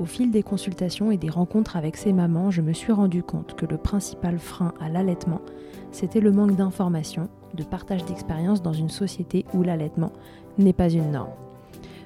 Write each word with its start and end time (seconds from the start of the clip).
Au 0.00 0.06
fil 0.06 0.30
des 0.30 0.42
consultations 0.42 1.10
et 1.10 1.18
des 1.18 1.28
rencontres 1.28 1.76
avec 1.76 1.98
ces 1.98 2.14
mamans, 2.14 2.50
je 2.50 2.62
me 2.62 2.72
suis 2.72 2.90
rendu 2.90 3.22
compte 3.22 3.54
que 3.54 3.66
le 3.66 3.76
principal 3.76 4.38
frein 4.38 4.72
à 4.80 4.88
l'allaitement, 4.88 5.42
c'était 5.92 6.20
le 6.20 6.32
manque 6.32 6.56
d'informations, 6.56 7.28
de 7.52 7.64
partage 7.64 8.06
d'expériences 8.06 8.62
dans 8.62 8.72
une 8.72 8.88
société 8.88 9.44
où 9.52 9.62
l'allaitement 9.62 10.10
n'est 10.56 10.72
pas 10.72 10.88
une 10.88 11.10
norme. 11.10 11.34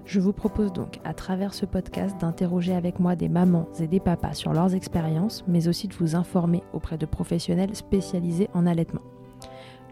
Je 0.06 0.18
vous 0.18 0.32
propose 0.32 0.72
donc 0.72 0.98
à 1.04 1.14
travers 1.14 1.54
ce 1.54 1.66
podcast 1.66 2.20
d'interroger 2.20 2.74
avec 2.74 2.98
moi 2.98 3.14
des 3.14 3.28
mamans 3.28 3.68
et 3.78 3.86
des 3.86 4.00
papas 4.00 4.34
sur 4.34 4.52
leurs 4.52 4.74
expériences, 4.74 5.44
mais 5.46 5.68
aussi 5.68 5.86
de 5.86 5.94
vous 5.94 6.16
informer 6.16 6.64
auprès 6.72 6.98
de 6.98 7.06
professionnels 7.06 7.76
spécialisés 7.76 8.50
en 8.54 8.66
allaitement. 8.66 9.02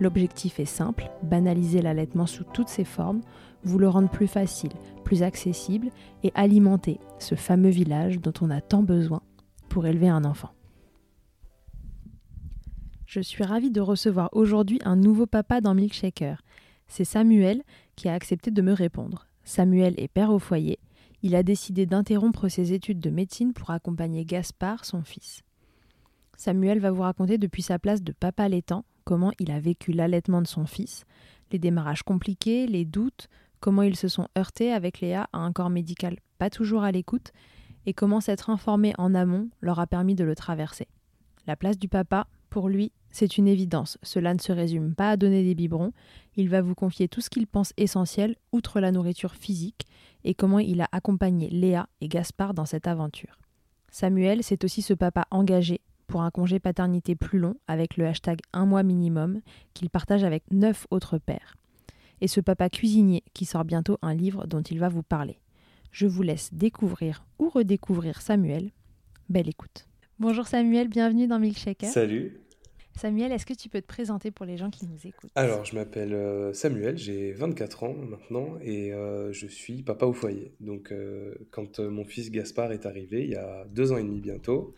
L'objectif 0.01 0.59
est 0.59 0.65
simple, 0.65 1.09
banaliser 1.23 1.83
l'allaitement 1.83 2.27
sous 2.27 2.43
toutes 2.43 2.69
ses 2.69 2.85
formes, 2.85 3.21
vous 3.65 3.79
le 3.79 3.89
rendre 3.89 4.11
plus 4.11 4.27
facile, 4.27 4.73
plus 5.05 5.23
accessible 5.23 5.89
et 6.23 6.33
alimenter 6.35 6.99
ce 7.19 7.35
fameux 7.35 7.71
village 7.71 8.21
dont 8.21 8.33
on 8.41 8.51
a 8.51 8.61
tant 8.61 8.83
besoin 8.83 9.23
pour 9.69 9.87
élever 9.87 10.09
un 10.09 10.25
enfant. 10.25 10.51
Je 13.07 13.21
suis 13.21 13.45
ravie 13.45 13.71
de 13.71 13.81
recevoir 13.81 14.31
aujourd'hui 14.33 14.81
un 14.85 14.97
nouveau 14.97 15.27
papa 15.27 15.61
dans 15.61 15.75
Milkshaker. 15.75 16.43
C'est 16.89 17.05
Samuel 17.05 17.63
qui 17.95 18.09
a 18.09 18.15
accepté 18.15 18.51
de 18.51 18.63
me 18.63 18.73
répondre. 18.73 19.27
Samuel 19.45 19.95
est 19.99 20.09
père 20.09 20.31
au 20.31 20.39
foyer. 20.39 20.79
Il 21.23 21.35
a 21.35 21.43
décidé 21.43 21.87
d'interrompre 21.87 22.49
ses 22.49 22.73
études 22.73 23.01
de 23.01 23.11
médecine 23.11 23.53
pour 23.53 23.71
accompagner 23.71 24.25
Gaspard, 24.25 24.85
son 24.85 25.03
fils. 25.03 25.43
Samuel 26.37 26.81
va 26.81 26.91
vous 26.91 27.03
raconter 27.03 27.39
depuis 27.39 27.63
sa 27.63 27.79
place 27.79 28.03
de 28.03 28.13
papa 28.13 28.45
allaitant 28.45 28.85
comment 29.05 29.33
il 29.39 29.51
a 29.51 29.61
vécu 29.61 29.93
l'allaitement 29.93 30.43
de 30.43 30.47
son 30.47 30.67
fils, 30.67 31.05
les 31.51 31.59
démarrages 31.59 32.03
compliqués, 32.03 32.67
les 32.67 32.85
doutes, 32.85 33.29
comment 33.63 33.83
ils 33.83 33.97
se 33.97 34.09
sont 34.09 34.29
heurtés 34.37 34.73
avec 34.73 35.01
Léa 35.01 35.29
à 35.33 35.39
un 35.39 35.53
corps 35.53 35.71
médical 35.71 36.17
pas 36.43 36.51
toujours 36.51 36.83
à 36.83 36.91
l'écoute, 36.91 37.31
et 37.87 37.95
comment 37.95 38.21
s'être 38.21 38.51
informé 38.51 38.95
en 38.99 39.15
amont 39.15 39.49
leur 39.61 39.79
a 39.79 39.87
permis 39.87 40.17
de 40.17 40.25
le 40.25 40.35
traverser. 40.35 40.89
La 41.47 41.55
place 41.55 41.79
du 41.79 41.89
papa, 41.89 42.27
pour 42.51 42.69
lui, 42.69 42.91
c'est 43.13 43.39
une 43.39 43.47
évidence. 43.47 43.97
Cela 44.03 44.35
ne 44.35 44.41
se 44.41 44.51
résume 44.51 44.97
pas 44.97 45.11
à 45.11 45.17
donner 45.17 45.45
des 45.45 45.55
biberons. 45.55 45.93
Il 46.35 46.49
va 46.49 46.61
vous 46.61 46.75
confier 46.75 47.07
tout 47.07 47.21
ce 47.21 47.31
qu'il 47.31 47.47
pense 47.47 47.73
essentiel, 47.77 48.35
outre 48.51 48.81
la 48.81 48.91
nourriture 48.91 49.37
physique, 49.37 49.87
et 50.25 50.35
comment 50.35 50.59
il 50.59 50.81
a 50.81 50.89
accompagné 50.91 51.49
Léa 51.49 51.89
et 52.01 52.09
Gaspard 52.09 52.55
dans 52.55 52.67
cette 52.67 52.89
aventure. 52.89 53.39
Samuel, 53.89 54.43
c'est 54.43 54.65
aussi 54.65 54.83
ce 54.83 54.95
papa 54.95 55.29
engagé 55.31 55.81
pour 56.09 56.23
un 56.23 56.33
congé 56.33 56.59
paternité 56.59 57.15
plus 57.15 57.39
long 57.39 57.55
avec 57.69 57.97
le 57.97 58.07
hashtag 58.09 58.41
un 58.53 58.67
mois 58.67 58.83
minimum 58.83 59.43
qu'il 59.75 59.91
partage 59.91 60.25
avec 60.25 60.43
neuf 60.51 60.89
autres 60.91 61.19
pères. 61.19 61.55
Et 62.23 62.29
ce 62.29 62.41
papa 62.41 62.71
cuisinier 62.71 63.25
qui 63.35 63.45
sort 63.45 63.65
bientôt 63.65 63.99
un 64.01 64.15
livre 64.15 64.47
dont 64.47 64.63
il 64.63 64.79
va 64.79 64.89
vous 64.89 65.03
parler. 65.03 65.41
Je 65.91 66.07
vous 66.07 66.23
laisse 66.23 66.55
découvrir 66.55 67.27
ou 67.41 67.49
redécouvrir 67.49 68.23
Samuel. 68.23 68.71
Belle 69.29 69.49
écoute. 69.49 69.89
Bonjour 70.21 70.47
Samuel, 70.47 70.87
bienvenue 70.87 71.27
dans 71.27 71.41
Milkshaker. 71.41 71.89
Salut. 71.89 72.39
Samuel, 72.97 73.33
est-ce 73.33 73.47
que 73.47 73.55
tu 73.55 73.69
peux 73.69 73.81
te 73.81 73.87
présenter 73.87 74.31
pour 74.31 74.47
les 74.47 74.57
gens 74.57 74.71
qui 74.71 74.87
nous 74.87 75.07
écoutent? 75.07 75.31
Alors, 75.35 75.65
je 75.65 75.75
m'appelle 75.75 76.15
euh, 76.15 76.53
Samuel, 76.53 76.97
j'ai 76.99 77.33
24 77.33 77.85
ans 77.85 77.95
maintenant 77.95 78.59
et 78.61 78.93
euh, 78.93 79.33
je 79.33 79.47
suis 79.47 79.83
papa 79.83 80.07
au 80.07 80.13
foyer. 80.13 80.55
Donc, 80.61 80.93
euh, 80.93 81.35
quand 81.51 81.81
mon 81.81 82.05
fils 82.05 82.31
Gaspard 82.31 82.73
est 82.73 82.87
arrivé, 82.87 83.25
il 83.25 83.31
y 83.31 83.37
a 83.37 83.67
deux 83.71 83.93
ans 83.93 83.97
et 83.97 84.03
demi 84.03 84.21
bientôt, 84.21 84.75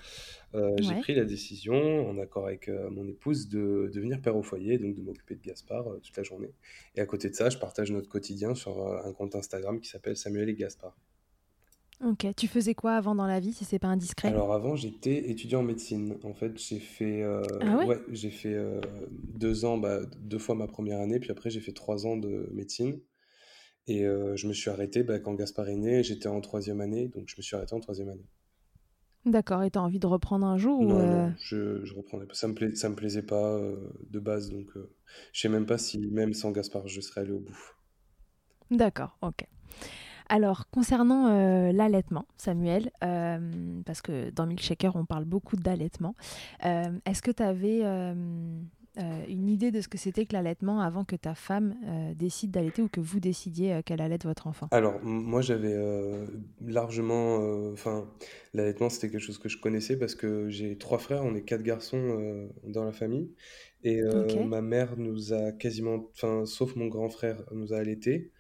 j'ai 0.79 0.95
pris 1.01 1.17
la 1.17 1.25
décision, 1.25 2.09
en 2.09 2.17
accord 2.19 2.47
avec 2.47 2.69
mon 2.69 3.09
épouse, 3.09 3.49
de 3.49 3.91
devenir 3.93 4.21
père 4.21 4.37
au 4.37 4.43
foyer, 4.45 4.79
donc 4.79 4.95
de 4.95 5.03
m'occuper 5.03 5.35
de 5.35 5.43
Gaspard 5.43 5.85
toute 6.01 6.17
la 6.17 6.23
journée. 6.23 6.53
Et 6.95 7.01
à 7.01 7.07
côté 7.07 7.29
de 7.29 7.35
ça, 7.35 7.51
je 7.51 7.59
partage 7.59 7.91
notre 7.91 8.09
quotidien 8.09 8.55
sur 8.55 8.87
un 9.05 9.13
compte 9.13 9.35
Instagram 9.35 9.81
qui 9.81 9.89
s'appelle 9.89 10.17
Samuel 10.17 10.49
et 10.49 10.55
Gaspard. 10.55 10.97
Ok, 12.05 12.29
tu 12.37 12.47
faisais 12.47 12.75
quoi 12.77 12.95
avant 12.95 13.15
dans 13.17 13.27
la 13.27 13.41
vie, 13.41 13.53
si 13.53 13.65
c'est 13.65 13.79
pas 13.81 13.89
indiscret? 13.89 14.33
Alors 14.33 14.53
avant, 14.53 14.75
j'étais 14.77 15.31
étudiant 15.31 15.61
en 15.61 15.63
médecine. 15.63 16.19
En 16.25 16.35
fait, 16.35 16.59
j'ai 16.59 16.79
fait, 16.81 17.23
euh, 17.23 17.43
ah 17.61 17.77
ouais, 17.83 18.01
j'ai 18.11 18.31
fait 18.31 18.55
euh, 18.55 18.81
deux 19.11 19.65
ans, 19.65 19.79
bah, 19.79 20.01
deux 20.19 20.39
fois 20.39 20.55
ma 20.55 20.67
première 20.67 21.01
année, 21.01 21.21
puis 21.21 21.31
après 21.31 21.51
j'ai 21.51 21.61
fait 21.61 21.73
trois 21.73 22.07
ans 22.07 22.17
de 22.17 22.49
médecine. 22.53 23.01
Et 23.89 24.07
euh, 24.07 24.37
je 24.37 24.49
me 24.49 24.53
suis 24.55 24.71
arrêté 24.71 25.03
bah, 25.05 25.19
quand 25.21 25.35
Gaspard 25.35 25.69
est 25.71 25.77
né, 25.77 26.03
j'étais 26.05 26.29
en 26.29 26.41
troisième 26.43 26.81
année, 26.83 27.09
donc 27.09 27.29
je 27.29 27.37
me 27.39 27.43
suis 27.43 27.57
arrêté 27.57 27.75
en 27.75 27.81
troisième 27.81 28.11
année. 28.11 28.27
D'accord, 29.27 29.63
et 29.63 29.71
t'as 29.71 29.81
envie 29.81 29.99
de 29.99 30.07
reprendre 30.07 30.47
un 30.47 30.57
jour 30.57 30.79
Non, 30.79 31.05
ou 31.05 31.05
non, 31.09 31.35
je, 31.41 31.85
je 31.85 31.95
reprendrai 31.95 32.27
pas. 32.29 32.35
Ça 32.35 32.47
me 32.49 32.75
ça 32.77 32.89
me 32.89 32.95
plaisait 32.95 33.23
pas 33.25 33.61
de 34.11 34.19
base, 34.21 34.51
donc 34.51 34.71
je 35.33 35.41
sais 35.41 35.49
même 35.49 35.67
pas 35.67 35.79
si 35.79 35.99
même 35.99 36.33
sans 36.35 36.53
Gaspard 36.53 36.87
je 36.89 37.01
serais 37.01 37.23
allé 37.23 37.33
au 37.33 37.41
bout. 37.41 37.59
D'accord, 38.71 39.17
ok. 39.23 39.47
Alors, 40.29 40.69
concernant 40.71 41.29
euh, 41.29 41.73
l'allaitement, 41.73 42.27
Samuel, 42.39 42.91
euh, 43.03 43.39
parce 43.85 44.01
que 44.01 44.31
dans 44.31 44.47
Milkshaker, 44.47 44.97
on 44.97 45.05
parle 45.05 45.25
beaucoup 45.25 45.57
d'allaitement, 45.57 46.15
euh, 46.65 46.85
est-ce 47.07 47.23
que 47.23 47.31
tu 47.31 47.43
avais 47.43 47.83
une 49.29 49.49
idée 49.49 49.71
de 49.71 49.81
ce 49.81 49.89
que 49.89 49.99
c'était 49.99 50.25
que 50.25 50.33
l'allaitement 50.33 50.81
avant 50.81 51.05
que 51.05 51.17
ta 51.17 51.35
femme 51.35 51.75
décide 52.17 52.53
d'allaiter 52.53 52.81
ou 52.81 52.89
que 52.89 53.01
vous 53.01 53.19
décidiez 53.21 53.83
qu'elle 53.85 54.01
allaite 54.01 54.25
votre 54.25 54.47
enfant? 54.47 54.69
Alors, 54.71 55.03
moi, 55.03 55.43
j'avais 55.43 55.77
largement. 56.65 57.39
Enfin, 57.73 58.09
l'allaitement, 58.55 58.89
c'était 58.89 59.11
quelque 59.11 59.21
chose 59.21 59.39
que 59.39 59.49
je 59.49 59.59
connaissais 59.59 59.99
parce 59.99 60.15
que 60.15 60.49
j'ai 60.49 60.79
trois 60.79 60.99
frères, 60.99 61.25
on 61.25 61.35
est 61.35 61.43
quatre 61.43 61.63
garçons 61.63 62.49
dans 62.63 62.85
la 62.85 62.93
famille. 62.93 63.33
Et 63.83 64.01
ma 64.47 64.63
mère 64.63 64.97
nous 64.97 65.33
a 65.33 65.53
quasiment. 65.53 66.09
Enfin, 66.15 66.47
sauf 66.47 66.77
mon 66.77 66.87
grand 66.87 67.09
frère, 67.09 67.43
nous 67.53 67.75
a 67.75 67.79
allaité. 67.79 68.31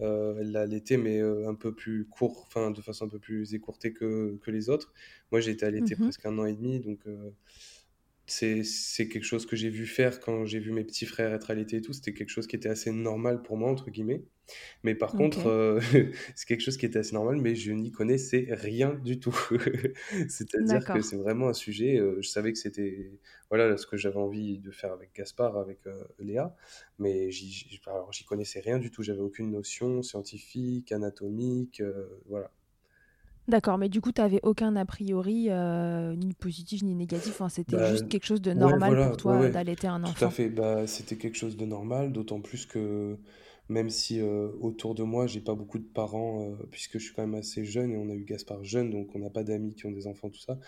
Euh, 0.00 0.38
elle 0.40 0.52
l'a 0.52 0.62
allaité, 0.62 0.96
mais 0.96 1.18
euh, 1.20 1.48
un 1.48 1.54
peu 1.54 1.74
plus 1.74 2.06
court, 2.08 2.44
enfin 2.46 2.70
de 2.70 2.80
façon 2.80 3.06
un 3.06 3.08
peu 3.08 3.18
plus 3.20 3.54
écourtée 3.54 3.92
que, 3.92 4.38
que 4.42 4.50
les 4.50 4.68
autres. 4.70 4.92
Moi, 5.30 5.40
j'ai 5.40 5.52
été 5.52 5.66
allaité 5.66 5.96
Mhm. 5.96 6.12
presque 6.12 6.24
un 6.26 6.38
an 6.38 6.46
et 6.46 6.54
demi, 6.54 6.80
donc 6.80 7.06
euh, 7.06 7.30
c'est 8.26 9.08
quelque 9.08 9.24
chose 9.24 9.46
que 9.46 9.56
j'ai 9.56 9.68
vu 9.68 9.86
faire 9.86 10.20
quand 10.20 10.44
j'ai 10.44 10.60
vu 10.60 10.72
mes 10.72 10.84
petits 10.84 11.06
frères 11.06 11.32
être 11.32 11.50
allaités 11.50 11.78
et 11.78 11.80
tout. 11.80 11.92
C'était 11.92 12.14
quelque 12.14 12.30
chose 12.30 12.46
qui 12.46 12.56
était 12.56 12.68
assez 12.68 12.90
normal 12.90 13.42
pour 13.42 13.56
moi, 13.56 13.70
entre 13.70 13.90
guillemets. 13.90 14.22
Mais 14.82 14.94
par 14.94 15.12
contre, 15.12 15.46
euh, 15.46 15.80
c'est 16.34 16.46
quelque 16.46 16.60
chose 16.60 16.76
qui 16.76 16.86
était 16.86 16.98
assez 16.98 17.14
normal, 17.14 17.36
mais 17.40 17.54
je 17.54 17.72
n'y 17.72 17.90
connaissais 17.90 18.48
rien 18.50 18.94
du 18.94 19.18
tout. 19.18 19.36
C'est-à-dire 20.28 20.84
que 20.84 21.00
c'est 21.00 21.16
vraiment 21.16 21.48
un 21.48 21.54
sujet, 21.54 21.98
euh, 21.98 22.18
je 22.20 22.28
savais 22.28 22.52
que 22.52 22.58
c'était 22.58 23.12
voilà 23.50 23.76
ce 23.76 23.86
que 23.86 23.96
j'avais 23.96 24.16
envie 24.16 24.58
de 24.58 24.70
faire 24.70 24.92
avec 24.92 25.14
Gaspard, 25.14 25.58
avec 25.58 25.86
euh, 25.86 26.04
Léa, 26.18 26.56
mais 26.98 27.30
j'y 27.30 27.80
connaissais 28.26 28.60
rien 28.60 28.78
du 28.78 28.90
tout. 28.90 29.02
J'avais 29.02 29.20
aucune 29.20 29.50
notion 29.50 30.02
scientifique, 30.02 30.92
anatomique, 30.92 31.82
voilà. 32.26 32.50
D'accord, 33.52 33.76
mais 33.76 33.90
du 33.90 34.00
coup, 34.00 34.12
tu 34.12 34.20
n'avais 34.22 34.40
aucun 34.42 34.74
a 34.76 34.86
priori, 34.86 35.48
euh, 35.50 36.16
ni 36.16 36.32
positif 36.32 36.82
ni 36.82 36.94
négatif. 36.94 37.32
Enfin, 37.34 37.50
c'était 37.50 37.76
Bah, 37.76 37.90
juste 37.92 38.08
quelque 38.08 38.24
chose 38.24 38.40
de 38.40 38.54
normal 38.54 38.96
pour 38.96 39.16
voilà, 39.16 39.16
toi 39.18 39.40
ouais, 39.40 39.50
d'allaiter 39.50 39.86
un 39.88 40.02
tout 40.04 40.24
à 40.24 40.28
enfant. 40.28 40.30
fait. 40.30 40.48
Bah, 40.48 40.86
c'était 40.86 41.16
quelque 41.16 41.36
chose 41.36 41.56
de 41.56 41.66
normal, 41.66 42.12
d'autant 42.12 42.40
plus 42.40 42.66
que 42.66 43.18
même 43.68 43.90
si 43.90 44.20
euh, 44.20 44.48
autour 44.60 44.94
de 44.94 45.02
moi, 45.02 45.26
j'ai 45.26 45.40
pas 45.40 45.54
beaucoup 45.54 45.78
de 45.78 45.84
parents, 45.84 46.50
euh, 46.50 46.56
puisque 46.70 46.94
je 46.98 47.04
suis 47.04 47.14
quand 47.14 47.22
même 47.22 47.34
assez 47.34 47.64
jeune 47.64 47.92
et 47.92 47.96
on 47.96 48.08
a 48.10 48.14
eu 48.14 48.24
Gaspard 48.24 48.64
jeune, 48.64 48.90
donc 48.90 49.14
on 49.14 49.18
n'a 49.20 49.30
pas 49.30 49.44
d'amis 49.44 49.74
qui 49.74 49.86
ont 49.86 49.92
des 49.92 50.06
enfants, 50.06 50.30
tout 50.30 50.40
ça. 50.40 50.58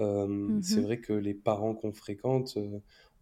euh, 0.00 0.58
c'est 0.62 0.80
vrai 0.82 0.98
que 1.00 1.12
les 1.12 1.34
parents 1.34 1.74
qu'on 1.74 1.92
fréquente, 1.92 2.58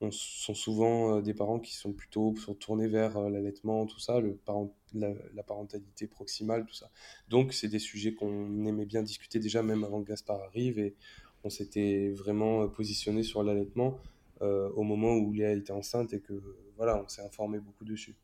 on, 0.01 0.11
sont 0.11 0.55
souvent 0.55 1.21
des 1.21 1.35
parents 1.35 1.59
qui 1.59 1.75
sont 1.75 1.93
plutôt 1.93 2.35
sont 2.37 2.55
tournés 2.55 2.89
vers 2.89 3.19
l'allaitement, 3.29 3.87
tout 3.87 4.01
ça, 4.01 4.21
le 4.21 4.35
parent, 4.35 4.75
la, 4.95 5.43
parentalité 5.43 6.07
proximale, 6.07 6.65
tout 6.67 6.75
ça. 6.75 6.91
Donc, 7.29 7.53
c'est 7.53 7.69
des 7.69 7.79
sujets 7.79 8.15
qu'on 8.15 8.65
aimait 8.67 8.87
bien 8.87 9.03
discuter 9.03 9.39
déjà, 9.39 9.63
même 9.63 9.85
avant 9.85 10.03
que 10.03 10.09
Gaspard 10.09 10.41
arrive, 10.41 10.79
et 10.79 10.95
on 11.45 11.51
s'était 11.51 12.11
vraiment 12.11 12.69
positionné 12.69 13.23
sur 13.23 13.43
l'allaitement 13.43 13.99
au 14.41 14.83
moment 14.85 15.17
où 15.17 15.35
Léa 15.35 15.53
était 15.53 15.71
enceinte 15.71 16.15
et 16.15 16.21
que 16.21 16.33
voilà, 16.79 17.03
on 17.05 17.09
s'est 17.09 17.21
informé 17.21 17.59
beaucoup 17.59 17.85
dessus. 17.85 18.17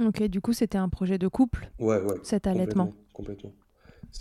Ok, 0.00 0.22
du 0.24 0.40
coup, 0.40 0.52
c'était 0.52 0.78
un 0.78 0.88
projet 0.88 1.18
de 1.18 1.26
couple, 1.26 1.72
ouais, 1.80 2.00
ouais, 2.00 2.18
cet 2.22 2.46
allaitement. 2.46 2.94
Complètement. 3.12 3.52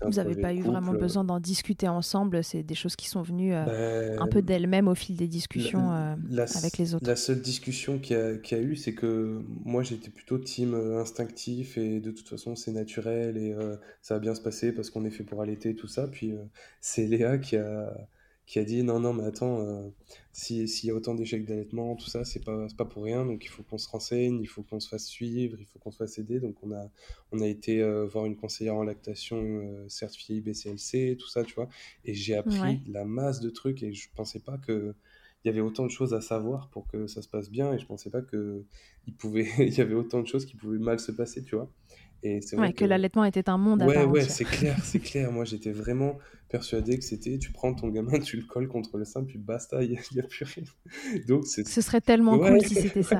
Vous 0.01 0.11
n'avez 0.11 0.35
pas 0.35 0.53
eu 0.53 0.61
vraiment 0.61 0.93
besoin 0.93 1.23
d'en 1.23 1.39
discuter 1.39 1.87
ensemble, 1.87 2.43
c'est 2.43 2.63
des 2.63 2.75
choses 2.75 2.95
qui 2.95 3.07
sont 3.07 3.21
venues 3.21 3.53
euh, 3.53 4.19
un 4.19 4.27
peu 4.27 4.41
d'elles-mêmes 4.41 4.87
au 4.87 4.95
fil 4.95 5.15
des 5.15 5.27
discussions 5.27 5.91
euh, 5.91 6.15
avec 6.55 6.77
les 6.77 6.93
autres. 6.93 7.07
La 7.07 7.15
seule 7.15 7.41
discussion 7.41 7.97
qu'il 7.99 8.15
y, 8.15 8.55
a 8.55 8.59
eu, 8.59 8.75
c'est 8.75 8.93
que 8.93 9.41
moi 9.65 9.83
j'étais 9.83 10.09
plutôt 10.09 10.37
team 10.37 10.73
euh, 10.73 11.01
instinctif 11.01 11.77
et 11.77 11.99
de 11.99 12.11
toute 12.11 12.27
façon 12.27 12.55
c'est 12.55 12.71
naturel 12.71 13.37
et 13.37 13.55
ça 14.01 14.15
va 14.15 14.19
bien 14.19 14.35
se 14.35 14.41
passer 14.41 14.71
parce 14.71 14.89
qu'on 14.89 15.05
est 15.05 15.11
fait 15.11 15.23
pour 15.23 15.41
allaiter 15.41 15.75
tout 15.75 15.87
ça. 15.87 16.07
Puis 16.07 16.33
c'est 16.81 17.05
Léa 17.05 17.37
qui 17.37 17.55
a, 17.55 17.93
qui 18.47 18.59
a 18.59 18.63
dit 18.63 18.81
non, 18.81 19.01
non, 19.01 19.13
mais 19.13 19.25
attends, 19.25 19.59
euh, 19.59 19.89
s'il 20.31 20.65
y 20.85 20.89
a 20.89 20.95
autant 20.95 21.13
d'échecs 21.13 21.45
d'allaitement, 21.45 21.97
tout 21.97 22.07
ça, 22.09 22.23
c'est 22.23 22.43
pas, 22.43 22.67
pas 22.77 22.85
pour 22.85 23.03
rien, 23.03 23.25
donc 23.25 23.43
il 23.43 23.49
faut 23.49 23.61
qu'on 23.61 23.77
se 23.77 23.89
renseigne, 23.89 24.39
il 24.41 24.47
faut 24.47 24.63
qu'on 24.63 24.79
se 24.79 24.87
fasse 24.87 25.05
suivre, 25.05 25.57
il 25.59 25.65
faut 25.65 25.79
qu'on 25.79 25.91
se 25.91 25.97
fasse 25.97 26.17
aider. 26.17 26.39
Donc 26.39 26.55
on 26.63 26.71
a, 26.71 26.89
on 27.33 27.41
a 27.41 27.47
été 27.47 27.81
euh, 27.81 28.05
voir 28.05 28.25
une 28.25 28.37
conseillère 28.37 28.75
en 28.75 28.83
lactation 28.83 29.37
euh, 29.37 29.85
certifiée 29.89 30.37
IBCLC, 30.37 31.17
tout 31.17 31.27
ça, 31.27 31.43
tu 31.43 31.55
vois, 31.55 31.67
et 32.05 32.13
j'ai 32.13 32.35
appris 32.35 32.81
la 32.87 33.03
masse 33.03 33.41
de 33.41 33.49
trucs 33.49 33.83
et 33.83 33.91
je 33.91 34.07
pensais 34.15 34.39
pas 34.39 34.57
que 34.57 34.95
il 35.43 35.47
y 35.47 35.51
avait 35.51 35.61
autant 35.61 35.85
de 35.85 35.91
choses 35.91 36.13
à 36.13 36.21
savoir 36.21 36.69
pour 36.69 36.87
que 36.87 37.05
ça 37.07 37.21
se 37.21 37.27
passe 37.27 37.49
bien 37.49 37.71
et 37.71 37.79
je 37.79 37.85
pensais 37.85 38.09
pas 38.09 38.21
que 38.21 38.63
il 39.05 39.13
pouvait 39.13 39.47
il 39.59 39.73
y 39.73 39.81
avait 39.81 39.93
autant 39.93 40.21
de 40.21 40.27
choses 40.27 40.45
qui 40.45 40.55
pouvaient 40.55 40.79
mal 40.79 40.99
se 40.99 41.11
passer 41.11 41.43
tu 41.43 41.55
vois. 41.55 41.69
Et 42.23 42.41
c'est 42.41 42.55
vrai 42.55 42.73
que, 42.73 42.83
l'allaitement 42.83 43.23
était 43.25 43.47
un 43.47 43.57
monde 43.57 43.83
à 43.83 43.85
ouais 43.85 44.03
ouais 44.03 44.23
c'est 44.23 44.45
clair 44.45 44.77
c'est 44.83 44.99
clair. 44.99 45.31
Moi 45.31 45.45
j'étais 45.45 45.71
vraiment 45.71 46.17
persuadé 46.49 46.97
que 46.97 47.03
c'était 47.03 47.37
tu 47.37 47.51
prends 47.51 47.73
ton 47.73 47.89
gamin, 47.89 48.19
tu 48.19 48.37
le 48.37 48.43
colles 48.43 48.67
contre 48.67 48.97
le 48.97 49.05
sein, 49.05 49.23
puis 49.23 49.37
basta, 49.37 49.83
il 49.83 49.99
n'y 50.13 50.19
a, 50.19 50.23
plus 50.23 50.45
rien. 50.45 50.63
Donc 51.27 51.45
Ce 51.45 51.81
serait 51.81 52.01
tellement 52.01 52.37
cool 52.37 52.61
si 52.61 52.75
c'était 52.75 53.03
ça. 53.03 53.19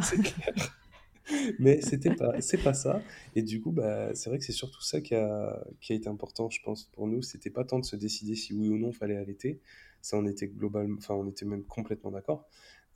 Mais 1.60 1.82
c'était 1.82 2.16
pas, 2.16 2.40
c'est 2.40 2.64
pas 2.64 2.74
ça. 2.74 3.02
Et 3.36 3.42
du 3.42 3.62
coup, 3.62 3.72
bah, 3.72 4.16
c'est 4.16 4.30
vrai 4.30 4.40
que 4.40 4.46
c'est 4.46 4.54
surtout 4.54 4.82
ça 4.82 5.02
qui 5.02 5.14
a, 5.14 5.62
qui 5.82 5.94
a 5.94 5.96
été 5.96 6.08
important, 6.08 6.50
je 6.50 6.62
pense, 6.64 6.86
pour 6.86 7.08
nous. 7.08 7.22
C'était 7.22 7.50
pas 7.50 7.66
tant 7.66 7.80
de 7.80 7.86
se 7.86 7.96
décider 7.96 8.36
si 8.36 8.54
oui 8.54 8.70
ou 8.70 8.78
non 8.78 8.94
fallait 8.94 9.18
allaiter. 9.18 9.60
Ça, 10.02 10.18
on 10.18 10.26
était 10.26 10.48
globalement, 10.48 10.96
enfin, 10.98 11.16
on 11.16 11.28
était 11.28 11.46
même 11.46 11.64
complètement 11.66 12.12
d'accord. 12.12 12.48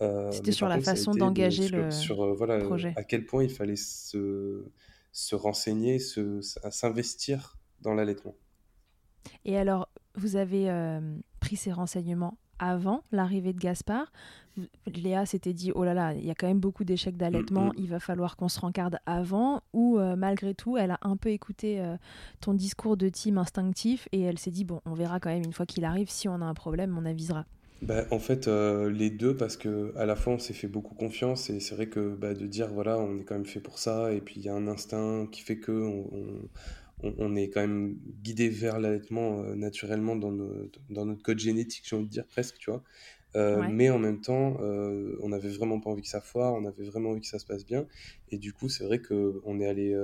Euh, 0.01 0.31
c'était 0.31 0.51
sur 0.51 0.68
la 0.68 0.80
façon 0.80 1.12
d'engager 1.12 1.68
le 1.68 1.92
sur, 1.92 2.24
euh, 2.24 2.33
voilà, 2.33 2.57
projet. 2.60 2.94
À 2.95 3.04
quel 3.04 3.25
point 3.25 3.44
il 3.44 3.51
fallait 3.51 3.75
se, 3.75 4.66
se 5.12 5.36
renseigner, 5.36 6.00
se, 6.00 6.39
s'investir 6.42 7.57
dans 7.81 7.94
l'allaitement. 7.94 8.36
Et 9.45 9.57
alors, 9.57 9.91
vous 10.16 10.36
avez 10.36 10.69
euh, 10.69 11.00
pris 11.40 11.56
ces 11.56 11.72
renseignements 11.72 12.38
avant 12.60 13.04
l'arrivée 13.12 13.54
de 13.54 13.60
Gaspard. 13.60 14.12
Léa 14.86 15.25
s'était 15.25 15.54
dit 15.54 15.72
oh 15.74 15.84
là 15.84 15.94
là, 15.94 16.13
il 16.13 16.25
y 16.25 16.30
a 16.30 16.36
quand 16.36 16.48
même 16.48 16.60
beaucoup 16.60 16.84
d'échecs 16.84 17.18
d'allaitement, 17.18 17.68
mm, 17.68 17.69
mm. 17.69 17.80
il 17.80 17.88
va 17.88 18.00
falloir 18.00 18.36
qu'on 18.36 18.50
se 18.50 18.60
rencarde 18.60 18.98
avant. 19.06 19.62
Ou 19.74 19.98
euh, 19.98 20.16
malgré 20.16 20.54
tout, 20.54 20.78
elle 20.78 20.92
a 20.92 21.00
un 21.02 21.18
peu 21.18 21.30
écouté 21.30 21.80
euh, 21.80 21.96
ton 22.40 22.54
discours 22.54 22.98
de 22.98 23.10
team 23.10 23.38
instinctif 23.38 24.08
et 24.12 24.22
elle 24.22 24.38
s'est 24.38 24.52
dit 24.52 24.66
bon, 24.66 24.81
on 24.86 24.94
verra 24.94 25.19
quand 25.19 25.30
même 25.30 25.44
une 25.44 25.54
fois 25.54 25.66
qu'il 25.66 25.86
arrive. 25.86 26.10
Si 26.10 26.28
on 26.28 26.36
a 26.36 26.46
un 26.46 26.54
problème, 26.54 26.96
on 26.98 27.06
avisera. 27.06 27.46
Bah, 27.81 28.04
en 28.12 28.19
fait, 28.19 28.48
les 28.48 29.10
deux, 29.10 29.36
parce 29.36 29.57
que 29.57 29.92
à 29.98 30.06
la 30.06 30.16
fois 30.16 30.34
on 30.34 30.40
s'est 30.40 30.54
fait 30.54 30.68
beaucoup 30.68 30.94
confiance 30.94 31.50
et 31.50 31.60
c'est 31.60 31.74
vrai 31.74 31.88
que 31.88 32.16
bah, 32.16 32.36
de 32.36 32.46
dire 32.46 32.68
voilà, 32.68 33.00
on 33.00 33.18
est 33.18 33.24
quand 33.24 33.34
même 33.34 33.46
fait 33.46 33.60
pour 33.60 33.80
ça 33.80 34.14
et 34.14 34.22
puis 34.22 34.36
il 34.38 34.44
y 34.44 34.50
a 34.50 34.54
un 34.54 34.68
instinct 34.68 35.25
qui 35.31 35.42
fait 35.42 35.57
que 35.57 35.72
on 35.72 36.07
on, 36.14 36.48
est 37.03 37.50
quand 37.50 37.62
même 37.62 37.98
guidé 38.24 38.50
vers 38.50 38.80
l'allaitement 38.80 39.42
euh, 39.42 39.56
naturellement 39.56 40.15
dans, 40.15 40.31
dans, 40.89 41.06
notre 41.06 41.24
code 41.24 41.39
génétique, 41.39 41.83
j'ai 41.88 41.95
envie 41.95 42.06
de 42.06 42.12
dire 42.12 42.27
presque, 42.27 42.57
tu 42.57 42.69
vois. 42.69 42.83
Euh, 43.38 43.65
mais 43.71 43.89
en 43.89 43.98
même 43.98 44.19
temps, 44.19 44.57
euh, 44.59 45.15
on 45.21 45.30
n'avait 45.30 45.48
vraiment 45.48 45.80
pas 45.80 45.89
envie 45.89 46.01
que 46.01 46.09
ça 46.09 46.19
foire, 46.19 46.53
on 46.53 46.65
avait 46.65 46.83
vraiment 46.83 47.12
envie 47.12 47.21
que 47.21 47.27
ça 47.27 47.39
se 47.39 47.45
passe 47.45 47.65
bien. 47.65 47.88
Et 48.30 48.38
du 48.38 48.51
coup, 48.51 48.68
c'est 48.68 48.83
vrai 48.83 49.01
qu'on 49.01 49.59
est 49.62 49.65
allé 49.65 49.98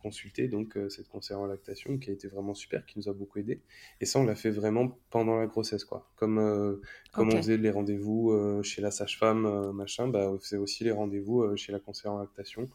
consulter 0.00 0.46
donc 0.46 0.78
cette 0.88 1.08
conseillère 1.08 1.40
en 1.40 1.46
lactation 1.46 1.98
qui 1.98 2.10
a 2.10 2.12
été 2.12 2.28
vraiment 2.28 2.54
super, 2.54 2.86
qui 2.86 2.98
nous 3.00 3.08
a 3.08 3.12
beaucoup 3.12 3.40
aidé. 3.40 3.60
Et 4.00 4.06
ça, 4.06 4.20
on 4.20 4.24
l'a 4.24 4.36
fait 4.36 4.50
vraiment 4.50 4.96
pendant 5.10 5.38
la 5.38 5.46
grossesse, 5.46 5.84
quoi. 5.84 6.08
Comme, 6.14 6.80
comme 7.12 7.28
on 7.32 7.36
faisait 7.38 7.56
les 7.56 7.70
rendez-vous 7.70 8.62
chez 8.62 8.80
la 8.80 8.92
sage-femme, 8.92 9.72
machin, 9.72 10.06
bah, 10.06 10.30
on 10.30 10.38
faisait 10.38 10.56
aussi 10.56 10.84
les 10.84 10.92
rendez-vous 10.92 11.56
chez 11.56 11.72
la 11.72 11.80
conseillère 11.80 12.12
en 12.12 12.20
lactation 12.20 12.68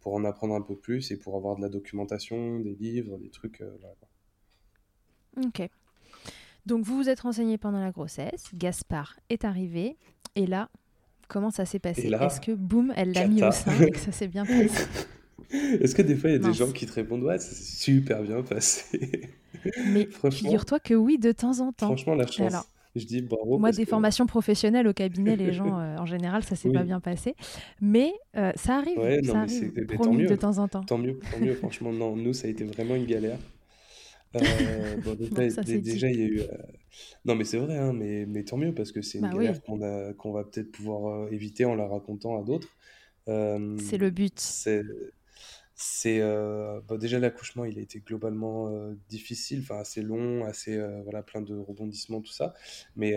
pour 0.00 0.14
en 0.14 0.24
apprendre 0.24 0.54
un 0.54 0.62
peu 0.62 0.76
plus 0.76 1.10
et 1.10 1.16
pour 1.16 1.36
avoir 1.36 1.56
de 1.56 1.62
la 1.62 1.68
documentation, 1.68 2.60
des 2.60 2.74
livres, 2.74 3.18
des 3.18 3.30
trucs. 3.30 3.60
Euh, 3.60 3.76
ok. 5.44 5.68
Donc 6.66 6.84
vous 6.84 6.96
vous 6.96 7.08
êtes 7.08 7.20
renseigné 7.20 7.58
pendant 7.58 7.80
la 7.80 7.90
grossesse, 7.90 8.44
Gaspard 8.54 9.18
est 9.30 9.44
arrivé, 9.44 9.96
et 10.34 10.46
là, 10.46 10.68
comment 11.28 11.50
ça 11.50 11.64
s'est 11.64 11.78
passé? 11.78 12.08
Est-ce 12.08 12.40
que, 12.40 12.52
boum, 12.52 12.92
elle 12.96 13.12
l'a 13.12 13.26
mis 13.26 13.42
au 13.42 13.50
sein 13.50 13.80
et 13.80 13.90
que 13.90 13.98
ça 13.98 14.12
s'est 14.12 14.28
bien 14.28 14.44
passé? 14.44 14.84
Est-ce 15.50 15.94
que 15.94 16.02
des 16.02 16.14
fois, 16.16 16.30
il 16.30 16.34
y 16.34 16.36
a 16.36 16.48
des 16.48 16.52
gens 16.52 16.70
qui 16.70 16.86
te 16.86 16.92
répondent 16.92 17.22
Ouais, 17.22 17.38
ça 17.38 17.54
s'est 17.54 17.82
super 17.82 18.22
bien 18.22 18.42
passé? 18.42 19.30
Mais 19.86 20.08
figure-toi 20.30 20.80
que 20.80 20.94
oui, 20.94 21.18
de 21.18 21.32
temps 21.32 21.60
en 21.60 21.72
temps. 21.72 21.86
Franchement, 21.86 22.14
la 22.14 22.26
chance. 22.26 22.52
Je 22.96 23.04
dis 23.04 23.22
bravo. 23.22 23.58
Moi, 23.58 23.70
des 23.72 23.84
formations 23.84 24.26
professionnelles 24.26 24.86
au 24.88 24.92
cabinet, 24.92 25.36
les 25.36 25.52
gens, 25.52 25.78
euh, 25.78 25.96
en 25.98 26.06
général, 26.06 26.42
ça 26.42 26.56
s'est 26.56 26.70
pas 26.70 26.84
bien 26.84 27.00
passé. 27.00 27.34
Mais 27.80 28.12
euh, 28.36 28.52
ça 28.56 28.76
arrive, 28.76 28.96
ça 29.24 29.40
arrive 29.40 29.84
promis, 29.94 30.26
de 30.26 30.36
temps 30.36 30.58
en 30.58 30.68
temps. 30.68 30.84
Tant 30.84 30.98
mieux, 30.98 31.18
tant 31.30 31.38
mieux. 31.40 31.54
Franchement, 31.54 31.92
non, 31.92 32.16
nous, 32.16 32.32
ça 32.32 32.48
a 32.48 32.50
été 32.50 32.64
vraiment 32.64 32.94
une 32.94 33.06
galère. 33.06 33.38
Euh, 34.36 34.96
bon, 35.04 35.14
déjà, 35.14 36.10
il 36.10 36.18
y 36.18 36.22
a 36.22 36.26
eu. 36.26 36.40
Non, 37.24 37.34
mais 37.34 37.44
c'est 37.44 37.58
vrai, 37.58 37.76
hein, 37.76 37.92
mais, 37.92 38.26
mais 38.26 38.44
tant 38.44 38.56
mieux 38.56 38.74
parce 38.74 38.92
que 38.92 39.02
c'est 39.02 39.18
une 39.18 39.28
bah 39.28 39.34
galère 39.34 39.62
qu'on 39.62 39.78
qu'on 40.14 40.32
va 40.32 40.44
peut-être 40.44 40.70
pouvoir 40.72 41.32
éviter 41.32 41.64
en 41.64 41.74
la 41.74 41.86
racontant 41.86 42.38
à 42.40 42.42
d'autres. 42.42 42.68
c'est 43.26 43.98
le 43.98 44.10
but. 44.10 44.38
C'est 44.38 44.82
c'est 45.80 46.18
euh, 46.20 46.80
bah, 46.88 46.96
déjà 46.96 47.20
l'accouchement, 47.20 47.64
il 47.64 47.78
a 47.78 47.80
été 47.80 48.00
globalement 48.00 48.68
euh, 48.68 48.96
difficile, 49.08 49.60
enfin 49.60 49.78
assez 49.78 50.02
long, 50.02 50.44
assez 50.44 50.76
euh, 50.76 51.02
voilà 51.04 51.22
plein 51.22 51.40
de 51.40 51.56
rebondissements 51.56 52.20
tout 52.20 52.32
ça. 52.32 52.52
Mais 52.96 53.14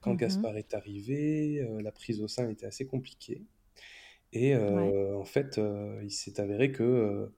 quand 0.00 0.14
mmh 0.14 0.16
Gaspard 0.16 0.56
est 0.56 0.74
arrivé, 0.74 1.64
la 1.80 1.92
prise 1.92 2.20
au 2.20 2.26
sein 2.26 2.50
était 2.50 2.66
assez 2.66 2.84
compliquée. 2.84 3.44
Et 4.32 4.56
en 4.56 5.24
fait, 5.24 5.60
il 6.02 6.10
s'est 6.10 6.40
avéré 6.40 6.72
que 6.72 7.30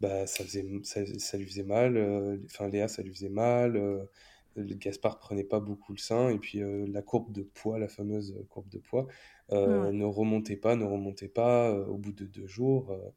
bah, 0.00 0.26
ça, 0.28 0.44
faisait, 0.44 0.64
ça, 0.84 1.36
lui 1.36 1.46
faisait 1.46 1.64
mal, 1.64 2.40
enfin 2.44 2.68
Léa, 2.68 2.86
ça 2.86 3.02
lui 3.02 3.12
faisait 3.12 3.28
mal, 3.28 4.08
Gaspard 4.56 5.18
prenait 5.18 5.44
pas 5.44 5.60
beaucoup 5.60 5.92
le 5.92 5.98
sein, 5.98 6.30
et 6.30 6.38
puis 6.38 6.60
la 6.88 7.02
courbe 7.02 7.32
de 7.32 7.42
poids, 7.42 7.78
la 7.78 7.88
fameuse 7.88 8.34
courbe 8.48 8.68
de 8.68 8.78
poids, 8.78 9.06
euh, 9.52 9.92
ne 9.92 10.04
remontez 10.04 10.56
pas, 10.56 10.76
ne 10.76 10.84
remontez 10.84 11.28
pas 11.28 11.70
euh, 11.70 11.84
au 11.86 11.98
bout 11.98 12.12
de 12.12 12.24
deux 12.24 12.46
jours. 12.46 12.90
Euh. 12.90 13.10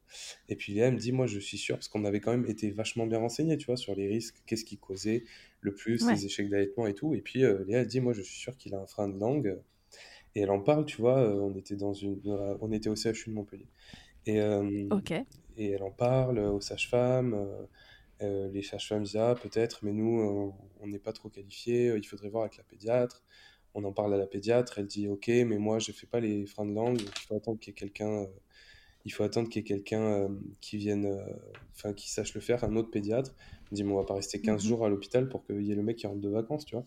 Et 0.48 0.56
puis 0.56 0.74
Léa 0.74 0.90
me 0.90 0.98
dit, 0.98 1.12
moi 1.12 1.26
je 1.26 1.38
suis 1.38 1.56
sûr, 1.56 1.76
parce 1.76 1.88
qu'on 1.88 2.04
avait 2.04 2.20
quand 2.20 2.30
même 2.30 2.46
été 2.46 2.70
vachement 2.70 3.06
bien 3.06 3.18
renseigné, 3.18 3.56
tu 3.56 3.66
vois, 3.66 3.76
sur 3.76 3.94
les 3.94 4.06
risques, 4.06 4.36
qu'est-ce 4.46 4.64
qui 4.64 4.76
causait 4.76 5.24
le 5.60 5.74
plus 5.74 6.06
les 6.08 6.26
échecs 6.26 6.48
d'allaitement 6.48 6.86
et 6.86 6.94
tout. 6.94 7.14
Et 7.14 7.20
puis 7.20 7.42
Léa 7.66 7.84
dit, 7.84 8.00
moi 8.00 8.12
je 8.12 8.22
suis 8.22 8.38
sûr 8.38 8.56
qu'il 8.56 8.74
a 8.74 8.80
un 8.80 8.86
frein 8.86 9.08
de 9.08 9.18
langue. 9.18 9.58
Et 10.34 10.40
elle 10.40 10.50
en 10.50 10.60
parle, 10.60 10.84
tu 10.84 11.00
vois, 11.00 11.18
on 11.42 11.56
était 11.56 11.76
dans 11.76 11.94
une, 11.94 12.20
on 12.60 12.70
était 12.70 12.90
au 12.90 12.94
CHU 12.94 13.30
de 13.30 13.34
Montpellier. 13.34 13.66
Et, 14.26 14.36
et 15.56 15.70
elle 15.70 15.82
en 15.82 15.90
parle 15.90 16.38
aux 16.38 16.60
sages-femmes. 16.60 17.48
les 18.20 18.62
sages-femmes 18.62 19.04
disent 19.04 19.16
ah 19.16 19.34
peut-être, 19.34 19.80
mais 19.82 19.92
nous 19.92 20.54
on 20.86 20.90
n'est 20.90 20.98
pas 20.98 21.12
trop 21.12 21.28
qualifiés. 21.28 21.94
Il 21.96 22.06
faudrait 22.06 22.30
voir 22.30 22.44
avec 22.44 22.56
la 22.56 22.64
pédiatre 22.64 23.24
on 23.76 23.84
en 23.84 23.92
parle 23.92 24.14
à 24.14 24.16
la 24.16 24.26
pédiatre, 24.26 24.78
elle 24.78 24.86
dit 24.86 25.06
ok, 25.06 25.28
mais 25.28 25.58
moi 25.58 25.78
je 25.78 25.92
fais 25.92 26.06
pas 26.06 26.18
les 26.18 26.46
freins 26.46 26.64
de 26.64 26.72
langue, 26.72 27.00
il 27.00 27.26
faut 27.26 27.36
attendre 27.36 27.60
qu'il 27.60 27.72
y 27.72 27.76
ait 27.76 27.78
quelqu'un, 27.78 28.22
euh, 28.22 28.26
il 29.06 29.12
faut 29.12 29.22
attendre 29.22 29.48
qu'il 29.48 29.62
y 29.62 29.64
ait 29.64 29.68
quelqu'un 29.68 30.02
euh, 30.02 30.28
qui 30.60 30.78
vienne, 30.78 31.06
euh, 31.06 31.24
enfin 31.76 31.92
qui 31.92 32.10
sache 32.10 32.34
le 32.34 32.40
faire, 32.40 32.64
un 32.64 32.74
autre 32.74 32.90
pédiatre. 32.90 33.32
Elle 33.70 33.76
dit 33.76 33.84
mais 33.84 33.92
on 33.92 33.96
va 33.96 34.04
pas 34.04 34.14
rester 34.14 34.40
15 34.40 34.62
mhm. 34.62 34.68
jours 34.68 34.84
à 34.84 34.88
l'hôpital 34.88 35.28
pour 35.28 35.46
qu'il 35.46 35.62
y 35.62 35.70
ait 35.70 35.76
le 35.76 35.84
mec 35.84 35.96
qui 35.96 36.08
rentre 36.08 36.20
de 36.20 36.28
vacances, 36.28 36.64
tu 36.64 36.74
vois. 36.74 36.84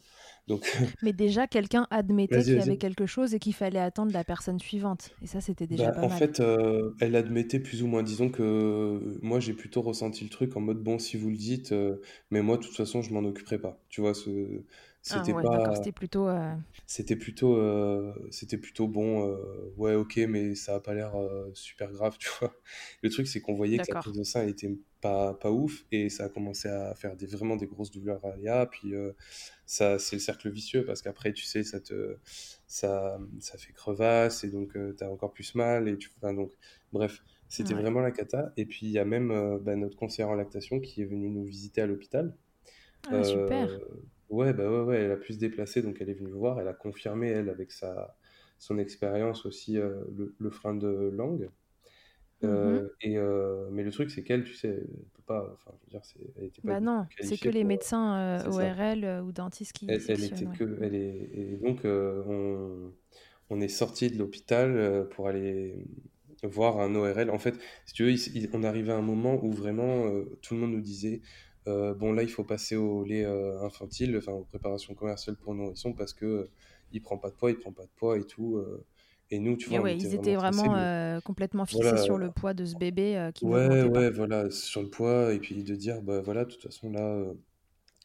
Donc. 0.48 0.70
mais 1.02 1.14
déjà 1.14 1.48
quelqu'un 1.48 1.88
admettait 1.92 2.44
qu'il 2.44 2.56
y 2.56 2.60
avait 2.60 2.78
quelque 2.78 3.06
chose 3.06 3.34
et 3.34 3.40
qu'il 3.40 3.54
fallait 3.54 3.80
attendre 3.80 4.12
la 4.12 4.26
personne 4.26 4.60
suivante, 4.60 5.12
et 5.22 5.28
ça 5.28 5.40
c'était 5.40 5.66
déjà 5.66 5.88
bah, 5.88 5.92
pas 5.92 6.02
en 6.02 6.10
mal. 6.10 6.12
En 6.12 6.18
fait, 6.18 6.42
elle 7.00 7.16
admettait 7.16 7.60
plus 7.60 7.84
ou 7.84 7.88
moins, 7.88 8.04
disons 8.04 8.30
que 8.30 9.18
moi 9.22 9.40
j'ai 9.40 9.54
plutôt 9.54 9.82
ressenti 9.82 10.26
le 10.26 10.30
truc 10.30 10.58
en 10.58 10.60
mode 10.60 10.84
bon 10.84 11.00
si 11.00 11.16
vous 11.16 11.30
le 11.30 11.38
dites, 11.38 11.74
mais 12.32 12.42
moi 12.42 12.58
de 12.58 12.64
toute 12.64 12.76
façon 12.76 13.02
je 13.02 13.14
m'en 13.14 13.22
occuperai 13.22 13.60
pas, 13.60 13.82
tu 13.88 14.02
vois 14.02 14.14
ce 14.14 14.30
Ah 15.10 15.26
c'était 15.26 15.34
ouais, 15.34 15.44
pas, 15.44 15.74
c'était 15.74 15.92
plutôt. 15.92 16.28
euh, 16.28 16.56
c'était 16.88 17.16
plutôt, 17.16 17.56
euh, 17.58 18.14
c'était 18.32 18.58
plutôt 18.58 18.88
bon. 18.88 19.28
euh, 19.30 19.74
ouais, 19.78 19.94
ok, 19.96 20.18
mais 20.28 20.56
ça 20.56 20.76
a 20.76 20.80
pas 20.80 20.94
l'air 20.94 21.14
super 21.54 21.92
grave, 21.92 22.18
tu 22.20 22.30
vois. 22.40 22.56
Le 23.04 23.10
truc, 23.10 23.28
c'est 23.28 23.42
qu'on 23.42 23.54
voyait 23.56 23.80
que 23.82 23.88
la 23.92 23.96
prise 23.98 24.14
de 24.18 24.24
sein, 24.24 24.48
était 24.48 24.72
pas, 25.02 25.34
pas 25.36 25.52
ouf 25.52 25.86
et 25.92 26.10
ça 26.10 26.26
a 26.26 26.30
commencé 26.30 26.68
à 26.68 26.96
faire 26.96 27.16
des, 27.16 27.28
vraiment 27.28 27.56
des 27.56 27.68
grosses 27.68 27.92
douleurs 27.92 28.26
à 28.26 28.36
Léa. 28.38 28.66
Puis 28.66 28.94
ça, 29.66 30.00
c'est 30.00 30.16
le 30.18 30.20
cercle 30.22 30.50
vicieux 30.52 30.86
parce 30.86 31.02
qu'après, 31.02 31.34
tu 31.34 31.46
sais, 31.46 31.64
ça 31.64 31.80
te, 31.80 32.18
ça, 32.68 33.20
ça 33.40 33.58
fait 33.58 33.74
crevasse 33.74 34.44
et 34.44 34.50
donc 34.50 34.74
tu 34.74 34.96
t'as 34.98 35.10
encore 35.10 35.34
plus 35.34 35.56
mal 35.56 35.88
et 35.90 35.98
tu, 35.98 36.10
enfin, 36.18 36.34
donc, 36.34 36.54
bref, 36.92 37.24
c'était 37.50 37.74
Ouais. 37.74 37.76
vraiment 37.76 38.02
la 38.02 38.12
cata. 38.12 38.54
Et 38.58 38.66
puis 38.66 38.86
il 38.88 38.92
y 38.92 39.00
a 39.00 39.06
même 39.06 39.60
bah, 39.62 39.76
notre 39.76 39.98
conseillère 39.98 40.30
en 40.30 40.36
lactation 40.36 40.80
qui 40.80 41.02
est 41.02 41.06
venue 41.06 41.30
nous 41.30 41.46
visiter 41.46 41.82
à 41.82 41.88
l'hôpital. 41.88 42.36
Ah, 43.08 43.24
super. 43.24 43.82
Ouais, 44.30 44.54
bah 44.54 44.70
ouais, 44.70 44.82
ouais, 44.84 44.98
elle 45.02 45.12
a 45.12 45.18
pu 45.18 45.34
se 45.34 45.40
déplacer, 45.40 45.82
donc 45.82 45.98
elle 46.02 46.10
est 46.10 46.14
venue 46.14 46.32
voir. 46.32 46.60
Elle 46.60 46.68
a 46.68 46.74
confirmé, 46.74 47.30
elle, 47.30 47.50
avec 47.50 47.72
sa, 47.72 48.18
son 48.60 48.78
expérience 48.80 49.46
aussi, 49.46 49.78
euh, 49.78 50.04
le, 50.18 50.36
le 50.40 50.50
frein 50.50 50.76
de 50.76 50.88
langue. 51.14 51.50
Euh, 52.44 52.90
et, 53.02 53.18
euh, 53.18 53.70
mais 53.72 53.84
le 53.84 53.92
truc, 53.92 54.12
c'est 54.12 54.24
qu'elle, 54.24 54.46
tu 54.46 54.56
sais, 54.56 54.70
elle 54.70 54.88
peut 55.14 55.24
pas, 55.26 55.50
enfin, 55.54 55.72
je 55.82 55.86
veux 55.86 55.92
dire, 55.92 56.06
c'est, 56.06 56.20
elle 56.38 56.44
n'était 56.46 56.62
pas 56.62 56.76
Bah 56.76 56.80
non, 56.80 57.06
c'est 57.22 57.38
que 57.38 57.50
les 57.50 57.64
pour. 57.64 57.70
médecins. 57.70 58.46
ORL 58.48 59.22
ou 59.24 59.32
dentistes 59.32 59.74
qui 59.74 59.86
Elle, 59.88 60.02
elle 60.10 60.24
était 60.24 60.46
ouais. 60.46 60.58
que, 60.58 60.78
elle 60.82 60.96
est, 60.96 61.30
et 61.34 61.58
donc 61.58 61.82
on, 61.86 62.94
on 63.50 63.62
est 63.62 63.68
sorti 63.68 64.10
de 64.12 64.18
l'hôpital 64.18 65.08
pour 65.12 65.28
aller 65.28 65.86
voir 66.44 66.80
un 66.80 66.94
ORL. 66.96 67.30
En 67.32 67.40
fait, 67.40 67.56
si 67.86 67.94
tu 67.94 68.04
veux, 68.04 68.12
il- 68.12 68.36
il- 68.38 68.50
on 68.54 68.64
arrivait 68.64 68.92
à 68.92 68.98
un 68.98 69.02
moment 69.02 69.44
où 69.44 69.52
vraiment 69.52 70.06
tout 70.42 70.54
le 70.54 70.60
monde 70.62 70.72
nous 70.74 70.82
disait, 70.82 71.22
bon 71.96 72.14
là, 72.14 72.24
il 72.24 72.30
faut 72.32 72.44
passer 72.44 72.76
au 72.76 73.04
lait 73.04 73.26
euh, 73.26 73.62
infantile, 73.64 74.16
enfin 74.18 74.34
aux 74.34 74.46
préparations 74.46 74.96
commerciales 74.96 75.38
pour 75.38 75.54
nourrissons 75.56 75.94
parce 75.94 76.14
que 76.14 76.26
euh, 76.26 76.52
il 76.92 77.02
prend 77.02 77.18
pas 77.18 77.30
de 77.30 77.36
poids, 77.36 77.52
il 77.52 77.60
prend 77.60 77.72
pas 77.74 77.86
de 77.86 77.92
poids 77.96 78.18
et 78.18 78.26
tout. 78.26 78.58
euh. 78.58 78.86
et 79.32 79.40
nous, 79.40 79.58
tu 79.58 79.70
Et 79.70 79.78
vois, 79.78 79.82
on 79.82 79.86
ouais, 79.86 79.96
était 79.96 79.98
ils 79.98 80.14
étaient 80.14 80.36
vraiment 80.36 80.76
euh, 80.76 81.22
complètement 81.22 81.66
fixés 81.66 81.96
voilà, 81.96 81.98
sur 81.98 82.18
le 82.18 82.30
poids 82.32 82.54
de 82.54 82.66
ce 82.66 82.76
bébé 82.76 83.18
euh, 83.18 83.32
qui 83.32 83.46
ouais, 83.46 83.48
n'augmentait 83.48 83.90
pas. 83.92 84.04
ouais, 84.04 84.10
voilà, 84.12 84.50
sur 84.52 84.82
le 84.82 84.90
poids 84.90 85.34
et 85.34 85.40
puis 85.40 85.64
de 85.64 85.76
dire, 85.76 86.02
bah 86.02 86.22
voilà, 86.22 86.46
de 86.46 86.52
toute 86.52 86.64
façon 86.64 86.92
là. 86.92 87.02
euh, 87.02 87.34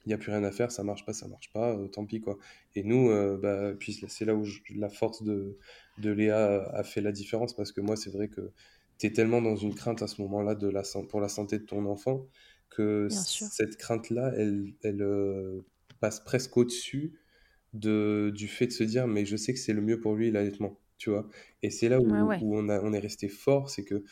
il 0.06 0.11
n'y 0.11 0.14
a 0.14 0.18
plus 0.18 0.33
rien 0.33 0.44
à 0.44 0.52
faire, 0.52 0.73
ça 0.73 0.85
marche 0.85 1.04
pas, 1.06 1.12
ça 1.14 1.28
marche 1.28 1.52
pas, 1.52 1.73
euh, 1.76 1.88
tant 1.88 2.06
pis 2.06 2.21
quoi. 2.21 2.38
Et 2.76 2.85
nous, 2.85 3.11
euh, 3.11 3.38
bah, 3.38 3.75
puis 3.78 3.92
c'est 4.09 4.25
là 4.26 4.35
où 4.35 4.44
je- 4.44 4.61
la 4.76 4.88
force 4.90 5.23
de, 5.25 5.59
de 5.99 6.11
Léa 6.12 6.64
a 6.75 6.85
fait 6.85 7.02
la 7.02 7.12
différence 7.12 7.54
parce 7.54 7.73
que 7.73 7.80
moi, 7.83 7.97
c'est 7.97 8.11
vrai 8.11 8.28
que 8.28 8.52
tu 8.99 9.06
es 9.09 9.12
tellement 9.12 9.42
dans 9.42 9.56
une 9.56 9.75
crainte 9.75 10.02
à 10.02 10.09
ce 10.09 10.23
moment-là 10.23 10.54
de 10.56 10.68
la, 10.68 10.85
san- 10.85 11.06
pour 11.09 11.21
la 11.21 11.28
santé 11.28 11.59
de 11.61 11.64
ton 11.66 11.87
enfant 11.87 12.26
que 12.71 13.09
cette 13.11 13.76
crainte-là, 13.76 14.33
elle, 14.37 14.75
elle 14.83 15.02
euh, 15.02 15.62
passe 16.00 16.21
presque 16.21 16.56
au-dessus 16.56 17.14
de, 17.73 18.33
du 18.35 18.49
fait 18.49 18.66
de 18.68 18.73
se 18.73 18.85
dire, 18.85 19.06
mais 19.09 19.26
je 19.26 19.37
sais 19.37 19.52
que 19.54 19.61
c'est 19.61 19.73
le 19.73 19.83
mieux 19.83 20.00
pour 20.00 20.14
lui 20.14 20.30
l'allaitement, 20.30 20.80
tu 20.99 21.11
vois? 21.11 21.28
Et 21.62 21.71
c'est 21.71 21.88
là 21.88 22.00
Ouais, 22.00 22.21
où, 22.21 22.28
ouais. 22.28 22.40
où 22.40 22.56
on 22.59 22.68
a, 22.68 22.80
on 22.83 22.92
est 22.92 22.99
resté 23.00 23.28
fort, 23.28 23.71
c'est 23.71 23.85
que 23.85 24.04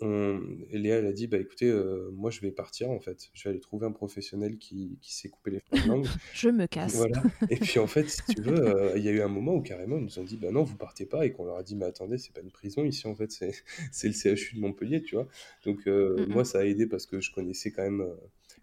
on, 0.00 0.40
Léa, 0.70 0.96
elle 0.96 1.06
a 1.06 1.12
dit, 1.12 1.26
bah 1.26 1.38
écoutez, 1.38 1.68
euh, 1.68 2.10
moi 2.12 2.30
je 2.30 2.40
vais 2.40 2.50
partir 2.50 2.90
en 2.90 3.00
fait, 3.00 3.30
je 3.32 3.44
vais 3.44 3.50
aller 3.50 3.60
trouver 3.60 3.86
un 3.86 3.92
professionnel 3.92 4.58
qui, 4.58 4.98
qui 5.00 5.14
sait 5.14 5.28
couper 5.28 5.50
les 5.52 5.60
freins 5.60 5.82
de 5.82 5.88
langue. 5.88 6.06
Je 6.34 6.48
me 6.48 6.66
casse. 6.66 6.96
Voilà. 6.96 7.22
Et 7.50 7.56
puis 7.56 7.78
en 7.78 7.86
fait, 7.86 8.08
si 8.08 8.22
tu 8.34 8.42
veux, 8.42 8.58
euh, 8.58 8.92
il 8.96 9.02
y 9.02 9.08
a 9.08 9.12
eu 9.12 9.20
un 9.20 9.28
moment 9.28 9.54
où 9.54 9.62
carrément 9.62 9.96
ils 9.98 10.04
nous 10.04 10.18
ont 10.18 10.24
dit, 10.24 10.36
bah 10.36 10.50
non, 10.50 10.62
vous 10.62 10.76
partez 10.76 11.06
pas, 11.06 11.26
et 11.26 11.32
qu'on 11.32 11.44
leur 11.44 11.56
a 11.56 11.62
dit, 11.62 11.74
mais 11.74 11.86
attendez, 11.86 12.18
c'est 12.18 12.32
pas 12.32 12.40
une 12.40 12.50
prison 12.50 12.84
ici 12.84 13.06
en 13.06 13.14
fait, 13.14 13.30
c'est 13.30 13.52
le 14.28 14.36
CHU 14.36 14.56
de 14.56 14.60
Montpellier, 14.60 15.02
tu 15.02 15.14
vois. 15.14 15.28
Donc 15.64 15.86
euh, 15.86 16.18
Mm, 16.18 16.32
moi, 16.32 16.44
ça 16.44 16.58
a 16.60 16.64
aidé 16.64 16.86
parce 16.86 17.06
que 17.06 17.20
je 17.20 17.32
connaissais 17.32 17.70
quand 17.70 17.82
même, 17.82 18.06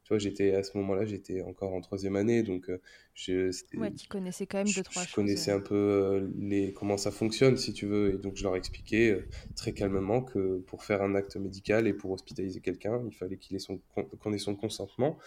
tu 0.06 0.10
vois, 0.10 0.20
j'étais 0.20 0.56
à 0.56 0.64
ce 0.64 0.78
moment-là, 0.78 1.06
j'étais 1.06 1.42
encore 1.44 1.74
en 1.74 1.82
troisième 1.82 2.16
année, 2.16 2.44
donc 2.44 2.70
euh, 2.70 2.82
je, 3.16 3.52
Ouais, 3.76 3.92
tu 3.92 4.08
connaissais 4.08 4.48
quand 4.48 4.58
même 4.58 4.74
deux, 4.74 4.84
trois 4.84 5.06
je 5.06 5.06
choses. 5.06 5.38
connaissais 5.38 5.52
euh. 5.52 5.52
un 5.52 5.60
peu 5.60 5.76
euh, 5.76 6.30
les, 6.40 6.74
comment 6.74 6.98
ça 6.98 7.12
fonctionne, 7.12 7.58
si 7.58 7.74
tu 7.74 7.86
veux, 7.86 8.16
et 8.16 8.18
donc 8.18 8.36
je 8.38 8.44
leur 8.44 8.56
expliquais 8.56 9.12
euh, 9.12 9.28
très 9.56 9.74
calmement 9.74 10.22
que 10.22 10.60
pour 10.68 10.84
faire 10.84 11.02
un 11.02 11.16
acte 11.16 11.36
médical 11.38 11.88
et 11.88 11.94
pour 11.94 12.12
hospitaliser 12.12 12.62
quelqu'un, 12.62 13.02
il 13.06 13.14
fallait 13.16 13.38
qu'il 13.38 13.56
ait 13.56 13.60
son, 13.60 13.82
qu'on 14.20 14.34
ait 14.34 14.38
son 14.38 14.56
consentement, 14.56 15.18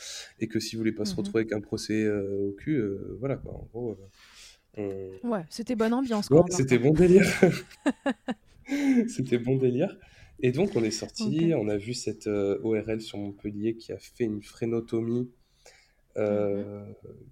et 0.41 0.49
que 0.49 0.61
s'il 0.61 0.79
voulait 0.79 0.93
pas 0.93 1.05
se 1.05 1.15
Mhm. 1.15 1.17
retrouver 1.17 1.43
avec 1.43 1.53
un 1.53 1.61
procès 1.61 2.05
euh, 2.05 2.49
au 2.49 2.53
cul, 2.53 2.77
euh, 2.77 3.17
voilà 3.21 3.37
quoi, 3.37 3.53
en 3.55 3.69
gros, 3.73 3.93
euh, 4.79 4.83
on- 4.83 5.19
Ouais, 5.23 5.45
c'était 5.51 5.77
bonne 5.77 5.95
ambiance 5.95 6.29
Ouais, 6.31 6.43
c'était 6.51 6.79
bon 6.79 6.93
délire. 6.95 7.25
C'était 9.07 9.39
bon 9.39 9.57
délire. 9.57 9.97
Et 10.41 10.53
donc 10.53 10.77
on 10.77 10.85
est 10.85 10.91
sorti, 10.91 11.53
on 11.57 11.69
a 11.69 11.77
vu 11.77 11.95
cette 11.95 12.27
euh, 12.29 12.59
ORL 12.63 13.01
sur 13.01 13.19
Montpellier 13.19 13.77
qui 13.77 13.93
a 13.93 13.99
fait 13.99 14.25
une 14.25 14.43
frénotomie 14.43 15.31
Mhm. 16.17 16.25
euh, 16.25 16.85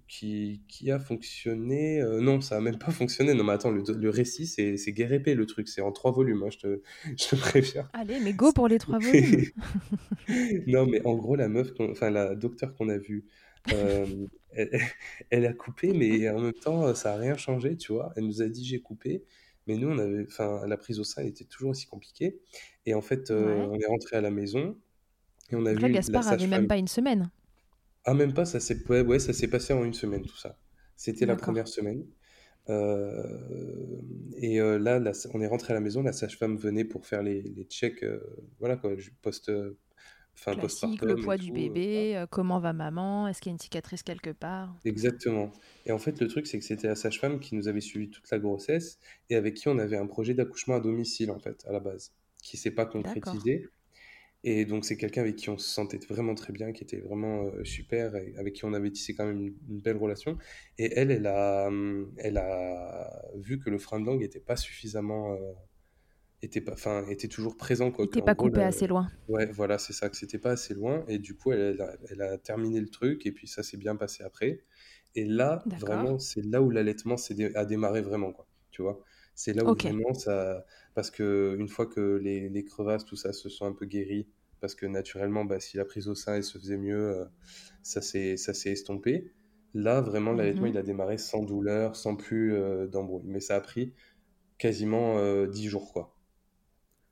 qui, 0.07 0.63
qui 0.69 0.91
a 0.91 0.99
fonctionné. 0.99 2.01
euh, 2.01 2.21
non, 2.21 2.39
ça 2.41 2.57
a 2.57 2.61
même 2.61 2.77
pas 2.79 2.91
fonctionné. 2.91 3.33
Non, 3.33 3.43
mais 3.43 3.51
attends, 3.53 3.71
le, 3.71 3.83
le 3.87 4.09
récit, 4.09 4.47
c'est 4.47 4.77
c'est 4.77 4.93
guérépé 4.93 5.35
le 5.35 5.45
truc. 5.45 5.67
C'est 5.67 5.81
en 5.81 5.91
trois 5.91 6.11
volumes, 6.11 6.43
hein, 6.43 6.49
je 6.51 6.57
te, 6.59 6.81
je 7.19 7.27
te 7.29 7.35
préviens. 7.35 7.89
Allez, 7.93 8.19
mais 8.21 8.33
go 8.33 8.53
pour 8.53 8.67
les 8.69 8.79
trois 8.79 8.99
volumes. 8.99 9.43
Non, 10.67 10.85
mais 10.85 11.01
en 11.05 11.15
gros, 11.15 11.35
la 11.35 11.47
meuf, 11.49 11.69
enfin 11.79 12.09
la 12.09 12.35
docteure 12.35 12.75
qu'on 12.75 12.89
a 12.89 12.97
vue, 12.97 13.25
elle, 13.69 14.29
elle 15.29 15.45
a 15.45 15.53
coupé, 15.53 15.93
mais 15.93 16.29
en 16.29 16.39
même 16.41 16.53
temps, 16.53 16.93
ça 16.95 17.13
a 17.13 17.17
rien 17.17 17.35
changé, 17.37 17.77
tu 17.77 17.93
vois. 17.93 18.13
Elle 18.15 18.25
nous 18.25 18.41
a 18.41 18.47
dit 18.47 18.65
j'ai 18.65 18.79
coupé, 18.81 19.23
mais 19.67 19.77
nous, 19.77 19.89
on 19.89 19.97
avait, 19.97 20.25
enfin, 20.27 20.65
la 20.67 20.77
prise 20.77 20.99
au 20.99 21.03
sein, 21.03 21.21
elle 21.21 21.29
était 21.29 21.45
toujours 21.45 21.71
aussi 21.71 21.87
compliquée. 21.87 22.39
Et 22.85 22.93
en 22.93 23.01
fait, 23.01 23.31
euh, 23.31 23.45
Ouais. 23.45 23.67
on 23.69 23.79
est 23.79 23.85
rentré 23.87 24.17
à 24.17 24.21
la 24.21 24.31
maison 24.31 24.77
et 25.51 25.55
on 25.55 25.65
a 25.65 25.73
Donc 25.73 25.81
là, 25.81 25.87
vu 25.87 25.93
la 25.93 25.99
Gaspard 25.99 26.27
avait 26.27 26.47
même 26.47 26.67
pas 26.67 26.77
une 26.77 26.87
semaine. 26.87 27.29
Ah, 28.05 28.13
même 28.13 28.33
pas, 28.33 28.45
ça 28.45 28.59
s'est, 28.59 28.87
ouais, 28.89 29.01
ouais, 29.01 29.19
ça 29.19 29.33
s'est 29.33 29.49
passé 29.49 29.73
en 29.73 29.83
une 29.83 29.93
semaine, 29.93 30.25
tout 30.25 30.37
ça. 30.37 30.57
C'était 30.95 31.25
la 31.25 31.35
première 31.35 31.67
semaine. 31.67 32.05
Euh, 32.69 34.01
et 34.37 34.59
euh, 34.61 34.77
là, 34.79 35.01
on 35.33 35.41
est 35.41 35.47
rentré 35.47 35.73
à 35.73 35.75
la 35.75 35.79
maison, 35.81 36.03
la 36.03 36.13
sage-femme 36.13 36.57
venait 36.57 36.85
pour 36.85 37.05
faire 37.07 37.23
les, 37.23 37.41
les 37.41 37.63
checks, 37.65 38.03
euh, 38.03 38.19
voilà 38.59 38.77
quoi, 38.77 38.93
post, 39.21 39.51
enfin 40.37 40.55
Classique, 40.55 41.01
le 41.01 41.17
poids 41.17 41.37
du 41.37 41.51
tout. 41.51 41.53
euh, 41.53 41.53
bébé, 41.53 42.15
euh, 42.17 42.27
comment 42.27 42.59
va 42.59 42.73
maman, 42.73 43.27
est-ce 43.27 43.41
qu'il 43.41 43.49
y 43.49 43.53
a 43.53 43.55
une 43.55 43.59
cicatrice 43.59 44.03
quelque 44.03 44.31
part? 44.31 44.75
Exactement. 44.85 45.51
Et 45.85 45.91
en 45.91 45.99
fait, 45.99 46.19
le 46.21 46.27
truc, 46.27 46.47
c'est 46.47 46.59
que 46.59 46.65
c'était 46.65 46.87
la 46.87 46.95
sage-femme 46.95 47.39
qui 47.39 47.55
nous 47.55 47.67
avait 47.67 47.81
suivi 47.81 48.09
toute 48.09 48.29
la 48.31 48.39
grossesse 48.39 48.99
et 49.29 49.35
avec 49.35 49.55
qui 49.55 49.67
on 49.67 49.77
avait 49.79 49.97
un 49.97 50.07
projet 50.07 50.33
d'accouchement 50.33 50.75
à 50.75 50.79
domicile, 50.79 51.31
en 51.31 51.39
fait, 51.39 51.65
à 51.67 51.71
la 51.71 51.79
base, 51.79 52.13
qui 52.43 52.57
s'est 52.57 52.71
pas 52.71 52.85
concrétisé. 52.85 53.69
Et 54.43 54.65
donc, 54.65 54.85
c'est 54.85 54.97
quelqu'un 54.97 55.21
avec 55.21 55.35
qui 55.35 55.49
on 55.49 55.57
se 55.57 55.67
sentait 55.69 55.97
vraiment 56.09 56.35
très 56.35 56.53
bien, 56.53 56.71
qui 56.71 56.83
était 56.83 56.99
vraiment 56.99 57.45
euh, 57.47 57.63
super, 57.65 58.15
et 58.15 58.33
avec 58.37 58.53
qui 58.53 58.65
on 58.65 58.73
avait 58.73 58.91
tissé 58.91 59.15
quand 59.15 59.25
même 59.25 59.39
une, 59.41 59.55
une 59.69 59.81
belle 59.81 59.97
relation. 59.97 60.37
Et 60.77 60.93
elle, 60.97 61.11
elle 61.11 61.27
a, 61.27 61.67
hum, 61.67 62.13
elle 62.17 62.37
a 62.37 63.21
vu 63.35 63.59
que 63.59 63.69
le 63.69 63.79
frein 63.79 63.99
de 63.99 64.05
langue 64.05 64.23
était 64.23 64.39
pas 64.39 64.55
suffisamment, 64.55 65.33
euh, 65.33 65.53
était 66.41 66.61
pas, 66.61 66.73
enfin, 66.73 67.05
était 67.09 67.27
toujours 67.27 67.57
présent, 67.57 67.91
quoi. 67.91 68.07
En 68.19 68.21
pas 68.21 68.35
gros, 68.35 68.51
coupé 68.51 68.63
assez 68.63 68.85
loin. 68.87 69.09
ouais, 69.27 69.47
voilà, 69.51 69.77
c'est 69.79 69.93
ça, 69.93 70.09
que 70.09 70.17
c'était 70.17 70.39
pas 70.39 70.51
assez 70.51 70.73
loin. 70.73 71.05
Et 71.07 71.19
du 71.19 71.35
coup, 71.35 71.51
elle, 71.51 71.59
elle 71.79 71.81
a, 71.81 71.97
elle 72.09 72.21
a 72.21 72.37
terminé 72.37 72.79
le 72.81 72.89
truc, 72.89 73.25
et 73.25 73.31
puis 73.31 73.47
ça 73.47 73.63
s'est 73.63 73.77
bien 73.77 73.95
passé 73.95 74.23
après. 74.23 74.63
Et 75.15 75.25
là, 75.25 75.69
vraiment, 75.75 76.19
c'est 76.19 76.43
là 76.45 76.61
où 76.61 76.69
l'allaitement 76.69 77.15
dé- 77.31 77.51
a 77.55 77.65
démarré 77.65 78.01
vraiment, 78.01 78.31
quoi. 78.33 78.47
Tu 78.71 78.81
vois? 78.81 79.03
C'est 79.35 79.53
là 79.53 79.65
où 79.65 79.73
Ok. 79.73 79.85
vraiment 79.85 80.13
ça. 80.13 80.65
Parce 80.95 81.11
que 81.11 81.55
une 81.59 81.67
fois 81.69 81.87
que 81.87 82.17
les, 82.17 82.49
les 82.49 82.63
crevasses, 82.65 83.05
tout 83.05 83.15
ça, 83.15 83.33
se 83.33 83.49
sont 83.49 83.65
un 83.65 83.73
peu 83.73 83.85
guéries, 83.85 84.29
parce 84.59 84.75
que 84.75 84.85
naturellement, 84.85 85.45
bah, 85.45 85.59
si 85.59 85.77
la 85.77 85.85
prise 85.85 86.07
au 86.07 86.15
sein, 86.15 86.35
elle 86.35 86.43
se 86.43 86.57
faisait 86.59 86.77
mieux, 86.77 86.97
euh, 87.19 87.25
ça 87.83 88.01
s'est 88.01 88.37
ça 88.37 88.53
s'est 88.53 88.71
estompé. 88.71 89.31
Là, 89.73 90.01
vraiment, 90.01 90.33
l'allaitement, 90.33 90.67
Mhm. 90.67 90.67
il 90.67 90.77
a 90.77 90.83
démarré 90.83 91.17
sans 91.17 91.43
douleur, 91.43 91.95
sans 91.95 92.15
plus 92.15 92.53
euh, 92.55 92.87
d'embrouille. 92.87 93.23
Mais 93.25 93.39
ça 93.39 93.55
a 93.55 93.61
pris 93.61 93.93
quasiment 94.59 95.17
euh, 95.19 95.47
10 95.47 95.67
jours, 95.69 95.93
quoi. 95.93 96.16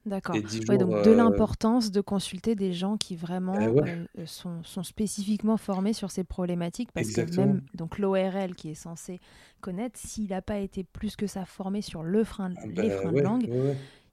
D'accord. 0.06 0.36
Et 0.36 0.42
10 0.42 0.70
Ouais, 0.70 0.78
donc 0.78 1.04
de 1.04 1.10
euh, 1.10 1.16
l'importance 1.16 1.92
de 1.92 2.02
consulter 2.02 2.54
des 2.56 2.74
gens 2.74 2.96
qui 2.96 3.16
vraiment 3.16 3.56
ouais, 3.56 3.92
euh, 3.92 4.06
euh, 4.20 4.26
sont, 4.26 4.64
sont 4.64 4.84
spécifiquement 4.84 5.58
formés 5.58 5.94
sur 5.94 6.12
ces 6.12 6.24
problématiques 6.24 6.92
parce 6.92 7.12
que 7.12 7.36
même 7.38 7.62
donc 7.74 7.98
l'ORL 7.98 8.54
qui 8.56 8.70
est 8.70 8.76
censé 8.76 9.20
connaître, 9.62 9.98
s'il 9.98 10.30
n'a 10.30 10.44
pas 10.44 10.60
été 10.60 10.84
plus 10.84 11.16
que 11.16 11.26
ça 11.26 11.46
formé 11.46 11.82
sur 11.82 12.04
le 12.04 12.24
frein, 12.24 12.54
Ah 12.58 12.68
les 12.68 12.90
bah 12.90 12.98
freins 12.98 13.12
de 13.14 13.22
langue, 13.22 13.50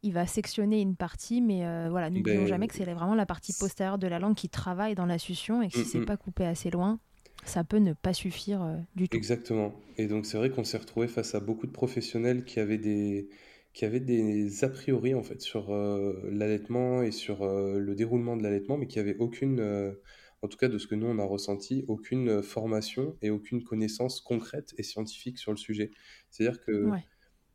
il 0.03 0.13
va 0.13 0.27
sectionner 0.27 0.81
une 0.81 0.97
partie, 0.97 1.41
mais 1.41 1.65
euh, 1.65 1.89
voilà, 1.91 2.11
n'oublions 2.11 2.43
Ben, 2.43 2.47
jamais 2.47 2.69
que 2.69 2.75
c'est 2.75 2.85
vraiment 2.85 3.15
la 3.15 3.27
partie 3.27 3.53
postérieure 3.53 3.99
de 3.99 4.07
la 4.09 4.19
langue 4.19 4.35
qui 4.35 4.49
travaille 4.49 4.95
dans 4.95 5.07
la 5.07 5.19
succion 5.19 5.63
et 5.63 5.69
que 5.69 5.75
si 5.75 5.81
mm, 5.81 5.85
c'est 5.85 5.99
mm. 6.01 6.07
pas 6.07 6.17
coupé 6.17 6.45
assez 6.45 6.71
loin, 6.71 6.99
ça 7.45 7.65
peut 7.65 7.79
ne 7.79 7.93
pas 7.93 8.13
suffire 8.13 8.63
euh, 8.63 8.77
du 8.97 9.09
tout. 9.09 9.17
Exactement. 9.17 9.73
Et 9.99 10.07
donc 10.07 10.27
c'est 10.27 10.37
vrai 10.37 10.51
qu'on 10.51 10.65
s'est 10.65 10.79
retrouvé 10.79 11.07
face 11.07 11.35
à 11.35 11.41
beaucoup 11.41 11.67
de 11.67 11.73
professionnels 11.73 12.45
qui 12.45 12.59
avaient 12.59 12.79
des, 12.79 13.29
qui 13.73 13.85
avaient 13.85 14.01
des 14.01 14.65
a 14.65 14.69
priori 14.69 15.15
en 15.15 15.23
fait 15.23 15.41
sur 15.41 15.71
euh, 15.73 16.29
l'allaitement 16.31 17.03
et 17.03 17.11
sur 17.11 17.43
euh, 17.43 17.79
le 17.79 17.95
déroulement 17.95 18.37
de 18.37 18.43
l'allaitement, 18.43 18.77
mais 18.77 18.87
qui 18.87 18.99
avaient 18.99 19.17
aucune, 19.19 19.61
euh, 19.61 19.93
en 20.43 20.49
tout 20.49 20.59
cas 20.59 20.69
de 20.69 20.79
ce 20.79 20.87
que 20.87 20.95
nous 20.95 21.07
on 21.07 21.19
a 21.19 21.25
ressenti, 21.25 21.85
aucune 21.89 22.43
formation 22.43 23.17
et 23.23 23.31
aucune 23.31 23.65
connaissance 23.65 24.21
concrète 24.21 24.75
et 24.79 24.83
scientifique 24.83 25.39
sur 25.39 25.53
le 25.53 25.57
sujet. 25.59 25.91
C'est-à-dire 26.31 26.61
que 26.65 26.91
Ouais. 26.91 27.05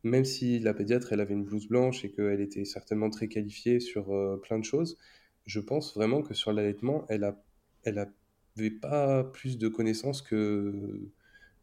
même 0.04 0.24
si 0.24 0.58
la 0.60 0.74
pédiatre 0.74 1.12
elle 1.12 1.20
avait 1.20 1.34
une 1.34 1.44
blouse 1.44 1.68
blanche 1.68 2.04
et 2.04 2.10
qu'elle 2.12 2.40
était 2.40 2.64
certainement 2.64 3.10
très 3.10 3.28
qualifiée 3.28 3.80
sur 3.80 4.06
plein 4.42 4.58
de 4.58 4.64
choses, 4.64 4.98
je 5.46 5.60
pense 5.60 5.94
vraiment 5.94 6.22
que 6.22 6.34
sur 6.34 6.52
l'allaitement, 6.52 7.04
elle 7.08 7.24
a, 7.24 7.42
elle 7.84 7.98
avait 7.98 8.70
pas 8.70 9.24
plus 9.24 9.58
de 9.58 9.68
connaissances 9.68 10.22
que 10.22 11.10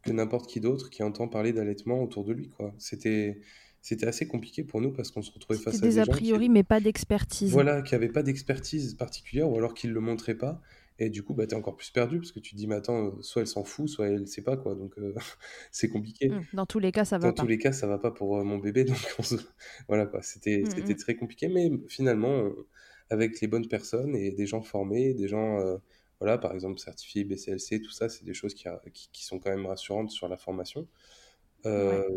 que 0.02 0.12
n'importe 0.12 0.48
qui 0.48 0.60
d'autre 0.60 0.90
qui 0.90 1.02
entend 1.02 1.28
parler 1.28 1.52
d'allaitement 1.52 2.02
autour 2.02 2.24
de 2.24 2.32
lui. 2.32 2.48
quoi. 2.50 2.74
C'était 2.78 3.40
c'était 3.86 4.08
assez 4.08 4.26
compliqué 4.26 4.64
pour 4.64 4.80
nous 4.80 4.90
parce 4.90 5.12
qu'on 5.12 5.22
se 5.22 5.30
retrouvait 5.30 5.60
face 5.60 5.76
à 5.76 5.78
des, 5.78 5.90
des 5.90 5.98
a 6.00 6.06
priori, 6.06 6.48
mais 6.48 6.64
pas 6.64 6.80
d'expertise. 6.80 7.52
Voilà, 7.52 7.82
qui 7.82 7.94
n'avaient 7.94 8.08
pas 8.08 8.24
d'expertise 8.24 8.94
particulière 8.94 9.48
ou 9.48 9.56
alors 9.56 9.74
qu'ils 9.74 9.90
ne 9.90 9.94
le 9.94 10.00
montraient 10.00 10.34
pas. 10.34 10.60
Et 10.98 11.08
du 11.08 11.22
coup, 11.22 11.34
bah, 11.34 11.46
tu 11.46 11.54
es 11.54 11.56
encore 11.56 11.76
plus 11.76 11.90
perdu 11.90 12.18
parce 12.18 12.32
que 12.32 12.40
tu 12.40 12.50
te 12.50 12.56
dis, 12.56 12.66
mais 12.66 12.74
attends, 12.74 13.06
euh, 13.06 13.10
soit 13.20 13.42
elle 13.42 13.46
s'en 13.46 13.62
fout, 13.62 13.88
soit 13.88 14.08
elle 14.08 14.22
ne 14.22 14.26
sait 14.26 14.42
pas, 14.42 14.56
quoi. 14.56 14.74
Donc, 14.74 14.98
euh, 14.98 15.14
c'est 15.70 15.88
compliqué. 15.88 16.30
Mmh, 16.30 16.46
dans 16.54 16.66
tous 16.66 16.80
les 16.80 16.90
cas, 16.90 17.04
ça 17.04 17.18
va 17.18 17.28
Dans 17.28 17.32
pas. 17.32 17.42
tous 17.42 17.46
les 17.46 17.58
cas, 17.58 17.70
ça 17.70 17.86
va 17.86 17.98
pas 17.98 18.10
pour 18.10 18.38
euh, 18.38 18.42
mon 18.42 18.58
bébé. 18.58 18.82
Donc, 18.84 18.96
voilà, 19.86 20.06
quoi. 20.06 20.20
C'était 20.20 20.64
c'était 20.68 20.94
mmh. 20.94 20.96
très 20.96 21.14
compliqué. 21.14 21.46
Mais 21.46 21.70
finalement, 21.86 22.50
avec 23.08 23.40
les 23.40 23.46
bonnes 23.46 23.68
personnes 23.68 24.16
et 24.16 24.32
des 24.32 24.46
gens 24.46 24.62
formés, 24.62 25.14
des 25.14 25.28
gens, 25.28 25.60
voilà, 26.18 26.38
par 26.38 26.54
exemple, 26.54 26.80
certifiés 26.80 27.22
BCLC, 27.22 27.80
tout 27.82 27.92
ça, 27.92 28.08
c'est 28.08 28.24
des 28.24 28.34
choses 28.34 28.52
qui, 28.52 28.64
qui, 29.12 29.24
sont 29.24 29.38
quand 29.38 29.50
même 29.50 29.66
rassurantes 29.66 30.10
sur 30.10 30.26
la 30.26 30.36
formation. 30.36 30.88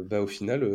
Bah, 0.06 0.22
au 0.22 0.28
final, 0.28 0.68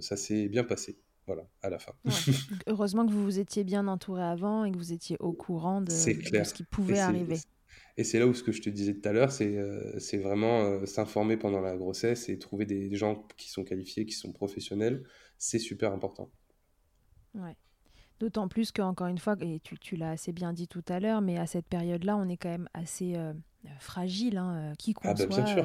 ça 0.00 0.16
s'est 0.16 0.48
bien 0.48 0.64
passé. 0.64 0.98
Voilà, 1.26 1.46
à 1.62 1.70
la 1.70 1.78
fin. 1.78 1.92
Heureusement 2.66 3.06
que 3.06 3.12
vous 3.12 3.22
vous 3.22 3.38
étiez 3.38 3.62
bien 3.62 3.86
entouré 3.86 4.22
avant 4.22 4.64
et 4.64 4.72
que 4.72 4.76
vous 4.76 4.92
étiez 4.92 5.16
au 5.20 5.32
courant 5.32 5.80
de, 5.80 5.90
ce 5.90 6.54
qui 6.54 6.64
pouvait 6.64 6.98
arriver. 6.98 7.38
Et 7.96 8.04
c'est 8.04 8.18
là 8.18 8.26
où 8.26 8.34
ce 8.34 8.42
que 8.42 8.50
je 8.52 8.62
te 8.62 8.70
disais 8.70 8.94
tout 8.94 9.08
à 9.08 9.12
l'heure, 9.12 9.30
c'est 9.30 9.56
c'est 9.98 10.18
vraiment 10.18 10.84
s'informer 10.86 11.36
pendant 11.36 11.60
la 11.60 11.76
grossesse 11.76 12.28
et 12.28 12.38
trouver 12.38 12.64
des 12.64 12.94
gens 12.96 13.26
qui 13.36 13.50
sont 13.50 13.62
qualifiés, 13.62 14.06
qui 14.06 14.14
sont 14.14 14.32
professionnels. 14.32 15.04
C'est 15.38 15.58
super 15.58 15.92
important. 15.92 16.30
Ouais. 17.34 17.56
D'autant 18.18 18.48
plus 18.48 18.72
qu'encore 18.72 19.06
une 19.06 19.18
fois, 19.18 19.36
et 19.40 19.60
tu, 19.60 19.78
tu 19.78 19.96
l'as 19.96 20.10
assez 20.10 20.32
bien 20.32 20.52
dit 20.52 20.68
tout 20.68 20.84
à 20.88 21.00
l'heure, 21.00 21.20
mais 21.20 21.38
à 21.38 21.46
cette 21.46 21.66
période-là, 21.66 22.16
on 22.16 22.28
est 22.28 22.36
quand 22.36 22.50
même 22.50 22.68
assez 22.74 23.14
fragile, 23.78 24.36
hein, 24.36 24.72
qui 24.78 24.94
qu'on 24.94 25.08
ah 25.08 25.14
bah, 25.14 25.26
bien 25.26 25.46
sûr 25.46 25.64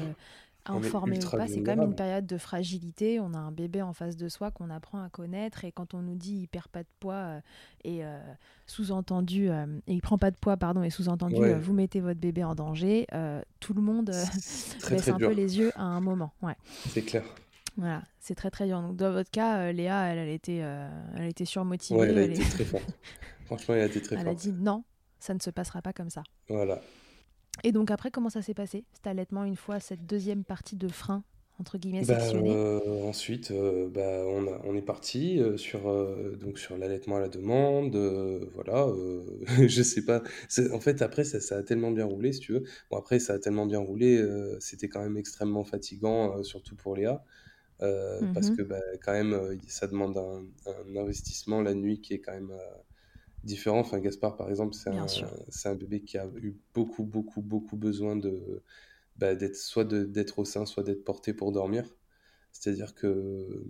informé 0.66 1.24
ou 1.24 1.30
pas, 1.30 1.48
c'est 1.48 1.62
quand 1.62 1.76
même 1.76 1.90
une 1.90 1.96
période 1.96 2.26
de 2.26 2.38
fragilité. 2.38 3.20
On 3.20 3.34
a 3.34 3.38
un 3.38 3.52
bébé 3.52 3.82
en 3.82 3.94
face 3.94 4.16
de 4.18 4.28
soi 4.30 4.52
qu'on 4.52 4.70
apprend 4.70 5.02
à 5.02 5.10
connaître 5.10 5.66
et 5.66 5.72
quand 5.72 5.94
on 5.94 6.02
nous 6.02 6.16
dit 6.16 6.36
il 6.42 6.48
perd 6.48 6.68
pas 6.68 6.84
de 6.84 6.90
poids 7.00 7.14
euh, 7.14 7.40
et 7.84 8.06
euh, 8.06 8.20
sous-entendu 8.66 9.50
euh, 9.50 9.66
et 9.88 9.94
il 9.94 10.02
prend 10.02 10.18
pas 10.18 10.32
de 10.32 10.38
poids 10.38 10.58
pardon 10.58 10.84
et 10.84 10.90
sous-entendu 10.90 11.54
vous 11.54 11.74
mettez 11.74 12.00
votre 12.00 12.20
bébé 12.20 12.44
en 12.44 12.56
danger, 12.56 13.08
tout 13.60 13.74
le 13.74 13.82
monde 13.82 14.08
baisse 14.90 15.08
un 15.08 15.18
peu 15.18 15.32
les 15.32 15.58
yeux 15.58 15.72
à 15.76 15.84
un 15.84 16.02
moment. 16.02 16.34
Ouais. 16.42 16.56
C'est 16.90 17.04
clair. 17.04 17.24
Voilà, 17.78 18.04
c'est 18.20 18.36
très 18.36 18.50
très 18.50 18.68
dur. 18.68 18.82
Donc 18.82 18.96
dans 18.96 19.12
votre 19.12 19.30
cas, 19.30 19.72
Léa, 19.74 20.06
elle, 20.06 20.18
elle 20.18 20.30
était, 20.30 20.64
elle 21.18 21.28
était 21.28 21.46
surmotivée. 21.46 22.00
Ouais, 22.00 22.10
elle 22.10 22.18
a 22.18 22.22
été 22.24 22.42
très 22.42 22.64
forte. 22.64 22.86
Franchement, 23.46 23.76
elle 23.76 23.82
a 23.82 23.86
été 23.86 24.02
très 24.02 24.16
forte. 24.16 24.28
Elle 24.28 24.32
a 24.32 24.36
dit 24.36 24.54
non, 24.54 24.84
ça 25.20 25.34
ne 25.34 25.40
se 25.40 25.50
passera 25.50 25.82
pas 25.82 25.94
comme 25.94 26.10
ça. 26.10 26.24
Voilà. 26.48 26.82
Et 27.64 27.72
donc 27.72 27.92
après, 27.92 28.12
comment 28.12 28.30
ça 28.30 28.42
s'est 28.42 28.54
passé, 28.54 28.84
cet 28.94 29.08
allaitement, 29.08 29.44
une 29.44 29.56
fois 29.56 29.80
cette 29.80 30.06
deuxième 30.06 30.44
partie 30.44 30.76
de 30.76 30.88
frein 30.88 31.24
entre 31.60 31.78
guillemets 31.78 32.04
bah, 32.06 32.20
euh, 32.34 33.04
ensuite, 33.04 33.52
euh, 33.52 33.88
bah, 33.88 34.26
on, 34.28 34.48
a, 34.48 34.62
on 34.66 34.76
est 34.76 34.82
parti 34.82 35.40
euh, 35.40 35.56
sur, 35.56 35.84
donc 36.38 36.60
sur 36.60 36.78
l'allaitement 36.78 37.16
à 37.16 37.20
la 37.22 37.30
demande. 37.30 37.96
voilà, 38.54 38.88
je 39.68 39.84
sais 39.84 40.04
pas. 40.04 40.22
En 40.74 40.80
fait, 40.80 41.02
après, 41.02 41.24
ça, 41.24 41.40
ça, 41.40 41.58
a 41.58 41.64
tellement 41.64 41.92
bien 41.92 42.06
roulé, 42.06 42.34
si 42.34 42.42
tu 42.42 42.54
veux. 42.54 42.64
Bon, 42.92 42.98
après, 42.98 43.20
ça 43.20 43.34
a 43.34 43.40
tellement 43.40 43.66
bien 43.66 43.80
roulé, 43.80 44.22
c'était 44.60 44.90
quand 44.90 45.02
même 45.02 45.18
extrêmement 45.18 45.64
fatigant, 45.64 46.44
surtout 46.44 46.76
pour 46.76 46.96
Léa. 46.96 47.24
Parce 47.80 48.50
mmh 48.50 48.58
que 48.58 48.62
bah, 48.64 48.82
quand 49.04 49.14
même, 49.14 49.58
ça 49.68 49.88
demande 49.88 50.18
un, 50.18 50.46
un, 50.66 51.00
investissement 51.00 51.62
la 51.62 51.74
nuit 51.74 52.02
qui 52.02 52.14
est 52.14 52.20
quand 52.20 52.34
même 52.34 52.52
différent. 53.46 53.80
Enfin, 53.80 54.00
Gaspard, 54.00 54.36
par 54.36 54.50
exemple, 54.50 54.74
c'est 54.74 54.90
un, 54.90 55.06
un, 55.66 55.76
bébé 55.76 56.02
qui 56.02 56.18
a 56.18 56.28
eu 56.42 56.58
beaucoup, 56.74 57.04
beaucoup, 57.04 57.42
beaucoup 57.42 57.78
besoin 57.78 58.16
de, 58.16 58.64
bah, 59.18 59.36
d'être 59.36 59.56
soit 59.56 59.86
d'être 59.86 60.40
au 60.40 60.46
sein, 60.46 60.66
soit 60.66 60.84
d'être 60.84 61.04
porté 61.04 61.34
pour 61.34 61.52
dormir. 61.52 61.96
C'est-à-dire 62.52 62.96
que 62.96 63.66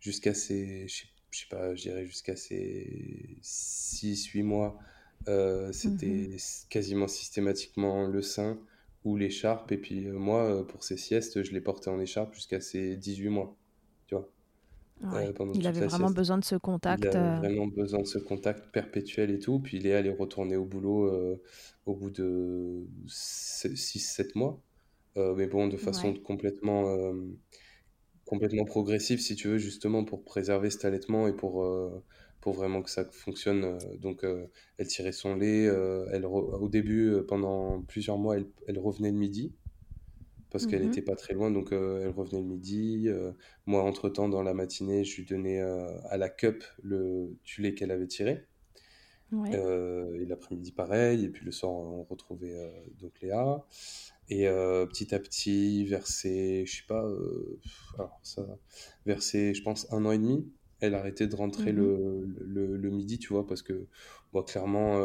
jusqu'à 0.00 0.34
ses, 0.34 0.88
je 0.88 1.06
sais, 1.30 1.46
pas, 1.50 1.74
je 1.74 1.82
dirais 1.82 2.06
jusqu'à 2.06 2.36
ses 2.36 3.38
6-8 3.42 4.42
mois, 4.42 4.78
euh, 5.28 5.72
c'était 5.72 6.06
mmh 6.06 6.38
quasiment 6.70 7.08
systématiquement 7.08 8.06
le 8.06 8.22
sein 8.22 8.58
ou 9.04 9.16
l'écharpe. 9.16 9.72
Et 9.72 9.78
puis 9.78 10.06
euh, 10.06 10.18
moi, 10.18 10.44
euh, 10.44 10.64
pour 10.64 10.84
ses 10.84 10.96
siestes, 10.96 11.42
je 11.42 11.52
l'ai 11.52 11.60
porté 11.60 11.90
en 11.90 12.00
écharpe 12.00 12.34
jusqu'à 12.34 12.60
ses 12.60 12.96
18 12.96 13.28
mois. 13.28 13.56
Tu 14.06 14.14
vois 14.14 14.30
euh, 15.04 15.32
il 15.54 15.66
avait 15.66 15.86
vraiment 15.86 16.10
besoin 16.10 16.38
de 16.38 16.44
ce 16.44 16.56
contact. 16.56 17.04
Il 17.04 17.08
avait 17.08 17.18
euh. 17.18 17.36
vraiment 17.36 17.66
besoin 17.66 18.00
de 18.00 18.06
ce 18.06 18.18
contact 18.18 18.72
perpétuel 18.72 19.30
et 19.30 19.38
tout. 19.38 19.60
Puis 19.60 19.78
Léa, 19.78 20.00
elle 20.00 20.06
est 20.06 20.16
retournée 20.16 20.56
au 20.56 20.64
boulot 20.64 21.06
euh, 21.06 21.40
au 21.86 21.94
bout 21.94 22.10
de 22.10 22.86
6-7 23.06 24.32
mois. 24.34 24.60
mais 25.16 25.46
bon, 25.46 25.68
de 25.68 25.76
façon 25.76 26.14
complètement, 26.14 27.12
complètement 28.24 28.64
progressive, 28.64 29.20
si 29.20 29.34
tu 29.34 29.48
veux, 29.48 29.58
justement 29.58 30.04
pour 30.04 30.24
préserver 30.24 30.70
cet 30.70 30.84
allaitement 30.84 31.26
et 31.26 31.32
pour, 31.32 31.66
pour 32.40 32.52
vraiment 32.52 32.82
que 32.82 32.90
ça 32.90 33.04
fonctionne. 33.04 33.78
Donc, 34.00 34.24
elle 34.76 34.86
tirait 34.86 35.12
son 35.12 35.34
lait. 35.34 35.64
elle 36.12 36.26
au 36.26 36.68
début, 36.68 37.16
pendant 37.26 37.82
plusieurs 37.82 38.18
mois, 38.18 38.36
elle, 38.36 38.46
elle 38.66 38.78
revenait 38.78 39.10
le 39.10 39.18
midi 39.18 39.52
parce 40.50 40.66
qu'elle 40.66 40.84
n'était 40.84 41.02
mmh 41.02 41.04
pas 41.04 41.16
très 41.16 41.34
loin, 41.34 41.50
donc 41.50 41.72
euh, 41.72 42.02
elle 42.02 42.10
revenait 42.10 42.40
le 42.40 42.46
midi. 42.46 43.04
Euh, 43.06 43.32
moi, 43.66 43.82
entre-temps, 43.82 44.28
dans 44.28 44.42
la 44.42 44.54
matinée, 44.54 45.04
je 45.04 45.16
lui 45.16 45.26
donnais 45.26 45.60
euh, 45.60 45.90
à 46.08 46.16
la 46.16 46.28
cup 46.30 46.64
le 46.82 47.36
lait 47.58 47.74
qu'elle 47.74 47.90
avait 47.90 48.06
tiré. 48.06 48.46
et 49.32 50.24
l'après-midi, 50.26 50.72
pareil. 50.72 51.24
Et 51.24 51.28
puis 51.28 51.44
le 51.44 51.52
soir, 51.52 51.72
on 51.72 52.02
retrouvait 52.04 52.56
donc 52.98 53.20
Léa. 53.20 53.66
Et 54.30 54.46
petit 54.46 55.14
à 55.14 55.18
petit, 55.18 55.84
versé, 55.84 56.64
je 56.66 56.76
sais 56.76 56.86
pas, 56.86 57.06
alors 57.94 58.18
ça, 58.22 58.46
versé, 59.06 59.54
je 59.54 59.62
pense, 59.62 59.90
un 59.92 60.04
an 60.06 60.12
et 60.12 60.18
demi, 60.18 60.50
elle 60.80 60.94
arrêtait 60.94 61.26
de 61.26 61.34
rentrer 61.34 61.72
mmh 61.72 61.76
le, 61.76 62.76
le, 62.76 62.90
midi, 62.90 63.18
tu 63.18 63.32
vois, 63.32 63.46
parce 63.46 63.62
que, 63.62 63.86
bon, 64.32 64.42
clairement, 64.42 64.98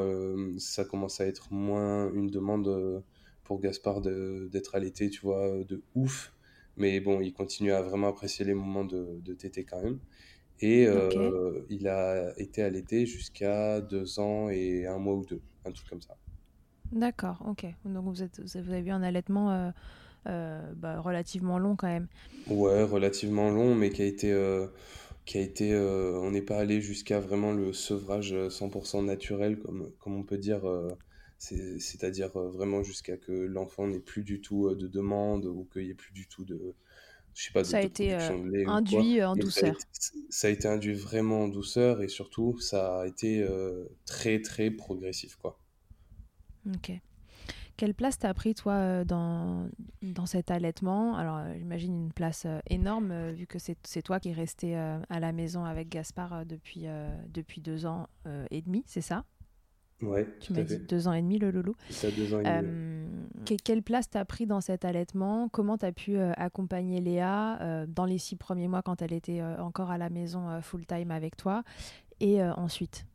ça 0.57 0.85
commence 0.85 1.19
à 1.19 1.25
être 1.25 1.51
moins 1.51 2.13
une 2.13 2.27
demande 2.29 3.03
pour 3.43 3.59
Gaspard 3.59 4.01
d'être 4.01 4.75
allaité, 4.75 5.09
tu 5.09 5.21
vois, 5.21 5.63
de 5.63 5.81
ouf. 5.95 6.33
Mais 6.77 6.99
bon, 6.99 7.21
il 7.21 7.33
continue 7.33 7.71
à 7.71 7.81
vraiment 7.81 8.07
apprécier 8.07 8.45
les 8.45 8.53
moments 8.53 8.85
de, 8.85 9.19
de 9.23 9.33
tété 9.33 9.63
quand 9.63 9.81
même. 9.81 9.99
Et 10.59 10.87
euh, 10.87 11.65
il 11.69 11.87
a 11.87 12.31
été 12.39 12.63
allaité 12.63 13.05
jusqu'à 13.05 13.81
deux 13.81 14.19
ans 14.19 14.49
et 14.49 14.85
un 14.85 14.97
mois 14.97 15.15
ou 15.15 15.25
deux, 15.25 15.41
un 15.65 15.71
truc 15.71 15.89
comme 15.89 16.01
ça. 16.01 16.15
D'accord, 16.91 17.43
ok. 17.47 17.65
Donc 17.85 18.05
vous, 18.05 18.23
êtes, 18.23 18.39
vous 18.39 18.57
avez 18.57 18.79
eu 18.79 18.91
un 18.91 19.03
allaitement 19.03 19.51
euh, 19.51 19.71
euh, 20.27 20.61
bah, 20.77 21.01
relativement 21.01 21.59
long 21.59 21.75
quand 21.75 21.87
même. 21.87 22.07
Ouais, 22.47 22.83
relativement 22.83 23.49
long, 23.49 23.75
mais 23.75 23.89
qui 23.89 24.03
a 24.03 24.05
été... 24.05 24.67
qui 25.25 25.37
a 25.37 25.41
été 25.41 25.75
on 25.75 26.31
n'est 26.31 26.41
pas 26.41 26.59
allé 26.59 26.81
jusqu'à 26.81 27.19
vraiment 27.19 27.51
le 27.51 27.73
sevrage 27.73 28.33
100% 28.33 29.05
naturel, 29.05 29.59
comme, 29.59 29.91
comme 29.99 30.15
on 30.15 30.23
peut 30.23 30.37
dire 30.37 30.61
c'est-à-dire 31.79 32.35
euh, 32.37 32.49
vraiment 32.49 32.83
jusqu'à 32.83 33.17
que 33.17 33.31
l'enfant 33.31 33.87
n'ait 33.87 33.99
plus 33.99 34.23
du 34.23 34.39
tout 34.39 34.67
euh, 34.67 34.75
de 34.75 34.87
demande 34.87 35.45
ou 35.45 35.67
qu'il 35.71 35.83
n'y 35.83 35.89
ait 35.89 35.95
plus 35.95 36.13
du 36.13 36.27
tout 36.27 36.45
de, 36.45 36.73
je 37.33 37.43
sais 37.43 37.51
pas, 37.51 37.63
ça 37.63 37.77
a 37.77 37.81
été 37.81 38.15
euh, 38.15 38.29
induit 38.67 39.21
en 39.23 39.35
douceur. 39.35 39.75
Ça 40.29 40.47
a, 40.47 40.49
été, 40.49 40.67
induit 40.67 40.93
vraiment 40.93 41.43
en 41.43 41.47
douceur 41.49 42.01
et 42.01 42.07
surtout 42.07 42.57
ça 42.59 43.01
a 43.01 43.07
été 43.07 43.45
très 44.05 44.41
très 44.41 44.71
progressif 44.71 45.35
quoi. 45.35 45.59
Ok. 46.67 46.91
Quelle 47.75 47.95
place 47.95 48.19
t'as 48.19 48.33
pris 48.35 48.53
toi 48.53 49.03
dans, 49.03 49.67
dans 50.03 50.27
cet 50.27 50.51
allaitement? 50.51 51.17
Alors 51.17 51.41
j'imagine 51.57 51.95
une 51.95 52.13
place 52.13 52.45
énorme 52.69 53.31
vu 53.31 53.47
que 53.47 53.57
c'est 53.59 54.01
toi 54.03 54.19
qui 54.19 54.29
es 54.29 54.33
resté 54.33 54.75
à 54.75 55.19
la 55.19 55.31
maison 55.31 55.65
avec 55.65 55.89
Gaspard 55.89 56.45
depuis, 56.45 56.85
depuis 57.29 57.61
deux 57.61 57.85
ans 57.85 58.07
et 58.51 58.61
demi, 58.61 58.83
c'est 58.85 59.01
ça? 59.01 59.25
Ouais, 60.01 60.27
tu 60.41 60.51
m'as 60.51 60.63
dit 60.63 60.79
deux 60.79 61.07
ans 61.07 61.13
et 61.13 61.21
demi, 61.21 61.39
le 61.39 61.51
loulou. 61.51 61.75
Ça, 61.89 62.09
deux 62.11 62.33
ans 62.33 62.41
et 62.41 62.43
demi. 62.43 62.67
Euh, 62.67 63.55
quelle 63.63 63.81
place 63.81 64.09
t'as 64.09 64.25
pris 64.25 64.45
dans 64.45 64.59
cet 64.59 64.83
allaitement? 64.83 65.47
Comment 65.49 65.77
t'as 65.77 65.93
pu 65.93 66.17
euh, 66.17 66.33
accompagner 66.35 66.99
Léa 66.99 67.61
euh, 67.61 67.85
dans 67.87 68.05
les 68.05 68.17
six 68.17 68.35
premiers 68.35 68.67
mois 68.67 68.81
quand 68.81 69.01
elle 69.01 69.13
était 69.13 69.41
encore 69.41 69.91
à 69.91 69.97
la 69.97 70.09
maison 70.09 70.61
full-time 70.61 71.11
avec 71.11 71.37
toi? 71.37 71.63
Et 72.19 72.43
ensuite? 72.43 73.05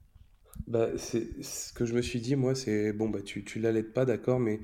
Bah, 0.66 0.88
Ce 0.96 1.72
que 1.72 1.84
je 1.84 1.94
me 1.94 2.00
suis 2.02 2.20
dit, 2.20 2.36
moi, 2.36 2.54
c'est 2.54 2.92
bon, 2.92 3.08
bah, 3.08 3.20
tu, 3.22 3.44
tu 3.44 3.58
l'allaites 3.58 3.92
pas, 3.92 4.06
d'accord, 4.06 4.40
mais 4.40 4.60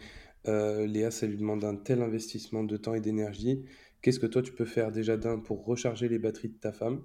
Léa, 0.47 1.11
ça 1.11 1.27
lui 1.27 1.37
demande 1.37 1.65
un 1.65 1.77
tel 1.77 2.01
investissement 2.01 2.65
de 2.65 2.77
temps 2.77 2.95
et 2.95 3.01
d'énergie. 3.01 3.65
Qu'est-ce 4.01 4.21
que 4.21 4.27
toi, 4.27 4.41
tu 4.43 4.53
peux 4.53 4.67
faire 4.67 4.93
déjà 4.93 5.17
d'un 5.17 5.39
pour 5.39 5.65
recharger 5.65 6.09
les 6.09 6.19
batteries 6.19 6.49
de 6.49 6.59
ta 6.59 6.73
femme? 6.73 7.03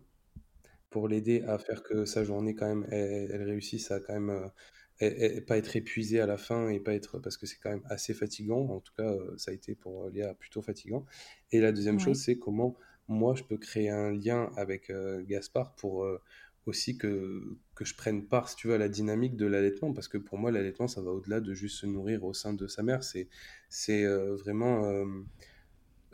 Pour 0.90 1.08
l'aider 1.08 1.44
à 1.48 1.58
faire 1.60 1.84
que 1.84 2.06
sa 2.06 2.24
journée 2.24 2.56
quand 2.56 2.68
même 2.68 2.88
elle, 2.90 3.30
elle 3.32 3.44
réussisse 3.44 3.92
à 3.92 4.00
quand 4.00 4.20
même 4.20 4.50
et, 5.00 5.42
pas 5.42 5.58
être 5.58 5.76
épuisé 5.76 6.20
à 6.20 6.26
la 6.26 6.38
fin 6.38 6.70
et 6.70 6.80
pas 6.80 6.94
être 6.94 7.20
parce 7.20 7.38
que 7.38 7.46
c'est 7.46 7.58
quand 7.62 7.70
même 7.70 7.84
assez 7.86 8.14
fatigant. 8.14 8.68
En 8.70 8.80
tout 8.80 8.94
cas 8.96 9.12
euh, 9.12 9.34
ça 9.38 9.52
a 9.52 9.54
été 9.54 9.76
pour 9.76 10.10
Léa 10.10 10.34
plutôt 10.34 10.62
fatigant. 10.62 11.06
Et 11.52 11.60
la 11.60 11.72
deuxième 11.72 12.00
chose 12.00 12.22
c'est 12.22 12.38
comment 12.38 12.76
moi 13.08 13.36
je 13.36 13.44
peux 13.44 13.58
créer 13.58 13.90
un 13.90 14.12
lien 14.12 14.52
avec 14.56 14.90
euh, 14.90 15.24
Gaspard 15.26 15.74
pour 15.76 16.04
euh, 16.04 16.22
aussi 16.66 16.98
que, 16.98 17.58
que 17.76 17.86
je 17.86 17.96
prenne 17.96 18.28
part 18.28 18.50
si 18.50 18.56
tu 18.56 18.68
veux 18.68 18.76
à 18.76 18.78
la 18.78 18.90
dynamique 18.90 19.36
de 19.36 19.46
l'allaitement. 19.46 19.94
Parce 19.94 20.08
que 20.08 20.18
pour 20.18 20.38
moi 20.38 20.52
l'allaitement 20.52 20.88
ça 20.88 21.02
va 21.02 21.12
au-delà 21.12 21.40
de 21.40 21.54
juste 21.54 21.78
se 21.78 21.86
nourrir 21.86 22.24
au 22.26 22.34
sein 22.34 22.54
de 22.54 22.68
sa 22.68 22.84
mère. 22.84 23.04
C'est 23.04 23.30
c'est 23.70 24.06
vraiment 24.06 25.06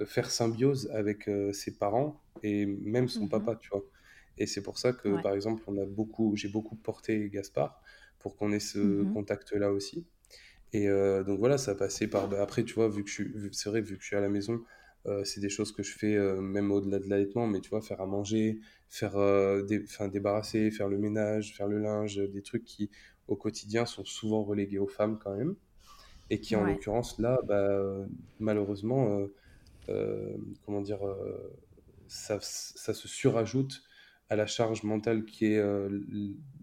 faire 0.06 0.30
symbiose 0.30 0.90
avec 0.94 1.30
ses 1.54 1.78
parents 1.78 2.22
et 2.44 2.66
même 2.66 3.08
son 3.08 3.26
mmh 3.26 3.30
papa, 3.30 3.56
tu 3.56 3.70
vois. 3.70 3.84
Et 4.38 4.48
c'est 4.48 4.62
pour 4.62 4.78
ça 4.78 4.92
que, 4.92 5.22
par 5.22 5.34
exemple, 5.34 5.64
on 5.68 5.78
a 5.78 5.86
beaucoup, 5.86 6.36
j'ai 6.36 6.50
beaucoup 6.50 6.76
porté 6.76 7.30
Gaspard 7.30 7.82
pour 8.26 8.36
qu'on 8.38 8.52
ait 8.52 8.60
ce 8.60 8.80
mmh 8.80 9.14
contact-là 9.14 9.72
aussi. 9.72 10.04
Et 10.74 10.88
donc 11.28 11.38
voilà, 11.38 11.60
ça 11.60 11.72
a 11.72 11.76
passé 11.76 12.08
par. 12.08 12.28
Bah, 12.28 12.42
après, 12.42 12.64
tu 12.64 12.74
vois, 12.74 12.90
vu 12.90 13.04
que 13.04 13.10
je 13.10 13.14
suis, 13.14 13.32
c'est 13.52 13.70
vrai, 13.70 13.82
vu 13.82 13.98
que 13.98 14.02
je 14.02 14.08
suis 14.08 14.16
à 14.16 14.20
la 14.20 14.30
maison, 14.30 14.64
c'est 15.24 15.40
des 15.42 15.50
choses 15.50 15.72
que 15.72 15.84
je 15.84 15.96
fais 15.96 16.18
même 16.42 16.72
au-delà 16.72 16.98
de 16.98 17.08
l'allaitement, 17.08 17.46
mais 17.46 17.62
tu 17.62 17.70
vois, 17.70 17.82
faire 17.84 18.02
à 18.02 18.08
manger, 18.08 18.60
faire 18.90 19.14
des, 19.64 19.86
débarrasser, 20.12 20.72
faire 20.72 20.90
le 20.90 20.98
ménage, 20.98 21.56
faire 21.56 21.68
le 21.68 21.78
linge, 21.78 22.18
des 22.18 22.42
trucs 22.42 22.66
qui 22.66 22.90
au 23.28 23.36
quotidien 23.36 23.86
sont 23.86 24.06
souvent 24.06 24.44
relégués 24.44 24.80
aux 24.80 24.88
femmes 24.88 25.20
quand 25.24 25.36
même, 25.36 25.56
et 26.32 26.40
qui 26.40 26.56
en 26.56 26.64
l'occurrence 26.64 27.20
là, 27.20 27.40
bah, 27.48 27.80
malheureusement, 28.40 29.20
comment 30.66 30.82
dire, 30.82 31.02
ça, 32.08 32.40
ça, 32.42 32.96
se 32.96 33.08
surajoute 33.08 33.84
à 34.30 34.36
la 34.36 34.48
charge 34.48 34.84
mentale 34.84 35.26
qui 35.26 35.46
est 35.46 35.64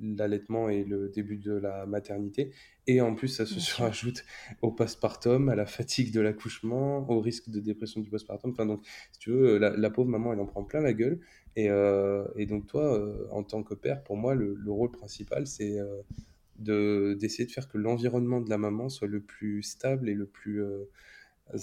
l'allaitement 0.01 0.68
et 0.68 0.85
le 0.85 1.09
début 1.09 1.37
de 1.37 1.53
la 1.53 1.87
maternité. 1.87 2.51
Et 2.87 3.01
en 3.01 3.14
plus, 3.14 3.29
ça 3.29 3.46
se 3.46 3.61
surajoute 3.61 4.25
au 4.61 4.72
postpartum, 4.72 5.48
à 5.48 5.55
la 5.55 5.66
fatigue 5.66 6.12
de 6.12 6.20
l'accouchement, 6.20 7.09
au 7.09 7.20
risque 7.20 7.51
de 7.51 7.61
dépression 7.61 8.01
du 8.01 8.11
postpartum. 8.11 8.51
Enfin, 8.51 8.66
donc, 8.66 8.85
si 9.12 9.18
tu 9.20 9.31
veux, 9.31 9.59
la, 9.59 9.90
pauvre 9.90 10.09
maman, 10.09 10.33
elle 10.33 10.40
en 10.40 10.46
prend 10.46 10.64
plein 10.64 10.81
la 10.81 10.92
gueule. 10.92 11.20
Et, 11.55 11.66
et 11.66 12.46
donc, 12.46 12.66
toi, 12.66 13.29
en 13.31 13.42
tant 13.44 13.62
que 13.62 13.75
père, 13.75 14.03
pour 14.03 14.16
moi, 14.16 14.35
le, 14.35 14.59
rôle 14.66 14.90
principal, 14.90 15.46
c'est 15.46 15.79
de 16.59 17.16
d'essayer 17.18 17.46
de 17.46 17.51
faire 17.51 17.68
que 17.68 17.79
l'environnement 17.79 18.40
de 18.40 18.51
la 18.51 18.59
maman 18.59 18.88
soit 18.88 19.09
le 19.09 19.20
plus 19.20 19.62
stable 19.62 20.09
et 20.09 20.14
le 20.14 20.27
plus 20.27 20.62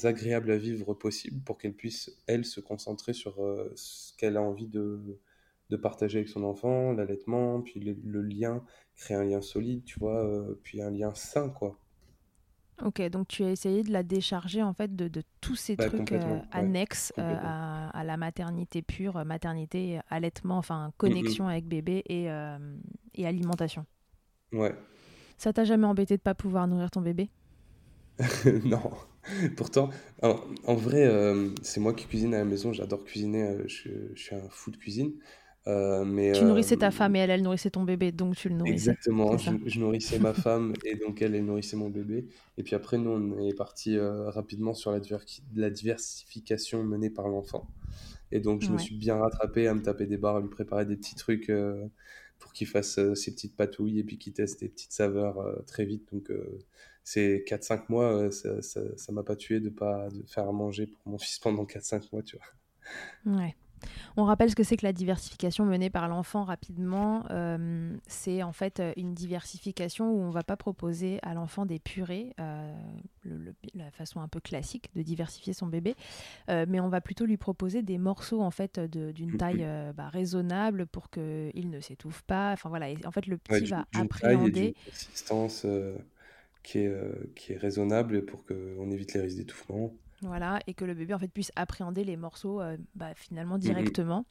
agréable 0.04 0.52
à 0.52 0.58
vivre 0.58 0.94
possible 0.94 1.42
pour 1.44 1.58
qu'elle 1.58 1.74
puisse, 1.74 2.12
elle, 2.28 2.46
se 2.46 2.62
concentrer 2.62 3.14
sur 3.14 3.36
ce 3.76 4.16
qu'elle 4.18 4.38
a 4.38 4.42
envie 4.42 4.68
de 4.68 5.20
de 5.70 5.78
partager 5.78 6.20
avec 6.20 6.30
son 6.30 6.44
enfant, 6.44 6.94
l'allaitement, 6.94 7.62
puis 7.62 7.80
le, 7.80 8.22
lien, 8.22 8.64
créer 8.96 9.18
un 9.18 9.24
lien 9.24 9.42
solide, 9.42 9.84
tu 9.84 10.00
vois, 10.00 10.26
euh, 10.26 10.60
puis 10.64 10.82
un 10.82 10.90
lien 10.90 11.14
sain, 11.14 11.50
quoi. 11.50 11.78
Ok, 12.84 13.02
donc 13.10 13.28
tu 13.28 13.44
as 13.44 13.52
essayé 13.52 13.84
de 13.84 13.92
la 13.92 14.04
décharger 14.04 14.64
en 14.64 14.74
fait 14.74 14.96
de, 14.96 15.10
de 15.10 15.22
tous 15.42 15.56
ces 15.56 15.76
bah, 15.76 15.88
trucs 15.88 16.14
euh, 16.14 16.40
annexes 16.52 17.12
euh, 17.18 17.36
à, 17.42 18.04
la 18.06 18.16
maternité 18.16 18.82
pure, 18.82 19.26
maternité, 19.26 20.00
allaitement, 20.10 20.58
enfin 20.58 20.94
connexion 20.98 21.50
avec 21.50 21.68
bébé 21.68 22.04
et, 22.08 22.30
et 23.16 23.28
alimentation. 23.28 23.86
Ouais. 24.54 24.74
Ça 25.38 25.52
t'a 25.52 25.66
jamais 25.66 25.88
embêté 25.88 26.16
de 26.16 26.22
pas 26.22 26.36
pouvoir 26.36 26.68
nourrir 26.68 26.90
ton 26.90 27.02
bébé? 27.02 27.30
Non. 28.64 28.92
Pourtant, 29.58 29.90
en, 30.22 30.76
vrai, 30.76 31.06
c'est 31.62 31.82
moi 31.82 31.94
qui 31.94 32.08
cuisine 32.08 32.34
à 32.34 32.38
la 32.38 32.46
maison. 32.46 32.72
J'adore 32.72 33.04
cuisiner. 33.04 33.58
je, 33.68 33.90
suis 34.16 34.36
un 34.36 34.48
fou 34.50 34.72
de 34.72 34.78
cuisine. 34.78 35.12
Euh, 35.68 36.06
mais, 36.06 36.32
tu 36.32 36.46
nourrissais 36.46 36.78
ta 36.78 36.88
euh, 36.88 36.92
femme 36.92 37.16
et 37.16 37.20
elle, 37.20 37.30
elle 37.30 37.42
nourrissait 37.42 37.70
ton 37.70 37.84
bébé, 37.84 38.12
donc 38.12 38.36
tu 38.36 38.50
le 38.50 38.56
nourrissais. 38.56 38.92
Exactement, 38.92 39.38
je, 39.38 39.80
nourrissais 39.80 40.18
ma 40.18 40.34
femme 40.34 40.74
et 40.86 40.96
donc 40.96 41.22
elle, 41.22 41.36
elle 41.36 41.46
nourrissait 41.46 41.76
mon 41.76 41.90
bébé. 41.90 42.28
Et 42.58 42.64
puis 42.64 42.76
après, 42.76 42.98
nous, 42.98 43.12
on 43.12 43.48
est 43.48 43.54
parti 43.54 43.98
euh, 43.98 44.30
rapidement 44.30 44.74
sur 44.74 44.92
la, 44.92 45.00
la, 45.56 45.70
diversification 45.70 46.84
menée 46.84 47.10
par 47.10 47.28
l'enfant. 47.28 47.68
Et 48.32 48.40
donc, 48.40 48.62
je 48.62 48.72
me 48.72 48.78
suis 48.78 48.96
bien 48.96 49.18
rattrapé 49.18 49.68
à 49.68 49.74
me 49.74 49.82
taper 49.82 50.06
des 50.06 50.18
barres, 50.18 50.38
à 50.38 50.40
lui 50.40 50.50
préparer 50.50 50.86
des 50.86 50.96
petits 50.96 51.16
trucs 51.16 51.52
pour 52.38 52.54
qu'il 52.54 52.68
fasse 52.68 53.00
ses 53.16 53.34
petites 53.34 53.56
patouilles 53.56 53.98
et 53.98 54.04
puis 54.04 54.20
qu'il 54.20 54.34
teste 54.34 54.60
des 54.60 54.70
petites 54.70 54.92
saveurs 54.92 55.44
très 55.66 55.84
vite. 55.84 56.08
Donc, 56.14 56.32
ces 57.04 57.44
4-5 57.48 57.86
mois, 57.90 58.32
ça 58.32 58.50
ne 58.52 59.16
m'a 59.16 59.24
pas 59.24 59.36
tué 59.36 59.60
de 59.60 59.70
pas 59.70 60.10
de 60.10 60.24
faire 60.28 60.48
à 60.48 60.52
manger 60.52 60.86
pour 60.86 61.02
mon 61.08 61.18
fils 61.18 61.40
pendant 61.40 61.64
4-5 61.64 62.10
mois, 62.14 62.22
tu 62.22 62.38
vois. 62.38 63.36
Ouais. 63.36 63.56
On 64.18 64.24
rappelle 64.24 64.50
ce 64.50 64.56
que 64.56 64.64
c'est 64.64 64.78
que 64.78 64.86
la 64.86 64.94
diversification 64.94 65.66
menée 65.66 65.90
par 65.90 66.08
l'enfant 66.08 66.44
rapidement. 66.44 67.24
Euh, 67.32 67.96
c'est 68.08 68.44
en 68.44 68.52
fait 68.52 68.80
euh, 68.80 68.94
une 68.98 69.14
diversification 69.14 70.12
où 70.12 70.20
on 70.20 70.28
ne 70.28 70.34
va 70.34 70.44
pas 70.44 70.58
proposer 70.58 71.20
à 71.22 71.34
l'enfant 71.34 71.66
des 71.66 71.80
purées, 71.80 72.34
euh, 72.40 72.74
la 73.76 73.92
façon 73.92 74.20
un 74.22 74.28
peu 74.28 74.40
classique 74.40 74.90
de 74.96 75.02
diversifier 75.02 75.54
son 75.54 75.68
bébé, 75.68 75.96
mais 76.48 76.80
on 76.80 76.90
va 76.90 77.02
plutôt 77.02 77.26
lui 77.26 77.38
proposer 77.38 77.82
des 77.82 77.98
morceaux 77.98 78.42
en 78.42 78.52
fait 78.52 78.80
d'une 78.80 79.38
taille 79.38 79.66
bah, 79.96 80.10
raisonnable 80.10 80.86
pour 80.88 81.10
qu'il 81.10 81.70
ne 81.70 81.80
s'étouffe 81.80 82.22
pas. 82.24 82.52
Enfin 82.54 82.70
voilà, 82.70 82.88
en 83.06 83.12
fait 83.12 83.28
le 83.28 83.38
petit 83.38 83.66
va 83.66 83.86
appréhender. 83.96 84.76
Une 84.86 84.92
consistance 84.92 85.66
qui 86.64 86.80
est, 86.80 87.36
qui 87.36 87.54
est 87.54 87.58
raisonnable 87.58 88.26
pour 88.26 88.46
qu'on 88.46 88.90
évite 88.92 89.14
les 89.14 89.22
risques 89.22 89.38
d'étouffement. 89.38 89.94
Voilà, 90.22 90.60
et 90.68 90.74
que 90.74 90.86
le 90.86 90.94
bébé 90.94 91.14
en 91.14 91.20
fait 91.20 91.30
puisse 91.30 91.52
appréhender 91.56 92.04
les 92.04 92.18
morceaux 92.18 92.62
euh, 92.62 92.78
bah, 92.96 93.14
finalement 93.16 93.58
directement, 93.58 94.26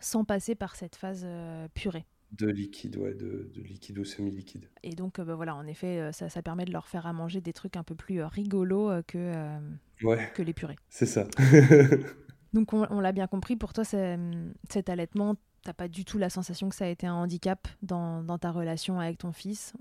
sans 0.00 0.24
passer 0.24 0.54
par 0.54 0.76
cette 0.76 0.96
phase 0.96 1.22
euh, 1.24 1.66
purée. 1.74 2.04
De 2.32 2.46
liquide, 2.46 2.96
ouais, 2.96 3.14
de, 3.14 3.50
liquide 3.56 3.98
ou 3.98 4.04
semi-liquide. 4.04 4.68
Et 4.82 4.94
donc, 4.94 5.18
euh, 5.18 5.24
bah, 5.24 5.34
voilà, 5.34 5.54
en 5.54 5.66
effet, 5.66 6.10
ça, 6.12 6.28
ça, 6.28 6.40
permet 6.40 6.64
de 6.64 6.72
leur 6.72 6.88
faire 6.88 7.06
à 7.06 7.12
manger 7.12 7.40
des 7.40 7.52
trucs 7.52 7.76
un 7.76 7.82
peu 7.82 7.94
plus 7.94 8.22
rigolos 8.22 9.02
que, 9.06 9.58
que 9.98 10.42
les 10.42 10.54
purées. 10.54 10.78
C'est 10.88 11.06
ça. 11.06 11.26
donc, 12.54 12.72
on, 12.72 13.00
l'a 13.00 13.12
bien 13.12 13.26
compris, 13.26 13.56
pour 13.56 13.72
toi, 13.72 13.84
cet 13.84 14.88
allaitement, 14.88 15.36
t'as 15.62 15.72
pas 15.72 15.88
du 15.88 16.04
tout 16.04 16.18
la 16.18 16.30
sensation 16.30 16.68
que 16.68 16.74
ça 16.74 16.84
a 16.84 16.88
été 16.88 17.06
un 17.06 17.14
handicap 17.14 17.68
dans, 17.82 18.22
dans 18.22 18.38
ta 18.38 18.50
relation 18.50 18.98
avec 18.98 19.18
ton 19.18 19.32
fils 19.32 19.72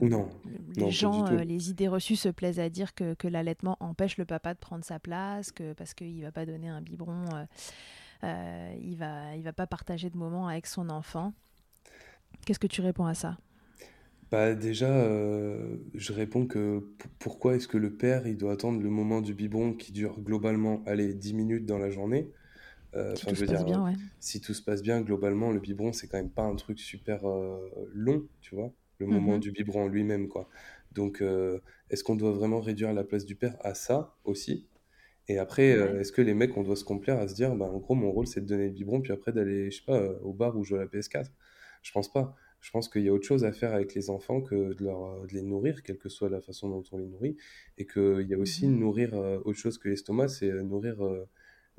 Non. 0.00 0.28
Les 0.76 0.90
gens, 0.90 1.26
euh, 1.26 1.44
les 1.44 1.70
idées 1.70 1.88
reçues 1.88 2.16
se 2.16 2.28
plaisent 2.28 2.60
à 2.60 2.68
dire 2.68 2.94
que, 2.94 3.14
que 3.14 3.28
l'allaitement 3.28 3.76
empêche 3.80 4.16
le 4.16 4.24
papa 4.24 4.54
de 4.54 4.58
prendre 4.58 4.84
sa 4.84 4.98
place, 4.98 5.52
que 5.52 5.72
parce 5.72 5.94
qu'il 5.94 6.22
va 6.22 6.32
pas 6.32 6.46
donner 6.46 6.68
un 6.68 6.80
biberon, 6.80 7.24
euh, 7.34 7.44
euh, 8.24 8.74
il 8.82 8.96
va 8.96 9.36
il 9.36 9.42
va 9.42 9.52
pas 9.52 9.66
partager 9.66 10.10
de 10.10 10.16
moments 10.16 10.48
avec 10.48 10.66
son 10.66 10.90
enfant. 10.90 11.32
Qu'est-ce 12.44 12.58
que 12.58 12.66
tu 12.66 12.80
réponds 12.80 13.06
à 13.06 13.14
ça 13.14 13.38
bah 14.30 14.54
déjà, 14.54 14.86
je 14.86 16.12
réponds 16.12 16.46
que 16.46 16.88
pourquoi 17.18 17.56
est-ce 17.56 17.66
que 17.66 17.76
le 17.76 17.92
père 17.92 18.28
il 18.28 18.36
doit 18.36 18.52
attendre 18.52 18.80
le 18.80 18.88
moment 18.88 19.20
du 19.20 19.34
biberon 19.34 19.72
qui 19.72 19.90
dure 19.90 20.20
globalement 20.20 20.84
allez 20.86 21.14
10 21.14 21.34
minutes 21.34 21.66
dans 21.66 21.78
la 21.78 21.90
journée 21.90 22.30
euh, 22.96 23.14
si 23.14 23.26
tout 23.26 23.34
se 23.34 23.44
passe 23.44 23.64
bien, 23.64 23.94
Si 24.18 24.40
tout 24.40 24.54
se 24.54 24.62
passe 24.62 24.82
bien, 24.82 25.00
globalement, 25.00 25.52
le 25.52 25.60
biberon, 25.60 25.92
c'est 25.92 26.08
quand 26.08 26.18
même 26.18 26.30
pas 26.30 26.42
un 26.42 26.56
truc 26.56 26.78
super 26.78 27.26
euh, 27.28 27.58
long, 27.92 28.26
tu 28.40 28.54
vois, 28.54 28.72
le 28.98 29.06
moment 29.06 29.34
mhm. 29.34 29.40
du 29.40 29.52
biberon 29.52 29.88
lui-même, 29.88 30.28
quoi. 30.28 30.48
Donc, 30.92 31.22
euh, 31.22 31.60
est-ce 31.88 32.02
qu'on 32.02 32.16
doit 32.16 32.32
vraiment 32.32 32.60
réduire 32.60 32.92
la 32.92 33.04
place 33.04 33.24
du 33.24 33.36
père 33.36 33.56
à 33.60 33.74
ça 33.74 34.16
aussi? 34.24 34.66
Et 35.28 35.38
après, 35.38 35.68
est-ce 36.00 36.10
que 36.10 36.22
les 36.22 36.34
mecs, 36.34 36.56
on 36.56 36.64
doit 36.64 36.74
se 36.74 36.82
complaire 36.82 37.18
à 37.18 37.28
se 37.28 37.34
dire, 37.34 37.54
bah, 37.54 37.66
en 37.66 37.78
gros, 37.78 37.94
mon 37.94 38.10
rôle, 38.10 38.26
c'est 38.26 38.40
de 38.40 38.46
donner 38.46 38.66
le 38.66 38.72
biberon, 38.72 39.00
puis 39.00 39.12
après 39.12 39.30
d'aller, 39.32 39.70
je 39.70 39.78
sais 39.78 39.84
pas, 39.84 40.00
au 40.22 40.32
bar 40.32 40.56
ou 40.56 40.64
jouer 40.64 40.80
à 40.80 40.82
la 40.82 40.88
PS4 40.88 41.26
Je 41.82 41.92
pense 41.92 42.12
pas. 42.12 42.34
Je 42.58 42.70
pense 42.72 42.88
qu'il 42.88 43.02
y 43.02 43.08
a 43.08 43.12
autre 43.12 43.24
chose 43.24 43.44
à 43.44 43.52
faire 43.52 43.72
avec 43.72 43.94
les 43.94 44.10
enfants 44.10 44.42
que 44.42 44.74
de, 44.74 44.84
leur, 44.84 45.22
de 45.26 45.32
les 45.32 45.42
nourrir, 45.42 45.84
quelle 45.84 45.98
que 45.98 46.08
soit 46.08 46.28
la 46.28 46.40
façon 46.40 46.68
dont 46.68 46.82
on 46.90 46.98
les 46.98 47.06
nourrit. 47.06 47.36
Et 47.78 47.86
qu'il 47.86 48.26
y 48.28 48.34
a 48.34 48.38
aussi 48.38 48.66
mhm. 48.66 48.78
nourrir 48.80 49.14
autre 49.14 49.58
chose 49.58 49.78
que 49.78 49.88
l'estomac, 49.88 50.28
c'est 50.28 50.50
nourrir 50.64 50.96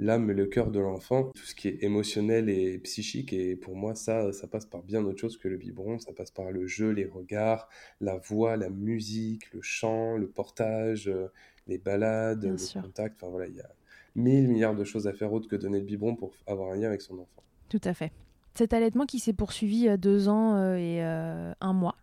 l'âme 0.02 0.32
et 0.32 0.34
le 0.34 0.48
cœur 0.48 0.72
de 0.72 0.80
l'enfant, 0.80 1.26
tout 1.36 1.44
ce 1.44 1.56
qui 1.56 1.68
est 1.68 1.84
émotionnel 1.84 2.50
et 2.50 2.80
psychique. 2.80 3.32
Et 3.32 3.56
pour 3.56 3.76
moi, 3.76 3.94
ça, 3.94 4.34
ça 4.34 4.48
passe 4.48 4.66
par 4.66 4.82
bien 4.82 5.06
autre 5.06 5.20
chose 5.20 5.38
que 5.38 5.48
le 5.48 5.58
biberon. 5.58 6.00
Ça 6.00 6.12
passe 6.12 6.32
par 6.32 6.52
le 6.52 6.66
jeu, 6.66 6.90
les 6.90 7.06
regards, 7.06 7.70
la 8.02 8.18
voix, 8.18 8.58
la 8.58 8.70
musique, 8.70 9.54
le 9.54 9.62
chant, 9.62 10.18
le 10.18 10.28
portage, 10.28 11.08
euh, 11.08 11.32
les 11.68 11.78
balades, 11.78 12.44
le 12.44 12.82
contact. 12.82 13.16
Enfin 13.22 13.32
voilà, 13.32 13.48
il 13.48 13.56
y 13.56 13.62
a 13.62 13.70
mille 14.16 14.50
milliards 14.50 14.76
de 14.76 14.84
choses 14.84 15.08
à 15.08 15.14
faire 15.14 15.32
autre 15.32 15.48
que 15.48 15.56
donner 15.56 15.80
le 15.80 15.86
biberon 15.86 16.16
pour 16.16 16.34
avoir 16.48 16.72
un 16.72 16.76
lien 16.76 16.88
avec 16.88 17.02
son 17.02 17.20
enfant. 17.20 17.44
Tout 17.70 17.82
à 17.84 17.94
fait. 17.94 18.12
Cet 18.56 18.74
allaitement 18.74 19.06
qui 19.06 19.20
s'est 19.20 19.34
poursuivi 19.34 19.88
euh, 19.88 19.98
deux 19.98 20.28
ans 20.28 20.56
euh, 20.56 20.76
et 20.76 21.02
un 21.02 21.74
mois. 21.74 21.96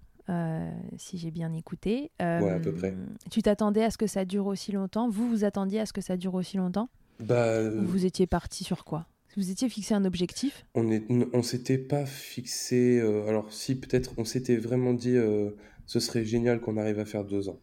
si 0.96 1.18
j'ai 1.18 1.32
bien 1.32 1.52
écouté. 1.52 2.12
ouais, 2.20 2.50
à 2.50 2.60
peu 2.60 2.72
près. 2.72 2.94
Tu 3.28 3.42
t'attendais 3.42 3.82
à 3.82 3.90
ce 3.90 3.98
que 3.98 4.06
ça 4.06 4.24
dure 4.24 4.46
aussi 4.46 4.70
longtemps? 4.70 5.08
Vous, 5.08 5.28
vous 5.28 5.42
attendiez 5.42 5.80
à 5.80 5.86
ce 5.86 5.92
que 5.92 6.00
ça 6.00 6.16
dure 6.16 6.34
aussi 6.34 6.58
longtemps? 6.58 6.88
Bah, 7.20 7.68
Vous 7.70 8.04
étiez 8.04 8.26
parti 8.26 8.64
sur 8.64 8.84
quoi? 8.84 9.06
Vous 9.38 9.52
étiez 9.52 9.68
fixé 9.68 9.94
un 9.94 10.04
objectif? 10.04 10.66
On 10.74 10.90
est, 10.90 11.04
on 11.32 11.42
s'était 11.44 11.78
pas 11.78 12.06
fixé. 12.06 12.98
Euh, 12.98 13.28
alors 13.28 13.52
si 13.52 13.78
peut-être, 13.78 14.12
on 14.16 14.24
s'était 14.24 14.56
vraiment 14.56 14.94
dit, 14.94 15.16
euh, 15.16 15.50
ce 15.86 16.00
serait 16.00 16.24
génial 16.24 16.60
qu'on 16.60 16.76
arrive 16.76 16.98
à 16.98 17.04
faire 17.04 17.24
deux 17.24 17.48
ans. 17.48 17.60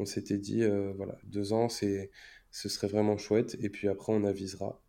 On 0.00 0.04
s'était 0.04 0.38
dit, 0.38 0.64
euh, 0.64 0.92
voilà, 0.96 1.16
deux 1.24 1.52
ans, 1.52 1.68
c'est, 1.68 2.10
ce 2.50 2.68
serait 2.68 2.88
vraiment 2.88 3.18
chouette. 3.18 3.56
Et 3.60 3.68
puis 3.68 3.86
après, 3.86 4.12
on 4.12 4.24
avisera. 4.24 4.80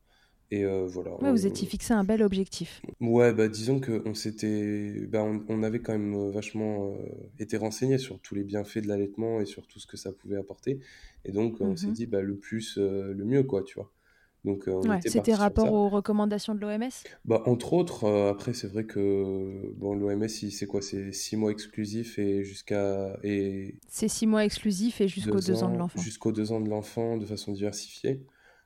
Et 0.50 0.66
voilà. 0.66 1.20
Ouais, 1.20 1.32
vous 1.32 1.48
étiez 1.48 1.68
fixé 1.68 1.96
un 1.96 2.04
bel 2.04 2.22
objectif. 2.22 2.80
Ouais, 3.02 3.34
bah 3.34 3.48
disons 3.48 3.80
que 3.80 4.04
on 4.06 4.14
s'était, 4.14 5.08
bah, 5.08 5.24
on, 5.24 5.64
avait 5.64 5.80
quand 5.80 5.94
même 5.94 6.30
vachement 6.30 6.96
été 7.40 7.58
renseigné 7.58 7.98
sur 7.98 8.20
tous 8.20 8.36
les 8.36 8.44
bienfaits 8.44 8.78
de 8.78 8.88
l'allaitement 8.88 9.42
et 9.42 9.46
sur 9.46 9.66
tout 9.66 9.80
ce 9.80 9.88
que 9.88 9.98
ça 9.98 10.12
pouvait 10.12 10.38
apporter. 10.38 10.80
Et 11.26 11.32
donc 11.32 11.60
on 11.60 11.76
s'est 11.76 11.88
mhm. 11.88 11.94
dit, 11.94 12.06
bah 12.06 12.22
le 12.22 12.36
plus, 12.36 12.78
le 12.78 13.26
mieux, 13.26 13.42
quoi, 13.42 13.64
tu 13.64 13.80
vois. 13.80 13.92
Donc, 14.46 14.68
euh, 14.68 14.82
c'était 15.06 15.34
rapport 15.34 15.72
aux 15.72 15.88
recommandations 15.88 16.54
de 16.54 16.60
l'OMS 16.60 16.90
bah, 17.24 17.42
Entre 17.46 17.74
autres, 17.74 18.04
euh, 18.04 18.30
après, 18.30 18.54
c'est 18.54 18.68
vrai 18.68 18.86
que 18.86 19.74
bon, 19.78 19.96
l'OMS, 19.96 20.28
c'est 20.28 20.66
quoi? 20.66 20.82
C'est 20.82 21.14
six 21.14 21.38
mois 21.38 21.52
exclusifs 21.52 22.20
et 22.20 22.44
jusqu'à. 22.44 23.18
C'est 23.24 24.08
six 24.10 24.28
mois 24.28 24.44
exclusifs 24.44 25.00
et 25.00 25.08
jusqu'aux 25.08 25.40
deux, 25.40 25.64
ans, 25.64 25.72
de 25.72 25.78
l'enfant. 25.78 26.02
Jusqu'aux 26.02 26.34
deux 26.34 26.52
ans 26.52 26.60
de 26.60 26.70
l'enfant 26.70 27.18
de 27.18 27.26
façon 27.26 27.54
diversifiée. 27.54 28.26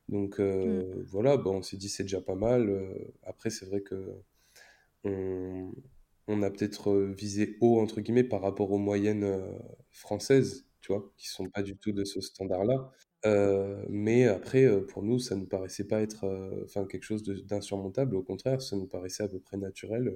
Donc 0.09 0.39
mmh. 0.39 1.03
voilà, 1.11 1.37
bon, 1.37 1.57
on 1.57 1.61
s'est 1.61 1.77
dit 1.77 1.89
c'est 1.89 2.03
déjà 2.03 2.21
pas 2.21 2.35
mal. 2.35 2.75
après, 3.23 3.51
c'est 3.51 3.65
vrai 3.65 3.81
que 3.81 4.15
on, 5.03 5.71
on 6.27 6.41
a 6.41 6.49
peut-être 6.49 6.91
visé 7.15 7.55
haut, 7.61 7.79
entre 7.79 8.01
guillemets, 8.01 8.23
par 8.23 8.41
rapport 8.41 8.71
aux 8.71 8.79
moyennes 8.79 9.27
françaises, 9.91 10.65
tu 10.81 10.91
vois, 10.91 11.13
qui 11.17 11.27
sont 11.27 11.49
pas 11.49 11.61
du 11.61 11.77
tout 11.77 11.91
de 11.91 12.03
ce 12.03 12.19
standard-là. 12.19 12.91
Mais 13.25 14.25
après, 14.27 14.67
pour 14.87 15.03
nous, 15.03 15.19
ça 15.19 15.35
nous 15.35 15.45
paraissait 15.45 15.87
pas 15.87 16.01
être 16.01 16.25
enfin 16.63 16.85
quelque 16.85 17.03
chose 17.03 17.23
d'insurmontable. 17.23 18.15
Au 18.15 18.23
contraire, 18.23 18.61
ça 18.61 18.75
nous 18.75 18.87
paraissait 18.87 19.23
à 19.23 19.27
peu 19.27 19.39
près 19.39 19.57
naturel 19.57 20.13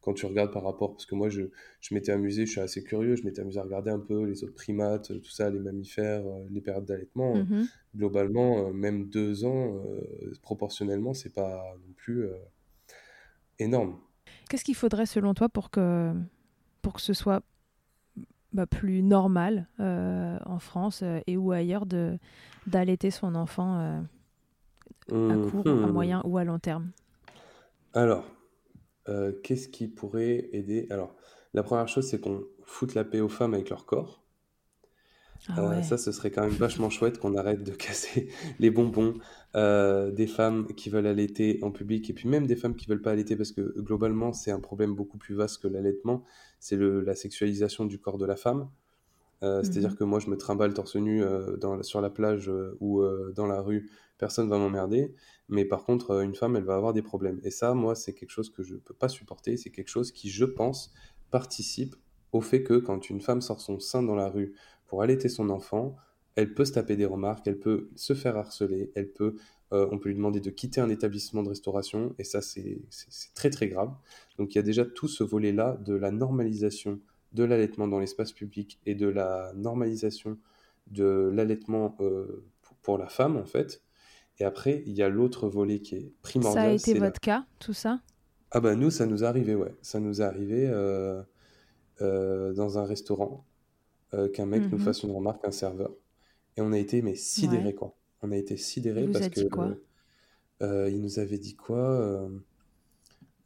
quand 0.00 0.14
tu 0.14 0.26
regardes 0.26 0.52
par 0.52 0.62
rapport, 0.62 0.92
parce 0.92 1.04
que 1.04 1.16
moi 1.16 1.28
je, 1.28 1.42
je 1.80 1.92
m'étais 1.92 2.12
amusé, 2.12 2.46
je 2.46 2.52
suis 2.52 2.60
assez 2.60 2.84
curieux, 2.84 3.16
je 3.16 3.24
m'étais 3.24 3.40
amusé 3.40 3.58
à 3.58 3.64
regarder 3.64 3.90
un 3.90 3.98
peu 3.98 4.22
les 4.24 4.44
autres 4.44 4.54
primates, 4.54 5.08
tout 5.20 5.30
ça, 5.30 5.50
les 5.50 5.58
mammifères, 5.58 6.22
les 6.50 6.60
périodes 6.60 6.84
d'allaitement. 6.84 7.36
Mmh 7.36 7.66
globalement, 7.96 8.70
même 8.74 9.08
deux 9.08 9.46
ans, 9.46 9.82
proportionnellement, 10.42 11.14
c'est 11.14 11.32
pas 11.32 11.74
non 11.86 11.94
plus 11.94 12.28
énorme. 13.58 13.98
Qu'est-ce 14.48 14.64
qu'il 14.64 14.74
faudrait 14.74 15.06
selon 15.06 15.34
toi 15.34 15.48
pour 15.48 15.70
que, 15.70 16.12
pour 16.82 16.92
que 16.92 17.00
ce 17.00 17.14
soit 17.14 17.42
bah, 18.52 18.66
plus 18.66 19.02
normal 19.02 19.68
euh, 19.80 20.38
en 20.46 20.58
France 20.58 21.00
euh, 21.02 21.20
et 21.26 21.36
ou 21.36 21.52
ailleurs 21.52 21.86
de 21.86 22.18
d'allaiter 22.66 23.10
son 23.10 23.34
enfant 23.34 23.78
euh, 23.78 25.30
à 25.30 25.50
court, 25.50 25.66
à 25.66 25.70
mhm. 25.70 25.92
moyen 25.92 26.22
ou 26.24 26.38
à 26.38 26.44
long 26.44 26.58
terme 26.58 26.90
Alors, 27.94 28.24
qu'est-ce 29.44 29.68
qui 29.68 29.86
pourrait 29.86 30.48
aider? 30.52 30.88
Alors, 30.90 31.14
la 31.54 31.62
première 31.62 31.86
chose, 31.86 32.08
c'est 32.08 32.20
qu'on 32.20 32.42
foute 32.64 32.94
la 32.94 33.04
paix 33.04 33.20
aux 33.20 33.28
femmes 33.28 33.54
avec 33.54 33.70
leur 33.70 33.86
corps. 33.86 34.25
Ah 35.48 35.82
ça, 35.82 35.98
ce 35.98 36.12
serait 36.12 36.30
quand 36.30 36.42
même 36.42 36.50
vachement 36.50 36.90
chouette 36.90 37.18
qu'on 37.18 37.34
arrête 37.36 37.62
de 37.62 37.70
casser 37.76 38.28
les 38.58 38.70
bonbons 38.70 39.14
euh, 39.54 40.10
des 40.10 40.26
femmes 40.26 40.66
qui 40.74 40.90
veulent 40.90 41.06
allaiter 41.06 41.58
en 41.62 41.70
public 41.70 42.08
et 42.10 42.12
puis 42.12 42.28
même 42.28 42.46
des 42.46 42.56
femmes 42.56 42.74
qui 42.74 42.86
veulent 42.86 43.02
pas 43.02 43.12
allaiter 43.12 43.36
parce 43.36 43.52
que 43.52 43.78
globalement, 43.80 44.32
c'est 44.32 44.50
un 44.50 44.60
problème 44.60 44.94
beaucoup 44.94 45.18
plus 45.18 45.34
vaste 45.34 45.62
que 45.62 45.68
l'allaitement. 45.68 46.24
C'est 46.60 46.76
la 46.76 47.14
sexualisation 47.14 47.84
du 47.84 47.98
corps 47.98 48.18
de 48.18 48.26
la 48.26 48.36
femme. 48.36 48.68
Euh, 49.42 49.62
c'est-à-dire 49.62 49.90
mmh 49.90 49.96
que 49.96 50.04
moi, 50.04 50.18
je 50.18 50.30
me 50.30 50.36
trimballe 50.36 50.72
torse 50.72 50.96
nu 50.96 51.22
euh, 51.22 51.56
dans, 51.58 51.82
sur 51.82 52.00
la 52.00 52.08
plage 52.08 52.50
ou 52.80 53.04
dans 53.34 53.46
la 53.46 53.60
rue, 53.60 53.90
personne 54.18 54.48
va 54.48 54.58
m'emmerder. 54.58 55.14
Mais 55.48 55.64
par 55.64 55.84
contre, 55.84 56.22
une 56.22 56.34
femme, 56.34 56.56
elle 56.56 56.64
va 56.64 56.74
avoir 56.74 56.92
des 56.92 57.02
problèmes. 57.02 57.40
Et 57.44 57.50
ça, 57.50 57.74
moi, 57.74 57.94
c'est 57.94 58.14
quelque 58.14 58.30
chose 58.30 58.50
que 58.50 58.62
je 58.62 58.76
peux 58.76 58.94
pas 58.94 59.08
supporter. 59.08 59.56
C'est 59.56 59.70
quelque 59.70 59.88
chose 59.88 60.10
qui, 60.12 60.30
je 60.30 60.44
pense, 60.44 60.92
participe 61.30 61.94
au 62.32 62.40
fait 62.40 62.62
que 62.62 62.74
quand 62.74 63.10
une 63.10 63.20
femme 63.20 63.40
sort 63.40 63.60
son 63.60 63.78
sein 63.78 64.02
dans 64.02 64.14
la 64.14 64.28
rue 64.28 64.54
pour 64.86 65.02
allaiter 65.02 65.28
son 65.28 65.50
enfant, 65.50 65.96
elle 66.36 66.52
peut 66.52 66.64
se 66.64 66.72
taper 66.72 66.96
des 66.96 67.06
remarques, 67.06 67.46
elle 67.48 67.58
peut 67.58 67.88
se 67.96 68.14
faire 68.14 68.36
harceler, 68.36 68.92
elle 68.94 69.10
peut, 69.10 69.36
euh, 69.72 69.88
on 69.90 69.98
peut 69.98 70.10
lui 70.10 70.14
demander 70.14 70.38
de 70.38 70.50
quitter 70.50 70.80
un 70.80 70.90
établissement 70.90 71.42
de 71.42 71.48
restauration, 71.48 72.14
et 72.18 72.24
ça 72.24 72.42
c'est 72.42 72.82
très 73.34 73.50
très 73.50 73.68
grave. 73.68 73.92
Donc 74.38 74.54
il 74.54 74.56
y 74.56 74.58
a 74.58 74.62
déjà 74.62 74.84
tout 74.84 75.08
ce 75.08 75.24
volet-là 75.24 75.78
de 75.84 75.94
la 75.94 76.10
normalisation 76.10 77.00
de 77.32 77.42
l'allaitement 77.42 77.88
dans 77.88 77.98
l'espace 77.98 78.32
public 78.32 78.78
et 78.86 78.94
de 78.94 79.08
la 79.08 79.52
normalisation 79.56 80.38
de 80.88 81.30
l'allaitement 81.34 81.96
euh, 82.00 82.44
pour, 82.82 82.98
la 82.98 83.08
femme 83.08 83.36
en 83.36 83.44
fait. 83.44 83.82
Et 84.38 84.44
après, 84.44 84.82
il 84.86 84.92
y 84.92 85.02
a 85.02 85.08
l'autre 85.08 85.48
volet 85.48 85.80
qui 85.80 85.96
est 85.96 86.12
primordial. 86.22 86.78
Ça 86.78 86.88
a 86.88 86.92
été 86.92 86.98
votre 87.00 87.20
cas, 87.20 87.46
tout 87.58 87.72
ça? 87.72 88.00
Ah 88.50 88.60
bah 88.60 88.76
nous, 88.76 88.90
ça 88.90 89.06
nous 89.06 89.24
est 89.24 89.26
arrivé, 89.26 89.54
ouais. 89.54 89.74
Ça 89.80 89.98
nous 89.98 90.20
est 90.20 90.24
arrivé 90.24 90.68
euh, 90.70 92.52
dans 92.52 92.78
un 92.78 92.84
restaurant. 92.84 93.45
Euh, 94.16 94.28
qu'un 94.28 94.46
mec 94.46 94.70
nous 94.70 94.78
mmh 94.78 94.80
fasse 94.80 95.02
une 95.02 95.10
remarque, 95.10 95.44
un 95.44 95.50
serveur. 95.50 95.92
Et 96.56 96.62
on 96.62 96.72
a 96.72 96.78
été 96.78 97.02
mais 97.02 97.14
sidérés 97.14 97.74
quoi. 97.74 97.94
On 98.22 98.32
a 98.32 98.36
été 98.36 98.56
sidérés 98.56 99.06
parce 99.08 99.28
que 99.28 99.42
euh, 100.62 100.88
il 100.90 101.02
nous 101.02 101.18
avait 101.18 101.36
dit 101.36 101.54
quoi 101.54 102.30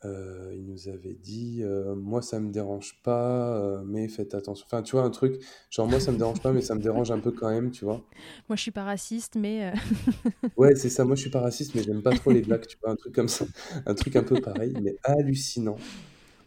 euh, 0.05 0.53
Il 0.55 0.65
nous 0.67 0.89
avait 0.89 1.15
dit 1.15 1.65
moi 1.97 2.23
ça 2.23 2.39
me 2.39 2.53
dérange 2.53 3.03
pas, 3.03 3.83
mais 3.85 4.07
faites 4.07 4.35
attention. 4.35 4.65
Enfin 4.65 4.83
tu 4.83 4.93
vois 4.93 5.03
un 5.03 5.11
truc 5.11 5.43
genre 5.71 5.89
moi 5.89 5.99
ça 5.99 6.13
me 6.13 6.19
dérange 6.19 6.41
pas, 6.41 6.53
mais 6.53 6.61
ça 6.63 6.77
me 6.77 6.81
dérange 6.81 7.11
un 7.11 7.19
peu 7.19 7.33
quand 7.33 7.51
même, 7.51 7.73
tu 7.73 7.85
vois. 7.85 8.05
Moi 8.49 8.55
je 8.55 8.63
suis 8.63 8.71
pas 8.71 8.85
raciste, 8.85 9.35
mais 9.35 9.73
ouais 10.57 10.77
c'est 10.77 10.91
ça. 10.91 11.05
Moi 11.05 11.17
je 11.17 11.23
suis 11.23 11.31
pas 11.31 11.41
raciste, 11.41 11.75
mais 11.75 11.83
j'aime 11.83 12.03
pas 12.03 12.15
trop 12.15 12.31
les 12.31 12.43
blagues, 12.43 12.67
tu 12.67 12.77
vois 12.81 12.93
un 12.93 12.97
truc 12.97 13.13
comme 13.13 13.29
ça, 13.29 13.45
un 13.87 13.95
truc 13.95 14.15
un 14.15 14.23
peu 14.23 14.41
pareil, 14.41 14.73
mais 14.81 14.95
hallucinant. 15.03 15.79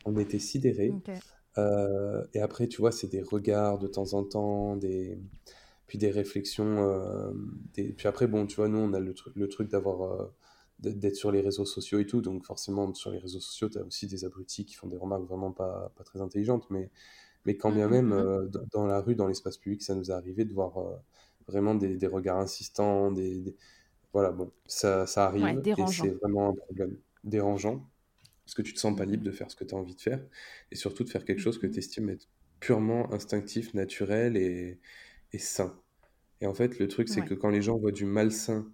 On 0.05 0.17
était 0.17 0.39
sidérés. 0.39 0.93
Euh, 1.57 2.25
et 2.33 2.41
après, 2.41 2.67
tu 2.67 2.81
vois, 2.81 2.91
c'est 2.91 3.07
des 3.07 3.21
regards 3.21 3.79
de 3.79 3.87
temps 3.87 4.13
en 4.13 4.23
temps, 4.23 4.75
des... 4.75 5.19
puis 5.87 5.97
des 5.97 6.11
réflexions. 6.11 6.89
Euh, 6.89 7.31
des... 7.73 7.93
Puis 7.93 8.07
après, 8.07 8.27
bon, 8.27 8.45
tu 8.47 8.55
vois, 8.55 8.67
nous, 8.67 8.79
on 8.79 8.93
a 8.93 8.99
le, 8.99 9.13
truc, 9.13 9.35
le 9.35 9.47
truc 9.47 9.69
d'avoir. 9.69 10.21
Euh, 10.21 10.31
d'être 10.79 11.15
sur 11.15 11.31
les 11.31 11.39
réseaux 11.39 11.63
sociaux 11.63 11.99
et 11.99 12.05
tout, 12.05 12.19
donc 12.21 12.43
forcément, 12.43 12.93
sur 12.93 13.09
les 13.09 13.17
réseaux 13.17 13.39
sociaux, 13.39 13.69
tu 13.69 13.77
as 13.77 13.83
aussi 13.83 14.05
des 14.05 14.25
abrutis 14.25 14.65
qui 14.65 14.75
font 14.75 14.87
des 14.87 14.97
remarques 14.97 15.23
vraiment 15.23 15.53
pas, 15.53 15.93
pas 15.95 16.03
très 16.03 16.19
intelligentes, 16.19 16.65
mais, 16.69 16.89
mais 17.45 17.55
quand 17.55 17.71
bien 17.71 17.87
mmh, 17.87 17.91
même, 17.91 18.09
mmh, 18.09 18.45
mmh. 18.47 18.51
dans 18.73 18.85
la 18.85 18.99
rue, 18.99 19.15
dans 19.15 19.27
l'espace 19.27 19.57
public, 19.57 19.81
ça 19.81 19.95
nous 19.95 20.11
est 20.11 20.13
arrivé 20.13 20.43
de 20.43 20.53
voir 20.53 20.73
vraiment 21.47 21.73
des, 21.75 21.95
des, 21.95 22.07
regards 22.07 22.39
insistants, 22.39 23.11
des, 23.13 23.55
Voilà, 24.11 24.31
bon, 24.31 24.51
ça, 24.65 25.07
ça 25.07 25.25
arrive, 25.25 25.45
et 25.65 25.87
c'est 25.87 26.09
vraiment 26.09 26.49
un 26.49 26.53
problème 26.53 26.97
dérangeant 27.23 27.87
parce 28.45 28.55
que 28.55 28.61
tu 28.61 28.73
te 28.73 28.79
sens 28.79 28.95
pas 28.95 29.05
libre 29.05 29.23
de 29.23 29.31
faire 29.31 29.49
ce 29.49 29.55
que 29.55 29.63
tu 29.63 29.73
as 29.73 29.77
envie 29.77 29.95
de 29.95 30.01
faire, 30.01 30.23
et 30.71 30.75
surtout 30.75 31.03
de 31.03 31.09
faire 31.09 31.25
quelque 31.25 31.39
chose 31.39 31.57
que 31.59 31.67
tu 31.67 31.79
estimes 31.79 32.09
être 32.09 32.27
purement 32.59 33.11
instinctif, 33.13 33.73
naturel 33.73 34.37
et, 34.37 34.79
sain? 35.37 35.79
Et 36.41 36.45
en 36.45 36.53
fait, 36.53 36.79
le 36.79 36.87
truc, 36.87 37.09
c'est 37.09 37.21
que 37.21 37.33
quand 37.33 37.49
les 37.49 37.61
gens 37.61 37.77
voient 37.77 37.91
du 37.91 38.05
malsain 38.05 38.71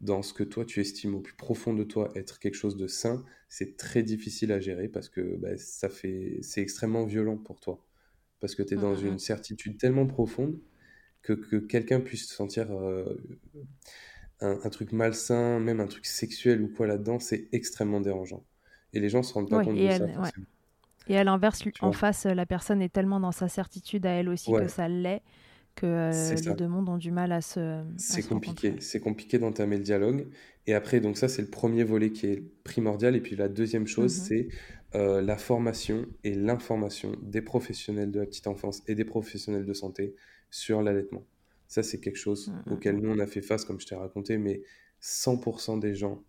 dans 0.00 0.22
ce 0.22 0.34
que 0.34 0.42
toi 0.44 0.64
tu 0.64 0.80
estimes 0.80 1.14
au 1.14 1.20
plus 1.20 1.34
profond 1.34 1.72
de 1.72 1.84
toi 1.84 2.12
être 2.14 2.38
quelque 2.38 2.56
chose 2.56 2.76
de 2.76 2.86
sain, 2.86 3.24
c'est 3.48 3.76
très 3.76 4.02
difficile 4.02 4.52
à 4.52 4.60
gérer 4.60 4.88
parce 4.88 5.08
que 5.08 5.36
bah, 5.36 5.56
ça 5.56 5.88
fait, 5.88 6.38
c'est 6.42 6.60
extrêmement 6.60 7.04
violent 7.06 7.38
pour 7.38 7.60
toi. 7.60 7.84
Parce 8.40 8.54
que 8.54 8.62
tu 8.62 8.74
es 8.74 8.76
dans 8.76 9.00
mmh, 9.00 9.06
une 9.06 9.18
certitude 9.18 9.78
tellement 9.78 10.06
profonde 10.06 10.60
que, 11.22 11.32
que 11.32 11.56
quelqu'un 11.56 12.00
puisse 12.00 12.28
sentir 12.28 12.70
euh, 12.72 13.16
un, 14.40 14.60
un, 14.62 14.70
truc 14.70 14.92
malsain, 14.92 15.58
même 15.60 15.80
un 15.80 15.86
truc 15.86 16.04
sexuel 16.04 16.60
ou 16.60 16.68
quoi 16.68 16.86
là-dedans, 16.86 17.18
c'est 17.18 17.48
extrêmement 17.52 18.00
dérangeant. 18.00 18.44
Et 18.94 19.00
les 19.00 19.08
gens 19.08 19.22
se 19.22 19.34
rendent 19.34 19.50
pas 19.50 19.64
compte 19.64 19.76
de 19.76 19.88
ça. 19.88 20.30
Et 21.06 21.18
à 21.18 21.24
l'inverse, 21.24 21.62
en 21.80 21.92
face, 21.92 22.24
la 22.24 22.46
personne 22.46 22.80
est 22.80 22.88
tellement 22.88 23.20
dans 23.20 23.32
sa 23.32 23.48
certitude 23.48 24.06
à 24.06 24.10
elle 24.10 24.28
aussi 24.28 24.50
que 24.52 24.68
ça 24.68 24.88
l'est, 24.88 25.22
que 25.74 25.86
euh, 25.86 26.34
les 26.34 26.54
deux 26.54 26.68
mondes 26.68 26.88
ont 26.88 26.96
du 26.96 27.10
mal 27.10 27.32
à 27.32 27.40
se. 27.40 27.82
C'est 27.98 28.26
compliqué. 28.26 28.76
C'est 28.80 29.00
compliqué 29.00 29.38
d'entamer 29.38 29.76
le 29.76 29.82
dialogue. 29.82 30.28
Et 30.66 30.72
après, 30.72 31.00
donc 31.00 31.18
ça, 31.18 31.28
c'est 31.28 31.42
le 31.42 31.50
premier 31.50 31.84
volet 31.84 32.10
qui 32.10 32.26
est 32.26 32.42
primordial. 32.62 33.16
Et 33.16 33.20
puis 33.20 33.36
la 33.36 33.48
deuxième 33.48 33.86
chose, 33.86 34.18
mmh 34.18 34.22
c'est 34.22 34.48
euh, 34.94 35.20
la 35.20 35.36
formation 35.36 36.06
et 36.22 36.34
l'information 36.34 37.16
des 37.20 37.42
professionnels 37.42 38.12
de 38.12 38.20
la 38.20 38.26
petite 38.26 38.46
enfance 38.46 38.82
et 38.86 38.94
des 38.94 39.04
professionnels 39.04 39.66
de 39.66 39.74
santé 39.74 40.14
sur 40.50 40.82
l'allaitement. 40.82 41.26
Ça, 41.66 41.82
c'est 41.82 41.98
quelque 41.98 42.18
chose 42.18 42.48
mmh, 42.48 42.52
mmh, 42.52 42.72
auquel 42.72 42.96
nous, 42.98 43.10
on 43.10 43.18
a 43.18 43.26
fait 43.26 43.42
face, 43.42 43.64
comme 43.64 43.80
je 43.80 43.86
t'ai 43.86 43.96
raconté, 43.96 44.38
mais 44.38 44.62
100% 45.02 45.80
des 45.80 45.96
gens 45.96 46.22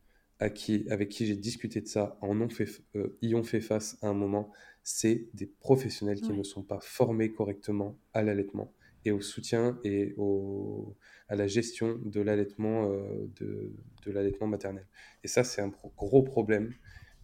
qui, 0.53 0.85
avec 0.89 1.09
qui 1.09 1.25
j'ai 1.25 1.35
discuté 1.35 1.81
de 1.81 1.87
ça 1.87 2.17
en 2.21 2.39
ont 2.41 2.49
fait, 2.49 2.67
euh, 2.95 3.17
y 3.21 3.35
ont 3.35 3.43
fait 3.43 3.61
face 3.61 3.97
à 4.01 4.07
un 4.07 4.13
moment, 4.13 4.51
c'est 4.83 5.27
des 5.33 5.47
professionnels 5.47 6.21
qui 6.21 6.31
ne 6.31 6.43
sont 6.43 6.63
pas 6.63 6.79
formés 6.81 7.31
correctement 7.31 7.97
à 8.13 8.21
l'allaitement 8.21 8.73
et 9.05 9.11
au 9.11 9.21
soutien 9.21 9.79
et 9.83 10.13
au, 10.17 10.95
à 11.29 11.35
la 11.35 11.47
gestion 11.47 11.99
de 12.03 12.21
l'allaitement 12.21 12.91
euh, 12.91 13.29
de, 13.39 13.71
de 14.05 14.11
l'allaitement 14.11 14.47
maternel. 14.47 14.85
Et 15.23 15.27
ça, 15.27 15.43
c'est 15.43 15.61
un 15.61 15.71
gros 15.95 16.23
problème. 16.23 16.73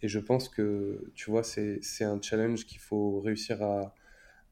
Et 0.02 0.08
je 0.08 0.19
pense 0.19 0.50
que, 0.50 1.12
tu 1.13 1.30
vois, 1.30 1.43
c'est 1.43 2.04
un 2.04 2.21
challenge 2.21 2.65
qu'il 2.65 2.80
faut 2.80 3.19
réussir 3.19 3.62
à, 3.62 3.93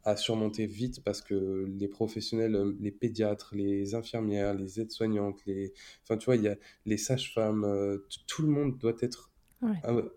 à 0.04 0.16
surmonter 0.16 0.66
vite 0.66 1.04
parce 1.04 1.22
que 1.22 1.68
les 1.78 1.88
professionnels, 1.88 2.56
euh, 2.56 2.76
les 2.80 2.92
pédiatres, 2.92 3.52
les 3.54 3.96
infirmières, 3.96 4.54
les 4.54 4.80
aides-soignantes, 4.80 5.40
les, 5.46 5.74
enfin 6.04 6.18
tu 6.18 6.26
vois, 6.26 6.36
il 6.36 6.44
y 6.44 6.48
a 6.48 6.56
les 6.86 6.98
sages-femmes, 6.98 7.64
euh, 7.64 7.98
tout 8.28 8.42
le 8.42 8.50
monde 8.50 8.78
doit 8.78 8.96
être 9.02 9.32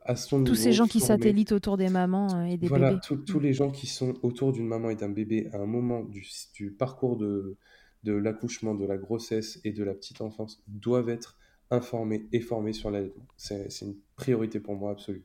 à, 0.05 0.14
son 0.14 0.38
niveau. 0.38 0.55
Tous 0.55 0.61
ces 0.61 0.73
gens 0.73 0.87
qui 0.87 1.01
satellitent 1.01 1.53
autour 1.53 1.77
des 1.77 1.88
mamans 1.88 2.33
euh, 2.35 2.45
et 2.45 2.57
des 2.57 2.68
voilà, 2.68 2.90
bébés. 2.90 3.01
tous 3.27 3.38
mm. 3.38 3.42
les 3.42 3.53
gens 3.53 3.71
qui 3.71 3.87
sont 3.87 4.14
autour 4.23 4.53
d'une 4.53 4.66
maman 4.66 4.90
et 4.90 4.97
d'un 4.97 5.09
bébé 5.09 5.49
à 5.53 5.59
un 5.59 5.66
moment 5.66 6.05
du, 6.05 6.25
du 6.55 6.71
parcours 6.71 7.16
de, 7.16 7.57
de 8.05 8.12
l'accouchement, 8.12 8.75
de 8.75 8.87
la 8.87 8.97
grossesse 8.97 9.61
et 9.64 9.73
de 9.73 9.83
la 9.83 9.95
petite 9.95 10.21
enfance 10.21 10.62
doivent 10.68 11.09
être 11.09 11.37
informés 11.71 12.27
et 12.33 12.40
formés 12.40 12.73
sur 12.73 12.90
l'allaitement. 12.90 13.27
C'est 13.37 13.68
une 13.81 13.97
priorité 14.14 14.61
pour 14.61 14.77
moi 14.77 14.92
absolue. 14.92 15.25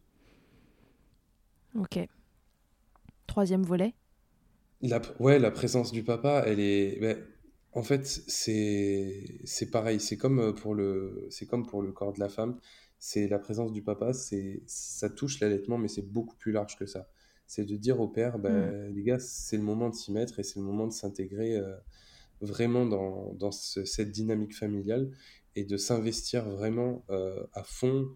Ok. 1.76 2.00
Troisième 3.28 3.63
volet 3.63 3.93
la, 4.81 5.01
ouais, 5.19 5.39
la 5.39 5.51
présence 5.51 5.91
du 5.91 6.03
papa, 6.03 6.43
elle 6.45 6.59
est. 6.59 6.99
Ben, 6.99 7.17
en 7.73 7.83
fait, 7.83 8.05
c'est 8.05 9.39
c'est 9.43 9.71
pareil. 9.71 9.99
C'est 9.99 10.17
comme 10.17 10.39
euh, 10.39 10.53
pour 10.53 10.75
le 10.75 11.27
c'est 11.29 11.45
comme 11.45 11.65
pour 11.65 11.81
le 11.81 11.91
corps 11.91 12.13
de 12.13 12.19
la 12.19 12.29
femme. 12.29 12.59
C'est 12.99 13.27
la 13.27 13.39
présence 13.39 13.71
du 13.71 13.83
papa. 13.83 14.13
C'est 14.13 14.63
ça 14.65 15.09
touche 15.09 15.39
l'allaitement, 15.39 15.77
mais 15.77 15.87
c'est 15.87 16.07
beaucoup 16.11 16.35
plus 16.37 16.51
large 16.51 16.77
que 16.77 16.85
ça. 16.85 17.09
C'est 17.47 17.65
de 17.65 17.75
dire 17.77 17.99
au 17.99 18.07
père, 18.07 18.39
ben, 18.39 18.89
mm. 18.89 18.93
les 18.93 19.03
gars, 19.03 19.19
c'est 19.19 19.57
le 19.57 19.63
moment 19.63 19.89
de 19.89 19.95
s'y 19.95 20.11
mettre 20.11 20.39
et 20.39 20.43
c'est 20.43 20.59
le 20.59 20.65
moment 20.65 20.87
de 20.87 20.93
s'intégrer 20.93 21.55
euh, 21.55 21.75
vraiment 22.41 22.85
dans, 22.85 23.33
dans 23.33 23.51
cette 23.51 24.11
dynamique 24.11 24.55
familiale 24.55 25.11
et 25.55 25.63
de 25.63 25.77
s'investir 25.77 26.49
vraiment 26.49 27.03
à 27.53 27.63
fond. 27.63 28.09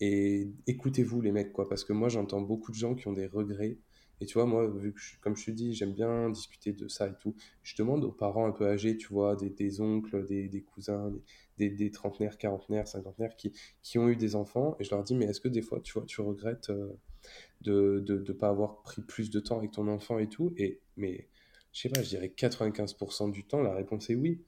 Et 0.00 0.52
écoutez-vous 0.66 1.20
les 1.20 1.32
mecs, 1.32 1.52
quoi, 1.52 1.68
parce 1.68 1.84
que 1.84 1.92
moi 1.92 2.08
j'entends 2.08 2.40
beaucoup 2.40 2.72
de 2.72 2.76
gens 2.76 2.94
qui 2.94 3.08
ont 3.08 3.12
des 3.12 3.26
regrets 3.26 3.78
et 4.20 4.26
tu 4.26 4.34
vois, 4.34 4.46
moi, 4.46 4.66
vu 4.66 4.92
que, 4.92 5.00
comme 5.20 5.36
je 5.36 5.46
te 5.46 5.50
dis, 5.50 5.74
j'aime 5.74 5.92
bien 5.92 6.30
discuter 6.30 6.72
de 6.72 6.88
ça 6.88 7.06
et 7.06 7.14
tout, 7.20 7.34
je 7.62 7.76
demande 7.76 8.04
aux 8.04 8.12
parents 8.12 8.46
un 8.46 8.52
peu 8.52 8.66
âgés, 8.66 8.96
tu 8.96 9.08
vois, 9.08 9.36
des, 9.36 9.50
des 9.50 9.80
oncles, 9.80 10.24
des, 10.26 10.48
des 10.48 10.62
cousins, 10.62 11.12
des, 11.56 11.70
des, 11.70 11.90
trentenaires, 11.90 12.36
quarantenaires, 12.36 12.88
cinquantenaires 12.88 13.36
qui, 13.36 13.52
qui 13.82 13.98
ont 13.98 14.08
eu 14.08 14.16
des 14.16 14.34
enfants, 14.34 14.76
et 14.80 14.84
je 14.84 14.90
leur 14.90 15.04
dis, 15.04 15.14
mais 15.14 15.26
est-ce 15.26 15.40
que 15.40 15.48
des 15.48 15.62
fois, 15.62 15.80
tu 15.80 15.92
vois, 15.92 16.04
tu 16.04 16.20
regrettes 16.20 16.70
euh, 16.70 16.92
de 17.60 18.04
ne 18.08 18.18
de, 18.18 18.32
pas 18.32 18.48
avoir 18.48 18.82
pris 18.82 19.02
plus 19.02 19.30
de 19.30 19.40
temps 19.40 19.58
avec 19.58 19.70
ton 19.70 19.86
enfant 19.88 20.18
et 20.18 20.28
tout? 20.28 20.52
Et, 20.56 20.80
mais, 20.96 21.28
je 21.72 21.82
sais 21.82 21.88
pas, 21.88 22.02
je 22.02 22.08
dirais 22.08 22.32
95% 22.36 23.30
du 23.30 23.44
temps, 23.44 23.62
la 23.62 23.74
réponse 23.74 24.10
est 24.10 24.16
oui. 24.16 24.42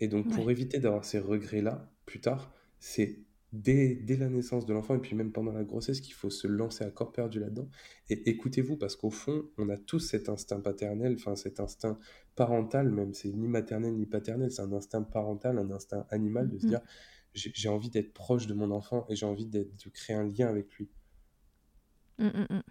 Et 0.00 0.08
donc, 0.08 0.30
pour 0.30 0.50
éviter 0.50 0.78
d'avoir 0.78 1.04
ces 1.04 1.18
regrets-là, 1.18 1.90
plus 2.04 2.20
tard, 2.20 2.52
c'est 2.78 3.18
dès, 3.62 4.16
la 4.18 4.28
naissance 4.28 4.66
de 4.66 4.72
l'enfant 4.72 4.94
et 4.94 4.98
puis 4.98 5.16
même 5.16 5.32
pendant 5.32 5.52
la 5.52 5.64
grossesse 5.64 6.00
qu'il 6.00 6.14
faut 6.14 6.30
se 6.30 6.46
lancer 6.46 6.84
à 6.84 6.90
corps 6.90 7.12
perdu 7.12 7.40
là-dedans. 7.40 7.68
Et 8.08 8.30
écoutez-vous 8.30 8.76
parce 8.76 8.96
qu'au 8.96 9.10
fond, 9.10 9.44
on 9.58 9.68
a 9.68 9.76
tous 9.76 10.00
cet 10.00 10.28
instinct 10.28 10.60
paternel, 10.60 11.14
enfin 11.18 11.36
cet 11.36 11.60
instinct 11.60 11.98
parental 12.34 12.90
même, 12.90 13.14
c'est 13.14 13.32
ni 13.32 13.48
maternel 13.48 13.94
ni 13.94 14.06
paternel, 14.06 14.50
c'est 14.50 14.62
un 14.62 14.72
instinct 14.72 15.02
parental, 15.02 15.58
un 15.58 15.70
instinct 15.70 16.06
animal 16.10 16.48
de 16.48 16.58
se 16.58 16.66
mm-hmm. 16.66 16.68
dire 16.68 16.80
j'ai 17.34 17.68
envie 17.68 17.90
d'être 17.90 18.14
proche 18.14 18.46
de 18.46 18.54
mon 18.54 18.70
enfant 18.70 19.04
et 19.10 19.16
j'ai 19.16 19.26
envie 19.26 19.46
de 19.46 19.68
créer 19.92 20.16
un 20.16 20.24
lien 20.24 20.48
avec 20.48 20.72
lui. 20.74 20.88
Mm, 22.18 22.26
mm, 22.26 22.62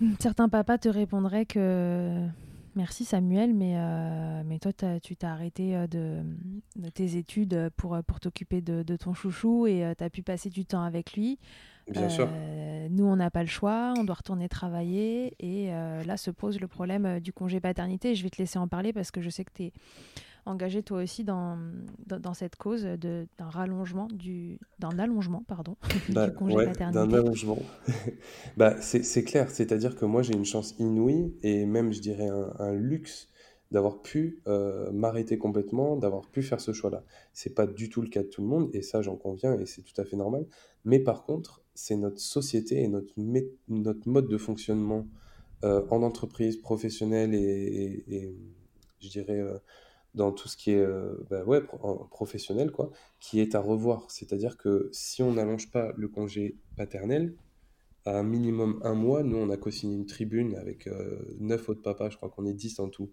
mm. 0.00 0.16
Certains 0.18 0.48
papas 0.48 0.78
te 0.78 0.88
répondraient 0.88 1.46
que 1.46 2.26
Merci 2.74 3.04
Samuel, 3.04 3.52
mais, 3.52 3.74
euh, 3.76 4.42
mais 4.46 4.58
toi 4.58 4.72
tu 5.02 5.14
t'es 5.14 5.26
arrêté 5.26 5.76
euh, 5.76 5.86
de, 5.86 6.88
tes 6.88 7.16
études 7.16 7.70
pour, 7.76 7.98
pour 8.06 8.18
t'occuper 8.18 8.62
de, 8.62 8.96
ton 8.96 9.12
chouchou 9.12 9.66
et 9.66 9.84
euh, 9.84 9.94
tu 9.96 10.02
as 10.04 10.10
pu 10.10 10.22
passer 10.22 10.48
du 10.48 10.64
temps 10.64 10.82
avec 10.82 11.12
lui. 11.12 11.38
Bien 11.90 12.08
sûr. 12.08 12.28
Nous, 12.90 13.04
on 13.04 13.16
n'a 13.16 13.30
pas 13.30 13.42
le 13.42 13.48
choix, 13.48 13.92
on 13.98 14.04
doit 14.04 14.14
retourner 14.14 14.48
travailler 14.48 15.34
et 15.40 15.70
là 16.06 16.16
se 16.16 16.30
pose 16.30 16.60
le 16.60 16.68
problème 16.68 17.18
du 17.18 17.32
congé 17.32 17.58
paternité. 17.58 18.14
Je 18.14 18.22
vais 18.22 18.30
te 18.30 18.38
laisser 18.38 18.58
en 18.58 18.68
parler 18.68 18.92
parce 18.92 19.10
que 19.10 19.20
je 19.20 19.30
sais 19.30 19.44
que 19.44 19.52
tu 19.52 19.64
es 19.64 19.72
engagé 20.44 20.82
toi 20.82 21.02
aussi 21.02 21.24
dans, 21.24 21.58
dans, 22.06 22.34
cette 22.34 22.56
cause 22.56 22.84
d'un 22.84 23.26
rallongement 23.38 24.08
du 24.12 24.58
d'un 24.78 24.98
allongement 24.98 25.44
pardon 25.46 25.76
bah, 26.08 26.28
du 26.28 26.34
congé 26.34 26.64
paternité. 26.64 26.98
D'un 26.98 27.12
allongement. 27.12 27.58
bah 28.56 28.80
c'est 28.80 29.24
clair, 29.24 29.50
c'est-à-dire 29.50 29.96
que 29.96 30.04
moi 30.04 30.22
j'ai 30.22 30.34
une 30.34 30.44
chance 30.44 30.74
inouïe 30.78 31.34
et 31.42 31.64
même 31.64 31.92
je 31.92 32.00
dirais 32.00 32.28
un, 32.58 32.72
luxe 32.72 33.28
d'avoir 33.70 34.02
pu 34.02 34.40
euh, 34.48 34.90
m'arrêter 34.92 35.38
complètement, 35.38 35.96
d'avoir 35.96 36.26
pu 36.28 36.42
faire 36.42 36.60
ce 36.60 36.72
choix-là. 36.72 37.04
C'est 37.32 37.54
pas 37.54 37.66
du 37.66 37.88
tout 37.88 38.02
le 38.02 38.08
cas 38.08 38.22
de 38.22 38.28
tout 38.28 38.42
le 38.42 38.48
monde 38.48 38.68
et 38.74 38.82
ça 38.82 39.00
j'en 39.00 39.16
conviens 39.16 39.58
et 39.58 39.66
c'est 39.66 39.82
tout 39.82 39.98
à 40.00 40.04
fait 40.04 40.16
normal. 40.16 40.46
Mais 40.84 40.98
par 40.98 41.24
contre, 41.24 41.62
c'est 41.74 41.96
notre 41.96 42.20
société 42.20 42.82
et 42.82 42.88
notre, 42.88 43.12
notre 43.68 44.08
mode 44.08 44.28
de 44.28 44.36
fonctionnement 44.36 45.06
euh, 45.64 45.82
en 45.90 46.02
entreprise 46.02 46.56
professionnelle 46.56 47.34
et, 47.34 48.04
et, 48.08 48.34
je 49.00 49.08
dirais 49.08 49.38
euh, 49.38 49.58
dans 50.14 50.32
tout 50.32 50.48
ce 50.48 50.56
qui 50.56 50.72
est 50.72 50.80
euh, 50.80 51.14
bah 51.30 51.42
ouais, 51.44 51.60
professionnel, 52.10 52.70
quoi, 52.70 52.90
qui 53.20 53.40
est 53.40 53.54
à 53.54 53.60
revoir. 53.60 54.10
C'est-à-dire 54.10 54.56
que 54.56 54.88
si 54.92 55.22
on 55.22 55.32
n'allonge 55.32 55.70
pas 55.70 55.92
le 55.96 56.08
congé 56.08 56.56
paternel, 56.76 57.34
à 58.04 58.18
un 58.18 58.24
minimum 58.24 58.80
un 58.82 58.94
mois, 58.94 59.22
nous 59.22 59.36
on 59.36 59.48
a 59.50 59.56
co-signé 59.56 59.94
une 59.94 60.06
tribune 60.06 60.56
avec 60.56 60.88
euh, 60.88 61.20
neuf 61.38 61.68
autres 61.68 61.82
papas, 61.82 62.10
je 62.10 62.16
crois 62.16 62.28
qu'on 62.30 62.46
est 62.46 62.52
dix 62.52 62.80
en 62.80 62.88
tout, 62.88 63.10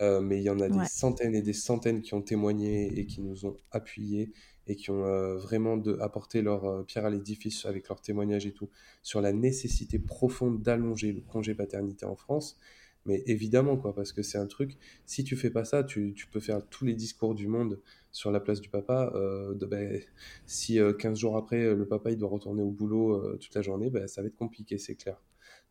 euh, 0.00 0.20
mais 0.20 0.38
il 0.38 0.42
y 0.42 0.50
en 0.50 0.58
a 0.58 0.68
des 0.68 0.84
centaines 0.84 1.36
et 1.36 1.42
des 1.42 1.52
centaines 1.52 2.02
qui 2.02 2.14
ont 2.14 2.22
témoigné 2.22 2.98
et 2.98 3.06
qui 3.06 3.20
nous 3.20 3.46
ont 3.46 3.56
appuyés 3.70 4.32
et 4.66 4.74
qui 4.74 4.90
ont 4.90 5.36
vraiment 5.36 5.76
de, 5.76 5.96
apporté 6.00 6.42
leur 6.42 6.84
pierre 6.86 7.04
à 7.04 7.10
l'édifice 7.10 7.66
avec 7.66 7.88
leur 7.88 8.00
témoignage 8.00 8.44
et 8.46 8.52
tout 8.52 8.68
sur 9.02 9.20
la 9.20 9.32
nécessité 9.32 10.00
profonde 10.00 10.60
d'allonger 10.60 11.12
le 11.12 11.20
congé 11.20 11.54
paternité 11.54 12.04
en 12.04 12.16
France 12.16 12.58
mais 13.04 13.22
évidemment, 13.26 13.76
quoi, 13.76 13.94
parce 13.94 14.12
que 14.12 14.22
c'est 14.22 14.38
un 14.38 14.46
truc, 14.46 14.78
si 15.06 15.24
tu 15.24 15.36
fais 15.36 15.50
pas 15.50 15.64
ça, 15.64 15.82
tu, 15.82 16.14
peux 16.30 16.40
faire 16.40 16.66
tous 16.68 16.84
les 16.84 16.94
discours 16.94 17.34
du 17.34 17.48
monde 17.48 17.80
sur 18.12 18.30
la 18.30 18.40
place 18.40 18.60
du 18.60 18.68
papa. 18.68 19.10
Euh, 19.14 19.54
ben, 19.54 20.00
si 20.46 20.78
15 20.98 21.12
euh, 21.12 21.14
jours 21.14 21.36
après, 21.36 21.74
le 21.74 21.86
papa 21.86 22.14
doit 22.14 22.28
retourner 22.28 22.62
au 22.62 22.70
boulot 22.70 23.14
euh, 23.14 23.38
toute 23.38 23.54
la 23.54 23.62
journée, 23.62 23.90
ben, 23.90 24.06
ça 24.06 24.22
va 24.22 24.28
être 24.28 24.36
compliqué, 24.36 24.78
c'est 24.78 24.94
clair. 24.94 25.20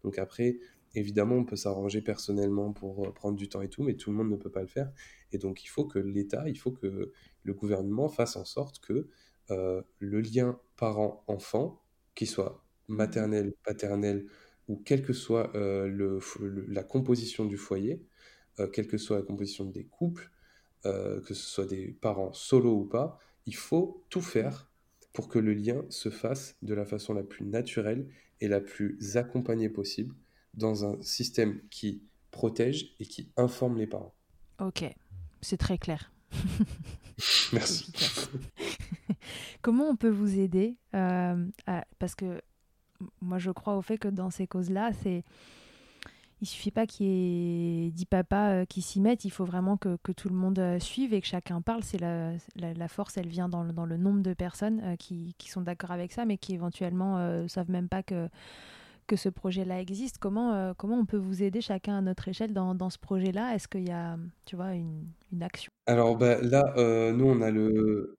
Donc 0.03 0.17
après, 0.17 0.59
évidemment, 0.93 1.35
on 1.35 1.45
peut 1.45 1.55
s'arranger 1.55 2.01
personnellement 2.01 2.73
pour 2.73 3.13
prendre 3.13 3.37
du 3.37 3.47
temps 3.47 3.61
et 3.61 3.69
tout, 3.69 3.83
mais 3.83 3.95
tout 3.95 4.11
le 4.11 4.17
monde 4.17 4.29
ne 4.29 4.35
peut 4.35 4.51
pas 4.51 4.61
le 4.61 4.67
faire. 4.67 4.91
Et 5.31 5.37
donc 5.37 5.63
il 5.63 5.67
faut 5.67 5.85
que 5.85 5.99
l'État, 5.99 6.49
il 6.49 6.57
faut 6.57 6.71
que 6.71 7.13
le 7.43 7.53
gouvernement 7.53 8.09
fasse 8.09 8.35
en 8.35 8.45
sorte 8.45 8.79
que 8.79 9.07
le 9.47 10.21
lien 10.21 10.59
parent-enfant, 10.77 11.81
qu'il 12.15 12.27
soit 12.27 12.63
maternel, 12.87 13.53
paternel, 13.63 14.25
ou 14.71 14.81
quelle 14.85 15.03
que 15.03 15.11
soit 15.11 15.53
euh, 15.53 15.89
le, 15.89 16.19
la 16.69 16.81
composition 16.81 17.43
du 17.43 17.57
foyer, 17.57 18.01
euh, 18.59 18.67
quelle 18.67 18.87
que 18.87 18.97
soit 18.97 19.17
la 19.17 19.23
composition 19.23 19.65
des 19.65 19.83
couples, 19.83 20.31
euh, 20.85 21.19
que 21.19 21.33
ce 21.33 21.45
soit 21.45 21.65
des 21.65 21.89
parents 21.99 22.31
solo 22.31 22.73
ou 22.73 22.85
pas, 22.85 23.19
il 23.45 23.55
faut 23.55 24.05
tout 24.09 24.21
faire 24.21 24.71
pour 25.11 25.27
que 25.27 25.39
le 25.39 25.53
lien 25.53 25.83
se 25.89 26.09
fasse 26.09 26.55
de 26.61 26.73
la 26.73 26.85
façon 26.85 27.13
la 27.13 27.23
plus 27.23 27.43
naturelle 27.45 28.07
et 28.39 28.47
la 28.47 28.61
plus 28.61 29.17
accompagnée 29.17 29.67
possible 29.67 30.15
dans 30.53 30.85
un 30.85 31.01
système 31.01 31.59
qui 31.69 32.01
protège 32.31 32.95
et 33.01 33.05
qui 33.05 33.29
informe 33.35 33.77
les 33.77 33.87
parents. 33.87 34.15
Ok, 34.61 34.85
c'est 35.41 35.57
très 35.57 35.77
clair. 35.77 36.13
Merci. 37.51 37.91
Comment 39.61 39.89
on 39.89 39.97
peut 39.97 40.09
vous 40.09 40.39
aider 40.39 40.77
Parce 40.93 42.15
que 42.15 42.41
moi, 43.21 43.37
je 43.37 43.51
crois 43.51 43.75
au 43.77 43.81
fait 43.81 43.97
que 43.97 44.07
dans 44.07 44.29
ces 44.29 44.47
causes-là, 44.47 44.91
c'est 44.93 45.23
il 46.41 46.47
suffit 46.47 46.71
pas 46.71 46.87
qu'il 46.87 47.05
y 47.05 47.87
ait 47.87 47.91
dix 47.91 48.05
papas 48.05 48.49
euh, 48.49 48.65
qui 48.65 48.81
s'y 48.81 48.99
mettent, 48.99 49.25
il 49.25 49.29
faut 49.29 49.45
vraiment 49.45 49.77
que, 49.77 49.97
que, 50.01 50.11
tout 50.11 50.27
le 50.27 50.35
monde 50.35 50.57
euh, 50.57 50.79
suive 50.79 51.13
et 51.13 51.21
que 51.21 51.27
chacun 51.27 51.61
parle. 51.61 51.83
C'est 51.83 51.99
la, 51.99 52.31
la, 52.55 52.87
force, 52.87 53.17
elle 53.17 53.27
vient 53.27 53.47
dans 53.47 53.63
le, 53.63 53.71
dans 53.71 53.85
le 53.85 53.95
nombre 53.95 54.21
de 54.21 54.33
personnes 54.33 54.81
euh, 54.83 54.95
qui, 54.95 55.35
qui, 55.37 55.51
sont 55.51 55.61
d'accord 55.61 55.91
avec 55.91 56.11
ça, 56.11 56.25
mais 56.25 56.37
qui 56.37 56.53
éventuellement 56.55 57.19
ne 57.19 57.47
savent 57.47 57.69
même 57.69 57.87
pas 57.87 58.01
que, 58.01 58.27
que 59.05 59.15
ce 59.15 59.29
projet-là 59.29 59.79
existe. 59.81 60.17
Comment, 60.17 60.73
comment 60.75 60.97
on 60.97 61.05
peut 61.05 61.17
vous 61.17 61.43
aider 61.43 61.61
chacun 61.61 61.99
à 61.99 62.01
notre 62.01 62.27
échelle 62.27 62.53
dans, 62.53 62.73
dans 62.73 62.89
ce 62.89 62.97
projet-là? 62.97 63.53
Est-ce 63.53 63.67
qu'il 63.67 63.87
y 63.87 63.91
a, 63.91 64.17
tu 64.45 64.55
vois, 64.55 64.73
une, 64.73 65.05
une 65.31 65.43
action? 65.43 65.71
Alors 65.85 66.17
bah, 66.17 66.41
là, 66.41 66.73
nous, 67.13 67.25
on 67.25 67.41
a 67.41 67.51
le, 67.51 68.17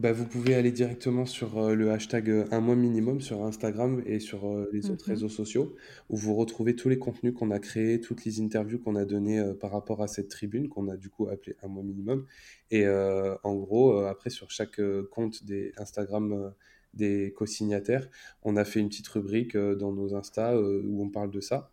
bah, 0.00 0.12
vous 0.12 0.24
pouvez 0.24 0.54
aller 0.54 0.72
directement 0.72 1.26
sur 1.26 1.58
euh, 1.58 1.74
le 1.74 1.90
hashtag 1.90 2.30
euh, 2.30 2.46
un 2.52 2.60
mois 2.60 2.74
minimum 2.74 3.20
sur 3.20 3.44
Instagram 3.44 4.02
et 4.06 4.18
sur 4.18 4.48
euh, 4.48 4.66
les 4.72 4.88
autres 4.88 5.06
mhm. 5.06 5.14
réseaux 5.14 5.28
sociaux 5.28 5.76
où 6.08 6.16
vous 6.16 6.34
retrouvez 6.34 6.74
tous 6.74 6.88
les 6.88 6.98
contenus 6.98 7.34
qu'on 7.34 7.50
a 7.50 7.58
créés, 7.58 8.00
toutes 8.00 8.24
les 8.24 8.40
interviews 8.40 8.78
qu'on 8.78 8.96
a 8.96 9.04
données 9.04 9.52
par 9.60 9.70
rapport 9.72 10.02
à 10.02 10.08
cette 10.08 10.28
tribune 10.28 10.70
qu'on 10.70 10.88
a 10.88 10.96
du 10.96 11.10
coup 11.10 11.28
appelée 11.28 11.54
un 11.62 11.68
mois 11.68 11.82
minimum. 11.82 12.24
Et 12.70 12.88
en 12.88 13.54
gros, 13.56 13.98
après 13.98 14.30
sur 14.30 14.50
chaque 14.50 14.80
compte 15.10 15.44
des 15.44 15.72
Instagram 15.76 16.54
des 16.94 17.32
co-signataires, 17.36 18.08
on 18.42 18.56
a 18.56 18.64
fait 18.64 18.80
une 18.80 18.88
petite 18.88 19.08
rubrique 19.08 19.56
dans 19.56 19.92
nos 19.92 20.14
Insta 20.14 20.58
où 20.58 21.02
on 21.02 21.10
parle 21.10 21.30
de 21.30 21.40
ça. 21.40 21.70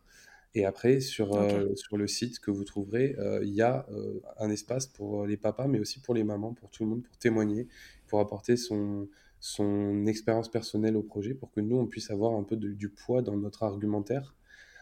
Et 0.53 0.65
après, 0.65 1.01
sur, 1.01 1.29
sur 1.75 1.97
le 1.97 2.07
site 2.07 2.39
que 2.39 2.49
vous 2.51 2.63
trouverez, 2.63 3.15
il 3.43 3.53
y 3.53 3.61
a 3.61 3.85
un 4.39 4.49
espace 4.49 4.87
pour 4.87 5.25
les 5.25 5.37
papas, 5.37 5.67
mais 5.67 5.79
aussi 5.79 5.99
pour 5.99 6.13
les 6.13 6.23
mamans, 6.23 6.53
pour 6.53 6.69
tout 6.71 6.83
le 6.83 6.89
monde, 6.89 7.03
pour 7.03 7.17
témoigner 7.17 7.67
pour 8.07 8.19
apporter 8.19 8.57
son, 8.57 9.07
son 9.39 10.05
expérience 10.07 10.49
personnelle 10.49 10.97
au 10.97 11.03
projet 11.03 11.33
pour 11.33 11.51
que 11.51 11.61
nous, 11.61 11.77
on 11.77 11.85
puisse 11.87 12.11
avoir 12.11 12.33
un 12.33 12.43
peu 12.43 12.55
du 12.55 12.89
poids 12.89 13.21
dans 13.21 13.37
notre 13.37 13.63
argumentaire, 13.63 14.35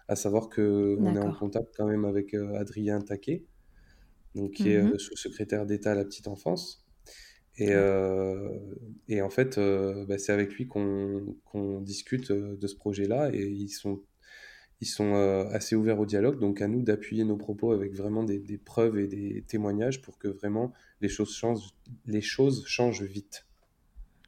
à 0.08 0.16
savoir 0.16 0.50
qu'on 0.50 1.16
est 1.16 1.20
en 1.20 1.34
contact 1.34 1.74
quand 1.76 1.88
même 1.88 2.06
avec 2.06 2.34
euh, 2.34 2.56
Adrien 2.56 3.02
Taquet, 3.02 3.46
donc, 4.36 4.52
qui 4.52 4.72
est 4.72 4.82
mmh 4.82 5.00
sous-secrétaire 5.00 5.66
d'État 5.66 5.92
à 5.92 5.96
la 5.96 6.04
petite 6.04 6.28
enfance. 6.28 6.86
Et, 7.58 7.70
euh, 7.72 8.50
et 9.08 9.22
en 9.22 9.30
fait, 9.30 9.58
euh, 9.58 10.06
bah, 10.06 10.18
c'est 10.18 10.34
avec 10.34 10.54
lui 10.54 10.68
qu'on 10.68 11.82
discute 11.82 12.32
de 12.32 12.68
ce 12.68 12.76
projet-là 12.76 13.30
et 13.34 13.46
ils 13.48 13.70
sont, 13.70 14.02
ils 14.82 14.88
sont 14.88 15.14
assez 15.52 15.76
ouverts 15.76 16.00
au 16.00 16.06
dialogue. 16.06 16.40
Donc 16.40 16.62
à 16.62 16.68
nous 16.68 16.82
d'appuyer 16.82 17.24
nos 17.24 17.38
propos 17.38 17.72
avec 17.72 17.94
vraiment 17.94 18.24
des, 18.24 18.40
des, 18.40 18.58
preuves 18.58 18.98
et 18.98 19.08
des 19.08 19.44
témoignages 19.48 20.02
pour 20.02 20.18
que 20.18 20.28
vraiment 20.28 20.74
les 21.02 21.10
choses 21.10 21.34
changent, 21.34 21.74
les 22.06 22.22
choses 22.22 22.66
changent 22.66 23.04
vite. 23.04 23.46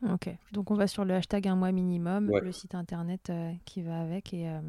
Ok, 0.03 0.29
donc 0.51 0.69
on 0.69 0.75
va 0.75 0.86
sur 0.86 1.05
le 1.05 1.15
hashtag 1.15 1.47
un 1.47 1.55
mois 1.55 1.71
minimum, 1.71 2.31
le 2.31 2.51
site 2.51 2.75
internet 2.75 3.29
euh, 3.29 3.51
qui 3.65 3.81
va 3.81 4.00
avec 4.00 4.31
et, 4.33 4.48
euh, 4.48 4.62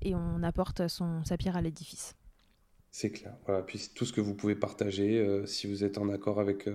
et 0.00 0.14
on 0.14 0.42
apporte 0.42 0.88
son, 0.88 1.22
sa 1.24 1.36
pierre 1.36 1.56
à 1.56 1.60
l'édifice. 1.60 2.14
C'est 2.90 3.10
clair. 3.10 3.34
Voilà. 3.46 3.62
Puis 3.62 3.90
tout 3.94 4.04
ce 4.04 4.12
que 4.12 4.20
vous 4.20 4.34
pouvez 4.34 4.54
partager, 4.54 5.18
euh, 5.18 5.46
si 5.46 5.66
vous 5.66 5.82
êtes 5.84 5.98
en 5.98 6.08
accord 6.10 6.40
avec 6.40 6.68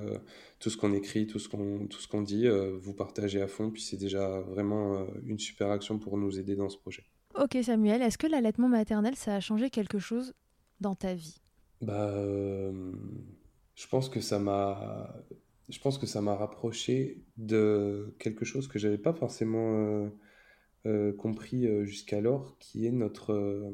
tout 0.60 0.70
ce 0.70 0.78
qu'on 0.78 0.94
écrit, 0.94 1.28
tout 1.28 1.40
ce 1.40 1.50
qu'on 1.50 1.88
tout 1.88 2.00
ce 2.00 2.08
qu'on 2.08 2.22
dit, 2.22 2.48
vous 2.80 2.94
partagez 2.94 3.42
à 3.42 3.48
fond. 3.48 3.72
Puis 3.72 3.82
c'est 3.82 3.98
déjà 3.98 4.40
vraiment 4.42 5.08
une 5.26 5.40
super 5.40 5.70
action 5.70 6.00
pour 6.00 6.18
nous 6.18 6.40
aider 6.40 6.56
dans 6.56 6.70
ce 6.70 6.78
projet. 6.78 7.06
Ok 7.38 7.58
Samuel, 7.64 8.02
est-ce 8.02 8.18
que 8.18 8.28
l'allaitement 8.28 8.68
maternel 8.68 9.16
ça 9.16 9.36
a 9.36 9.40
changé 9.40 9.70
quelque 9.70 10.00
chose 10.00 10.34
dans 10.82 10.96
ta 10.96 11.14
vie? 11.14 11.40
Bah, 11.82 12.12
je 13.76 13.88
pense 13.88 14.10
que 14.10 14.22
ça 14.22 14.40
m'a, 14.40 15.16
je 15.70 15.80
pense 15.80 15.98
que 15.98 16.08
ça 16.08 16.22
m'a 16.22 16.36
rapproché 16.36 17.24
de 17.38 18.16
quelque 18.20 18.46
chose 18.46 18.68
que 18.68 18.80
j'avais 18.80 18.98
pas 18.98 19.14
forcément 19.14 20.10
compris 21.18 21.68
jusqu'alors, 21.86 22.58
qui 22.60 22.86
est 22.88 22.92
notre, 22.92 23.72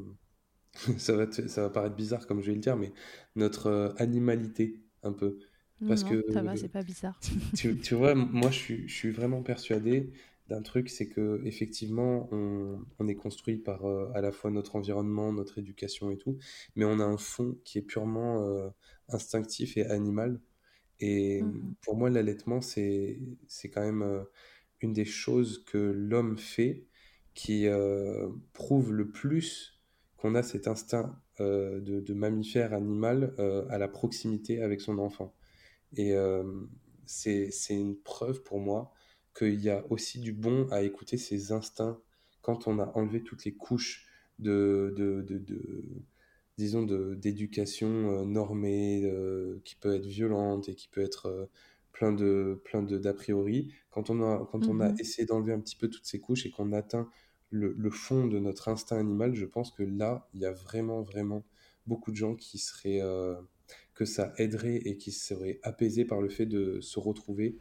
ça 0.98 1.14
va, 1.14 1.30
ça 1.30 1.62
va 1.62 1.70
paraître 1.70 1.96
bizarre 1.96 2.26
comme 2.26 2.42
je 2.42 2.48
vais 2.48 2.54
le 2.54 2.60
dire, 2.60 2.76
mais 2.76 2.92
notre 3.36 3.94
animalité 3.98 4.80
un 5.02 5.12
peu. 5.12 5.38
Parce 5.86 6.04
non, 6.04 6.10
que 6.10 6.32
ça 6.32 6.42
va, 6.42 6.56
c'est 6.56 6.68
pas 6.68 6.82
bizarre. 6.82 7.18
tu, 7.56 7.76
tu, 7.78 7.94
vois, 7.94 8.14
moi 8.14 8.50
je 8.50 8.58
suis, 8.58 8.88
je 8.88 8.94
suis 8.94 9.10
vraiment 9.10 9.42
persuadé 9.42 10.12
d'un 10.48 10.62
truc, 10.62 10.90
c'est 10.90 11.08
que 11.08 11.40
effectivement, 11.44 12.28
on, 12.30 12.84
on 12.98 13.08
est 13.08 13.14
construit 13.14 13.56
par 13.56 13.86
euh, 13.86 14.10
à 14.14 14.20
la 14.20 14.30
fois 14.30 14.50
notre 14.50 14.76
environnement, 14.76 15.32
notre 15.32 15.58
éducation 15.58 16.10
et 16.10 16.18
tout, 16.18 16.38
mais 16.76 16.84
on 16.84 17.00
a 17.00 17.04
un 17.04 17.16
fond 17.16 17.58
qui 17.64 17.78
est 17.78 17.82
purement 17.82 18.42
euh, 18.42 18.68
instinctif 19.08 19.76
et 19.76 19.86
animal. 19.86 20.40
Et 21.00 21.42
mmh 21.42 21.74
pour 21.82 21.96
moi, 21.96 22.10
l'allaitement, 22.10 22.60
c'est 22.60 23.18
c'est 23.46 23.70
quand 23.70 23.82
même 23.82 24.02
euh, 24.02 24.24
une 24.80 24.92
des 24.92 25.04
choses 25.04 25.64
que 25.64 25.78
l'homme 25.78 26.38
fait 26.38 26.86
qui 27.34 27.66
prouve 28.52 28.92
le 28.92 29.10
plus 29.10 29.82
qu'on 30.16 30.36
a 30.36 30.42
cet 30.44 30.68
instinct 30.68 31.20
de, 31.40 31.80
de, 31.80 32.14
mammifère 32.14 32.72
animal 32.72 33.34
à 33.70 33.76
la 33.76 33.88
proximité 33.88 34.62
avec 34.62 34.80
son 34.80 34.98
enfant. 34.98 35.34
Et 35.96 36.14
c'est 37.06 37.50
une 37.70 37.96
preuve 37.96 38.44
pour 38.44 38.60
moi 38.60 38.93
qu'il 39.34 39.60
y 39.60 39.70
a 39.70 39.84
aussi 39.90 40.20
du 40.20 40.32
bon 40.32 40.66
à 40.70 40.82
écouter 40.82 41.16
ses 41.16 41.52
instincts 41.52 41.98
quand 42.42 42.68
on 42.68 42.78
a 42.78 42.92
enlevé 42.94 43.22
toutes 43.22 43.44
les 43.44 43.52
couches 43.52 44.06
de, 44.38 44.94
de, 44.96 45.22
de, 45.22 45.82
disons, 46.58 46.82
d'éducation 47.14 47.88
euh, 47.88 48.24
normée, 48.24 49.02
euh, 49.04 49.60
qui 49.64 49.76
peut 49.76 49.94
être 49.94 50.06
violente 50.06 50.68
et 50.68 50.74
qui 50.74 50.88
peut 50.88 51.00
être 51.00 51.26
euh, 51.26 51.46
plein 51.92 52.12
de 52.12 52.60
plein 52.64 52.82
de 52.82 52.98
d'a 52.98 53.14
priori. 53.14 53.72
Quand 53.90 54.10
on 54.10 54.22
a, 54.22 54.46
quand 54.50 54.66
on 54.66 54.80
a 54.80 54.90
mmh 54.90 54.96
essayé 55.00 55.26
d'enlever 55.26 55.52
un 55.52 55.60
petit 55.60 55.76
peu 55.76 55.88
toutes 55.88 56.06
ces 56.06 56.20
couches 56.20 56.46
et 56.46 56.50
qu'on 56.50 56.72
atteint 56.72 57.08
le, 57.50 57.72
le, 57.76 57.90
fond 57.90 58.26
de 58.26 58.38
notre 58.38 58.68
instinct 58.68 58.98
animal, 58.98 59.34
je 59.34 59.46
pense 59.46 59.70
que 59.70 59.82
là, 59.82 60.28
il 60.34 60.40
y 60.40 60.46
a 60.46 60.52
vraiment, 60.52 61.02
vraiment 61.02 61.44
beaucoup 61.86 62.10
de 62.10 62.16
gens 62.16 62.34
qui 62.34 62.58
seraient, 62.58 63.00
que 63.94 64.04
ça 64.04 64.32
aiderait 64.38 64.76
et 64.76 64.96
qui 64.96 65.12
seraient 65.12 65.60
apaisés 65.62 66.04
par 66.04 66.20
le 66.20 66.28
fait 66.28 66.46
de 66.46 66.80
se 66.80 66.98
retrouver 66.98 67.58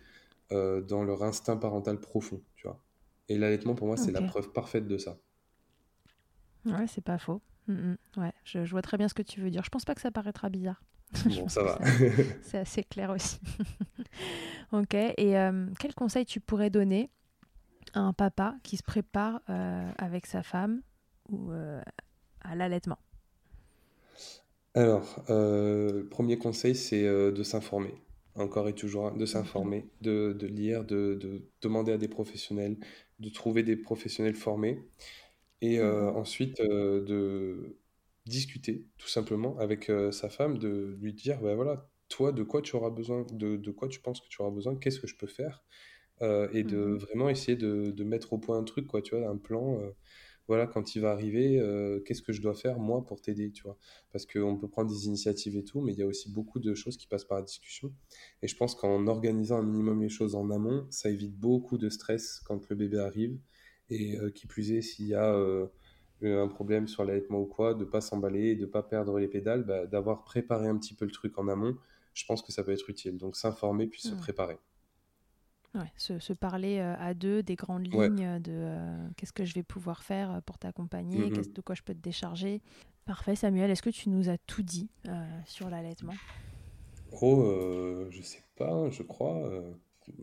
euh, 0.54 0.82
dans 0.82 1.04
leur 1.04 1.24
instinct 1.24 1.58
parental 1.58 1.99
profond, 1.99 2.41
tu 2.56 2.68
vois. 2.68 2.80
Et 3.30 3.38
l'allaitement, 3.38 3.76
pour 3.76 3.88
moi, 3.88 3.97
c'est 3.97 4.12
la 4.12 4.22
preuve 4.22 4.51
parfaite 4.51 4.88
de 4.88 4.97
ça. 4.97 5.18
Ouais, 6.66 6.88
c'est 6.88 7.04
pas 7.04 7.18
faux. 7.18 7.41
Mm, 7.68 7.74
mm. 7.74 7.97
ouais, 8.18 8.34
je, 8.43 8.60
vois 8.60 8.82
très 8.82 8.97
bien 8.97 9.08
ce 9.08 9.14
que 9.14 9.22
tu 9.22 9.41
veux 9.41 9.49
dire. 9.49 9.64
Je 9.64 9.70
pense 9.70 9.86
pas 9.86 9.95
que 9.95 10.01
ça 10.01 10.12
paraîtra 10.12 10.49
bizarre. 10.49 10.82
Bon, 11.26 11.47
ça 11.47 11.64
va. 11.64 11.80
c'est 12.41 12.58
assez 12.58 12.84
clair 12.84 13.10
aussi. 13.10 13.39
ok. 14.72 14.93
Et 14.93 15.38
euh, 15.38 15.68
quel 15.80 15.93
conseil 15.93 16.26
tu 16.26 16.39
pourrais 16.39 16.70
donner 16.70 17.10
à 17.93 17.99
un 17.99 18.14
papa 18.14 18.56
qui 18.64 18.78
se 18.78 18.84
prépare 18.84 19.41
euh, 19.49 19.91
avec 19.97 20.26
sa 20.26 20.43
femme 20.43 20.82
ou 21.30 21.51
à 22.41 22.56
l'allaitement? 22.56 22.99
Alors, 24.76 25.24
premier 26.10 26.38
conseil, 26.38 26.76
c'est 26.76 27.04
de 27.04 27.43
s'informer 27.43 27.93
encore 28.36 28.67
et 28.67 28.73
toujours, 28.73 29.11
de 29.11 29.25
s'informer, 29.25 29.86
de, 30.01 30.34
de, 30.34 30.47
lire, 30.47 30.84
de, 30.84 31.15
de, 31.15 31.43
demander 31.61 31.91
à 31.91 31.97
des 31.97 32.07
professionnels, 32.07 32.77
de 33.19 33.29
trouver 33.29 33.63
des 33.63 33.75
professionnels 33.75 34.36
formés, 34.36 34.79
et 35.61 35.79
euh, 35.79 36.11
mhm. 36.11 36.17
ensuite 36.17 36.59
euh, 36.59 37.03
de 37.05 37.77
discuter 38.25 38.88
tout 38.97 39.07
simplement 39.07 39.57
avec 39.59 39.89
euh, 39.89 40.11
sa 40.11 40.29
femme, 40.29 40.57
de 40.57 40.97
lui 40.99 41.13
dire, 41.13 41.41
ben 41.41 41.55
voilà, 41.55 41.89
toi, 42.09 42.31
de 42.31 42.43
quoi 42.43 42.61
tu 42.61 42.75
auras 42.75 42.89
besoin, 42.89 43.25
de, 43.31 43.55
de 43.57 43.71
quoi 43.71 43.88
tu 43.88 43.99
penses 43.99 44.19
que 44.19 44.27
tu 44.29 44.41
auras 44.41 44.51
besoin, 44.51 44.75
qu'est-ce 44.75 44.99
que 44.99 45.07
je 45.07 45.15
peux 45.15 45.27
faire, 45.27 45.63
et 46.21 46.63
de 46.63 46.77
mhm. 46.77 46.97
vraiment 46.97 47.29
essayer 47.29 47.57
de, 47.57 47.91
de, 47.91 48.03
mettre 48.05 48.31
au 48.31 48.38
point 48.38 48.57
un 48.57 48.63
truc, 48.63 48.88
quoi, 48.88 49.01
tu 49.01 49.15
vois, 49.15 49.27
un 49.27 49.38
plan 49.38 49.77
voilà, 50.47 50.67
quand 50.67 50.95
il 50.95 51.01
va 51.01 51.11
arriver, 51.11 51.57
euh, 51.59 52.01
qu'est-ce 52.01 52.21
que 52.21 52.33
je 52.33 52.41
dois 52.41 52.53
faire 52.53 52.77
moi 52.79 53.05
pour 53.05 53.21
t'aider, 53.21 53.51
tu 53.51 53.63
vois? 53.63 53.77
Parce 54.11 54.25
qu'on 54.25 54.57
peut 54.57 54.67
prendre 54.67 54.89
des 54.89 55.07
initiatives 55.07 55.55
et 55.55 55.63
tout, 55.63 55.81
mais 55.81 55.93
il 55.93 55.99
y 55.99 56.03
a 56.03 56.05
aussi 56.05 56.29
beaucoup 56.31 56.59
de 56.59 56.73
choses 56.73 56.97
qui 56.97 57.07
passent 57.07 57.23
par 57.23 57.37
la 57.37 57.43
discussion. 57.43 57.93
Et 58.41 58.47
je 58.47 58.55
pense 58.55 58.75
qu'en 58.75 59.07
organisant 59.07 59.57
un 59.59 59.63
minimum 59.63 60.01
les 60.01 60.09
choses 60.09 60.35
en 60.35 60.49
amont, 60.49 60.85
ça 60.89 61.09
évite 61.09 61.35
beaucoup 61.37 61.77
de 61.77 61.89
stress 61.89 62.41
quand 62.45 62.67
le 62.69 62.75
bébé 62.75 62.99
arrive. 62.99 63.37
Et 63.89 64.17
euh, 64.17 64.31
qui 64.31 64.47
plus 64.47 64.71
est, 64.71 64.81
s'il 64.81 65.07
y 65.07 65.13
a 65.13 65.33
euh, 65.33 65.67
un 66.21 66.47
problème 66.47 66.87
sur 66.87 67.05
l'allaitement 67.05 67.39
ou 67.39 67.45
quoi, 67.45 67.73
de 67.73 67.85
pas 67.85 68.01
s'emballer, 68.01 68.55
de 68.55 68.65
pas 68.65 68.83
perdre 68.83 69.19
les 69.19 69.27
pédales, 69.27 69.63
bah, 69.63 69.85
d'avoir 69.85 70.23
préparé 70.23 70.67
un 70.67 70.77
petit 70.77 70.93
peu 70.93 71.05
le 71.05 71.11
truc 71.11 71.37
en 71.37 71.47
amont, 71.47 71.77
je 72.13 72.25
pense 72.25 72.41
que 72.41 72.51
ça 72.51 72.63
peut 72.63 72.71
être 72.71 72.89
utile. 72.89 73.17
Donc 73.17 73.35
s'informer 73.35 73.87
puis 73.87 74.01
se 74.01 74.13
mmh. 74.13 74.17
préparer. 74.17 74.57
Ouais, 75.76 75.91
se, 75.97 76.34
parler 76.34 76.78
euh, 76.78 76.93
à 76.99 77.15
deux 77.15 77.41
des 77.41 77.55
grandes 77.55 77.91
lignes 77.91 78.39
de 78.39 78.51
euh, 78.51 79.07
qu'est-ce 79.17 79.34
que 79.34 79.43
je 79.43 79.55
vais 79.55 79.63
pouvoir 79.63 80.03
faire 80.03 80.32
euh, 80.32 80.41
pour 80.41 80.59
t'accompagner, 80.59 81.32
mm 81.32 81.34
de 81.53 81.61
quoi 81.61 81.74
je 81.74 81.82
peux 81.82 81.95
te 81.95 81.99
décharger. 81.99 82.61
Parfait, 83.05 83.36
Samuel. 83.36 83.71
Est-ce 83.71 83.82
que 83.82 83.89
tu 83.89 84.09
nous 84.09 84.30
as 84.30 84.38
tout 84.38 84.61
dit 84.61 84.89
sur 85.45 85.69
l'allaitement? 85.69 86.13
Oh, 87.21 88.07
je 88.09 88.21
sais 88.21 88.43
pas, 88.55 88.89
je 88.91 89.03
crois. 89.03 89.51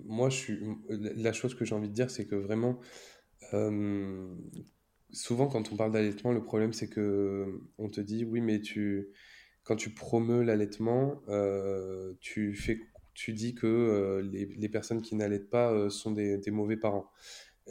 moi, 0.05 0.31
je 0.31 0.37
suis. 0.37 0.61
La 0.89 1.33
chose 1.33 1.55
que 1.55 1.65
j'ai 1.65 1.75
envie 1.75 1.89
de 1.89 1.95
dire, 1.95 2.11
c'est 2.11 2.27
que 2.27 2.37
vraiment, 2.37 2.79
souvent, 5.11 5.49
quand 5.49 5.73
on 5.73 5.77
parle 5.77 5.93
d'allaitement, 5.93 6.33
le 6.33 6.43
problème, 6.43 6.73
c'est 6.73 6.89
que 6.89 7.61
on 7.79 7.89
te 7.89 8.01
dit, 8.01 8.25
oui, 8.25 8.41
mais 8.41 8.61
tu, 8.61 9.09
quand 9.65 9.77
tu 9.77 9.91
promeus 9.91 10.43
l'allaitement, 10.43 11.23
tu 12.21 12.55
fais 12.55 12.81
tu 13.15 13.33
dis 13.33 13.55
que 13.55 13.67
euh, 13.67 14.23
les, 14.23 14.69
personnes 14.69 15.03
qui 15.03 15.15
n'allaitent 15.15 15.51
pas 15.51 15.73
euh, 15.73 15.91
sont 15.91 16.13
des, 16.13 16.41
mauvais 16.51 16.77
parents. 16.77 17.11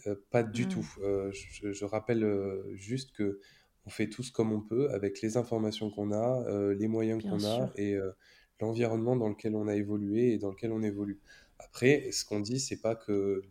Euh, 0.07 0.15
pas 0.29 0.43
du 0.43 0.65
mmh. 0.65 0.69
tout. 0.69 0.87
Je, 1.01 1.85
rappelle 1.85 2.25
juste 2.75 3.11
que 3.15 3.39
on 3.85 3.89
fait 3.89 4.07
tous 4.07 4.29
comme 4.29 4.51
on 4.51 4.61
peut 4.61 4.91
avec 4.91 5.21
les 5.21 5.37
informations 5.37 5.89
qu'on 5.89 6.11
a, 6.11 6.73
les 6.73 6.87
moyens 6.87 7.23
qu'on 7.23 7.43
a 7.43 7.71
et 7.75 7.97
l'environnement 8.59 9.15
dans 9.15 9.29
lequel 9.29 9.55
on 9.55 9.67
a 9.67 9.75
évolué 9.75 10.33
et 10.33 10.37
dans 10.37 10.49
lequel 10.49 10.71
on 10.71 10.83
évolue. 10.83 11.19
Après, 11.57 12.11
ce 12.11 12.23
qu'on 12.23 12.39
dit, 12.39 12.59
c'est 12.59 12.81
pas 12.81 12.95
que 12.95 13.41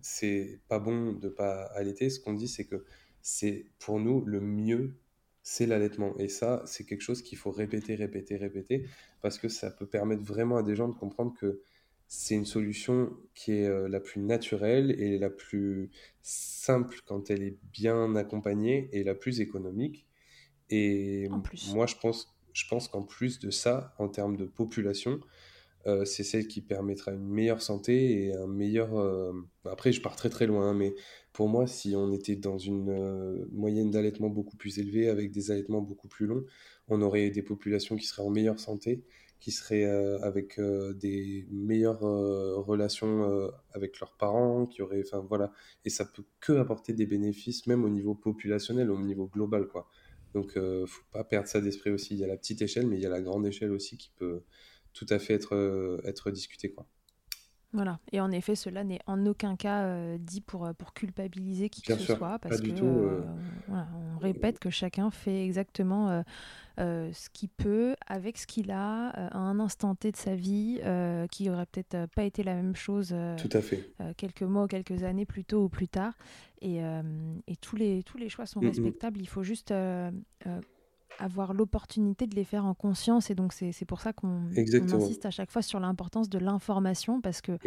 c'est 0.00 0.60
pas 0.68 0.78
bon 0.78 1.12
de 1.12 1.28
pas 1.28 1.64
allaiter. 1.74 2.08
Ce 2.08 2.20
qu'on 2.20 2.34
dit, 2.34 2.48
c'est 2.48 2.64
que 2.64 2.84
c'est 3.20 3.66
pour 3.78 4.00
nous 4.00 4.24
le 4.24 4.40
mieux 4.40 4.94
c'est 5.42 5.66
l'allaitement. 5.66 6.16
Et 6.18 6.28
ça, 6.28 6.62
c'est 6.66 6.84
quelque 6.84 7.02
chose 7.02 7.22
qu'il 7.22 7.38
faut 7.38 7.50
répéter, 7.50 7.94
répéter, 7.94 8.36
répéter, 8.36 8.86
parce 9.22 9.38
que 9.38 9.48
ça 9.48 9.70
peut 9.70 9.86
permettre 9.86 10.22
vraiment 10.22 10.56
à 10.56 10.62
des 10.62 10.76
gens 10.76 10.88
de 10.88 10.94
comprendre 10.94 11.34
que 11.38 11.60
c'est 12.08 12.34
une 12.34 12.44
solution 12.44 13.16
qui 13.34 13.52
est 13.52 13.66
euh, 13.66 13.88
la 13.88 14.00
plus 14.00 14.20
naturelle 14.20 14.90
et 15.00 15.16
la 15.16 15.30
plus 15.30 15.90
simple 16.22 16.98
quand 17.06 17.30
elle 17.30 17.42
est 17.42 17.56
bien 17.72 18.16
accompagnée 18.16 18.88
et 18.92 19.04
la 19.04 19.14
plus 19.14 19.40
économique. 19.40 20.06
Et 20.70 21.28
moi, 21.72 21.86
je 21.86 21.94
pense, 21.96 22.36
je 22.52 22.66
pense 22.68 22.88
qu'en 22.88 23.02
plus 23.02 23.38
de 23.38 23.50
ça, 23.50 23.94
en 23.98 24.08
termes 24.08 24.36
de 24.36 24.44
population, 24.44 25.20
euh, 25.86 26.04
c'est 26.04 26.24
celle 26.24 26.46
qui 26.46 26.60
permettra 26.60 27.12
une 27.12 27.26
meilleure 27.26 27.62
santé 27.62 28.26
et 28.26 28.34
un 28.34 28.46
meilleur. 28.46 28.98
Euh, 28.98 29.32
après, 29.64 29.92
je 29.92 30.02
pars 30.02 30.14
très 30.14 30.28
très 30.28 30.46
loin, 30.46 30.70
hein, 30.70 30.74
mais 30.74 30.94
pour 31.32 31.48
moi, 31.48 31.66
si 31.66 31.94
on 31.96 32.12
était 32.12 32.36
dans 32.36 32.58
une 32.58 32.90
euh, 32.90 33.46
moyenne 33.50 33.90
d'allaitement 33.90 34.28
beaucoup 34.28 34.56
plus 34.56 34.78
élevée, 34.78 35.08
avec 35.08 35.30
des 35.30 35.50
allaitements 35.50 35.80
beaucoup 35.80 36.08
plus 36.08 36.26
longs, 36.26 36.44
on 36.88 37.00
aurait 37.00 37.30
des 37.30 37.42
populations 37.42 37.96
qui 37.96 38.06
seraient 38.06 38.22
en 38.22 38.30
meilleure 38.30 38.60
santé, 38.60 39.04
qui 39.40 39.52
seraient 39.52 39.84
avec 40.22 40.60
des 40.60 41.46
meilleures 41.50 42.00
relations 42.00 43.50
avec 43.72 43.98
leurs 43.98 44.14
parents, 44.18 44.66
qui 44.66 44.82
auraient. 44.82 45.02
Enfin 45.06 45.24
voilà. 45.26 45.52
Et 45.86 45.90
ça 45.90 46.04
peut 46.04 46.24
que 46.40 46.52
apporter 46.52 46.92
des 46.92 47.06
bénéfices, 47.06 47.66
même 47.66 47.84
au 47.84 47.88
niveau 47.88 48.14
populationnel, 48.14 48.90
au 48.90 49.00
niveau 49.00 49.28
global, 49.28 49.66
quoi. 49.66 49.88
Donc, 50.34 50.58
faut 50.86 51.04
pas 51.12 51.24
perdre 51.24 51.48
ça 51.48 51.60
d'esprit 51.62 51.90
aussi. 51.90 52.14
Il 52.14 52.20
y 52.20 52.24
a 52.24 52.26
la 52.26 52.36
petite 52.36 52.60
échelle, 52.60 52.86
mais 52.86 52.96
il 52.96 53.02
y 53.02 53.06
a 53.06 53.10
la 53.10 53.22
grande 53.22 53.46
échelle 53.46 53.72
aussi 53.72 53.96
qui 53.96 54.10
peut 54.18 54.42
tout 54.92 55.06
à 55.10 55.18
fait 55.18 55.34
être, 55.34 55.54
euh, 55.54 56.00
être 56.04 56.30
discuté. 56.30 56.70
Quoi. 56.70 56.86
Voilà, 57.72 58.00
et 58.10 58.20
en 58.20 58.32
effet, 58.32 58.56
cela 58.56 58.82
n'est 58.82 58.98
en 59.06 59.24
aucun 59.26 59.54
cas 59.54 59.84
euh, 59.84 60.18
dit 60.18 60.40
pour, 60.40 60.66
euh, 60.66 60.72
pour 60.72 60.92
culpabiliser 60.92 61.68
qui 61.68 61.82
que 61.82 61.96
ce 61.96 62.16
soit, 62.16 62.40
parce 62.40 62.60
que 62.60 62.70
on 63.68 64.18
répète 64.18 64.58
que 64.58 64.70
chacun 64.70 65.10
fait 65.10 65.44
exactement 65.44 66.24
ce 66.78 67.30
qu'il 67.32 67.48
peut 67.48 67.94
avec 68.06 68.38
ce 68.38 68.46
qu'il 68.46 68.70
a 68.70 69.10
à 69.10 69.38
un 69.38 69.60
instant 69.60 69.94
T 69.94 70.10
de 70.10 70.16
sa 70.16 70.34
vie, 70.34 70.80
qui 71.30 71.48
aurait 71.48 71.66
peut-être 71.66 72.06
pas 72.14 72.24
été 72.24 72.42
la 72.42 72.54
même 72.54 72.74
chose 72.74 73.14
Tout 73.38 73.56
à 73.56 73.62
fait. 73.62 73.92
quelques 74.16 74.42
mois 74.42 74.64
ou 74.64 74.66
quelques 74.66 75.04
années 75.04 75.26
plus 75.26 75.44
tôt 75.44 75.64
ou 75.64 75.68
plus 75.68 75.88
tard. 75.88 76.14
Et, 76.60 76.80
et 77.46 77.56
tous, 77.60 77.76
les, 77.76 78.02
tous 78.02 78.18
les 78.18 78.28
choix 78.28 78.46
sont 78.46 78.60
respectables, 78.60 79.20
il 79.20 79.28
faut 79.28 79.44
juste 79.44 79.72
avoir 81.18 81.52
l'opportunité 81.52 82.26
de 82.26 82.34
les 82.34 82.44
faire 82.44 82.64
en 82.64 82.74
conscience. 82.74 83.30
Et 83.30 83.34
donc, 83.34 83.52
c'est 83.52 83.84
pour 83.84 84.00
ça 84.00 84.12
qu'on 84.12 84.48
insiste 84.56 85.26
à 85.26 85.30
chaque 85.30 85.50
fois 85.50 85.62
sur 85.62 85.80
l'importance 85.80 86.28
de 86.28 86.38
l'information, 86.38 87.20
parce 87.20 87.40
que 87.40 87.58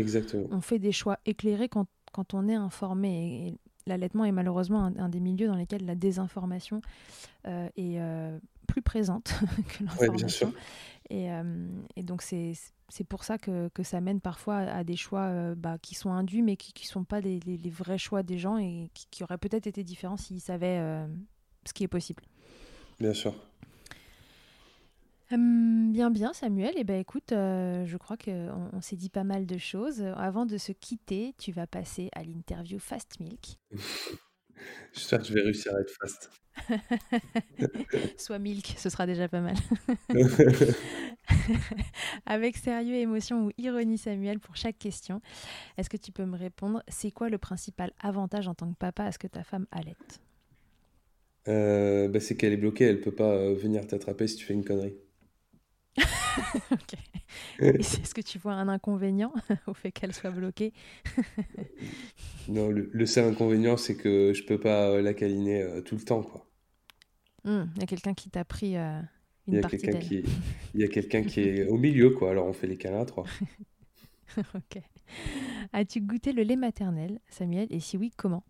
on 0.51 0.61
fait 0.61 0.79
des 0.79 0.91
choix 0.91 1.19
éclairés 1.25 1.69
quand, 1.69 1.87
quand 2.11 2.33
on 2.33 2.47
est 2.47 2.55
informé. 2.55 3.57
l'allaitement 3.85 4.25
est 4.25 4.31
malheureusement 4.31 4.91
un, 4.97 5.09
des 5.09 5.19
milieux 5.19 5.47
dans 5.47 5.55
lesquels 5.55 5.85
la 5.85 5.95
désinformation 5.95 6.81
est 7.45 7.99
plus 8.67 8.81
présente 8.81 9.33
que 9.69 9.83
l'information. 9.83 10.53
et, 11.09 11.27
et, 11.95 12.03
donc 12.03 12.21
c'est 12.21 13.03
pour 13.07 13.23
ça 13.23 13.37
que, 13.37 13.69
que, 13.69 13.83
ça 13.83 14.01
mène 14.01 14.21
parfois 14.21 14.57
à 14.57 14.83
des 14.83 14.95
choix 14.95 15.53
bah, 15.55 15.77
qui 15.77 15.95
sont 15.95 16.11
induits, 16.11 16.41
mais 16.41 16.55
qui 16.55 16.73
ne 16.85 16.89
sont 16.89 17.03
pas 17.03 17.19
les, 17.19 17.39
les, 17.39 17.69
vrais 17.69 17.97
choix 17.97 18.23
des 18.23 18.37
gens 18.37 18.57
et 18.57 18.89
qui, 18.93 19.05
qui 19.11 19.23
auraient 19.23 19.37
peut-être 19.37 19.67
été 19.67 19.83
différents 19.83 20.17
s'ils 20.17 20.41
savaient 20.41 21.05
ce 21.65 21.73
qui 21.73 21.83
est 21.83 21.89
possible. 21.89 22.23
Bien 23.03 23.13
sûr. 23.13 23.35
Hum, 25.29 25.91
bien, 25.91 26.09
bien, 26.09 26.31
Samuel. 26.31 26.71
Eh 26.77 26.85
ben, 26.85 27.01
écoute, 27.01 27.33
euh, 27.33 27.85
je 27.85 27.97
crois 27.97 28.15
qu'on 28.15 28.69
on, 28.71 28.79
s'est 28.79 28.95
dit 28.95 29.09
pas 29.09 29.25
mal 29.25 29.45
de 29.45 29.57
choses. 29.57 30.01
Avant 30.15 30.45
de 30.45 30.57
se 30.57 30.71
quitter, 30.71 31.35
tu 31.37 31.51
vas 31.51 31.67
passer 31.67 32.09
à 32.13 32.23
l'interview 32.23 32.79
Fast 32.79 33.19
Milk. 33.19 33.57
J'espère 34.93 35.19
que 35.19 35.25
je 35.25 35.33
vais 35.33 35.41
réussir 35.41 35.75
à 35.75 35.81
être 35.81 35.91
fast. 35.99 36.29
Soit 38.17 38.39
milk, 38.39 38.73
ce 38.77 38.89
sera 38.89 39.05
déjà 39.05 39.27
pas 39.27 39.41
mal. 39.41 39.55
Avec 42.25 42.55
sérieux, 42.55 42.95
émotion 42.95 43.47
ou 43.47 43.51
ironie, 43.57 43.97
Samuel, 43.97 44.39
pour 44.39 44.55
chaque 44.55 44.79
question, 44.79 45.21
est-ce 45.77 45.89
que 45.89 45.97
tu 45.97 46.13
peux 46.13 46.25
me 46.25 46.37
répondre 46.37 46.81
C'est 46.87 47.11
quoi 47.11 47.27
le 47.27 47.37
principal 47.37 47.91
avantage 47.99 48.47
en 48.47 48.53
tant 48.53 48.71
que 48.71 48.77
papa 48.77 49.03
à 49.03 49.11
ce 49.11 49.19
que 49.19 49.27
ta 49.27 49.43
femme 49.43 49.65
allaite 49.73 50.21
euh, 51.47 52.07
bah, 52.07 52.19
C'est 52.19 52.35
qu'elle 52.35 52.53
est 52.53 52.57
bloquée, 52.57 52.85
elle 52.85 53.01
peut 53.01 53.13
pas 53.13 53.31
euh, 53.31 53.53
venir 53.53 53.85
t'attraper 53.87 54.27
si 54.27 54.35
tu 54.35 54.45
fais 54.45 54.53
une 54.53 54.65
connerie. 54.65 54.95
ok. 56.71 56.95
Est-ce 57.59 58.13
que 58.13 58.21
tu 58.21 58.39
vois 58.39 58.53
un 58.53 58.67
inconvénient 58.67 59.33
au 59.67 59.73
fait 59.73 59.91
qu'elle 59.91 60.13
soit 60.13 60.31
bloquée? 60.31 60.73
Non, 62.49 62.69
le, 62.69 63.05
seul 63.05 63.31
inconvénient, 63.31 63.77
c'est 63.77 63.95
que 63.95 64.33
je 64.33 64.43
peux 64.43 64.59
pas 64.59 64.89
euh, 64.89 65.01
la 65.01 65.13
câliner 65.13 65.61
euh, 65.61 65.81
tout 65.81 65.95
le 65.95 66.01
temps, 66.01 66.23
quoi. 66.23 66.49
Hmm, 67.45 67.65
il 67.75 67.81
y 67.81 67.83
a 67.83 67.87
quelqu'un 67.87 68.13
qui 68.13 68.29
t'a 68.29 68.45
pris 68.45 68.75
une 68.75 69.61
partie 69.61 69.77
d'elle. 69.77 69.99
Qui... 69.99 70.23
Il 70.73 70.81
y 70.81 70.83
a 70.83 70.87
quelqu'un 70.87 71.23
qui 71.23 71.41
est 71.41 71.67
au 71.67 71.77
milieu, 71.77 72.11
quoi. 72.11 72.31
Alors 72.31 72.47
on 72.47 72.53
fait 72.53 72.67
les 72.67 72.77
câlins 72.77 73.01
à 73.01 73.05
trois. 73.05 73.25
ok. 74.37 74.81
As-tu 75.73 76.01
goûté 76.01 76.31
le 76.31 76.43
lait 76.43 76.55
maternel, 76.55 77.19
Samuel? 77.29 77.67
Et 77.69 77.81
si 77.81 77.97
oui, 77.97 78.11
comment? 78.15 78.43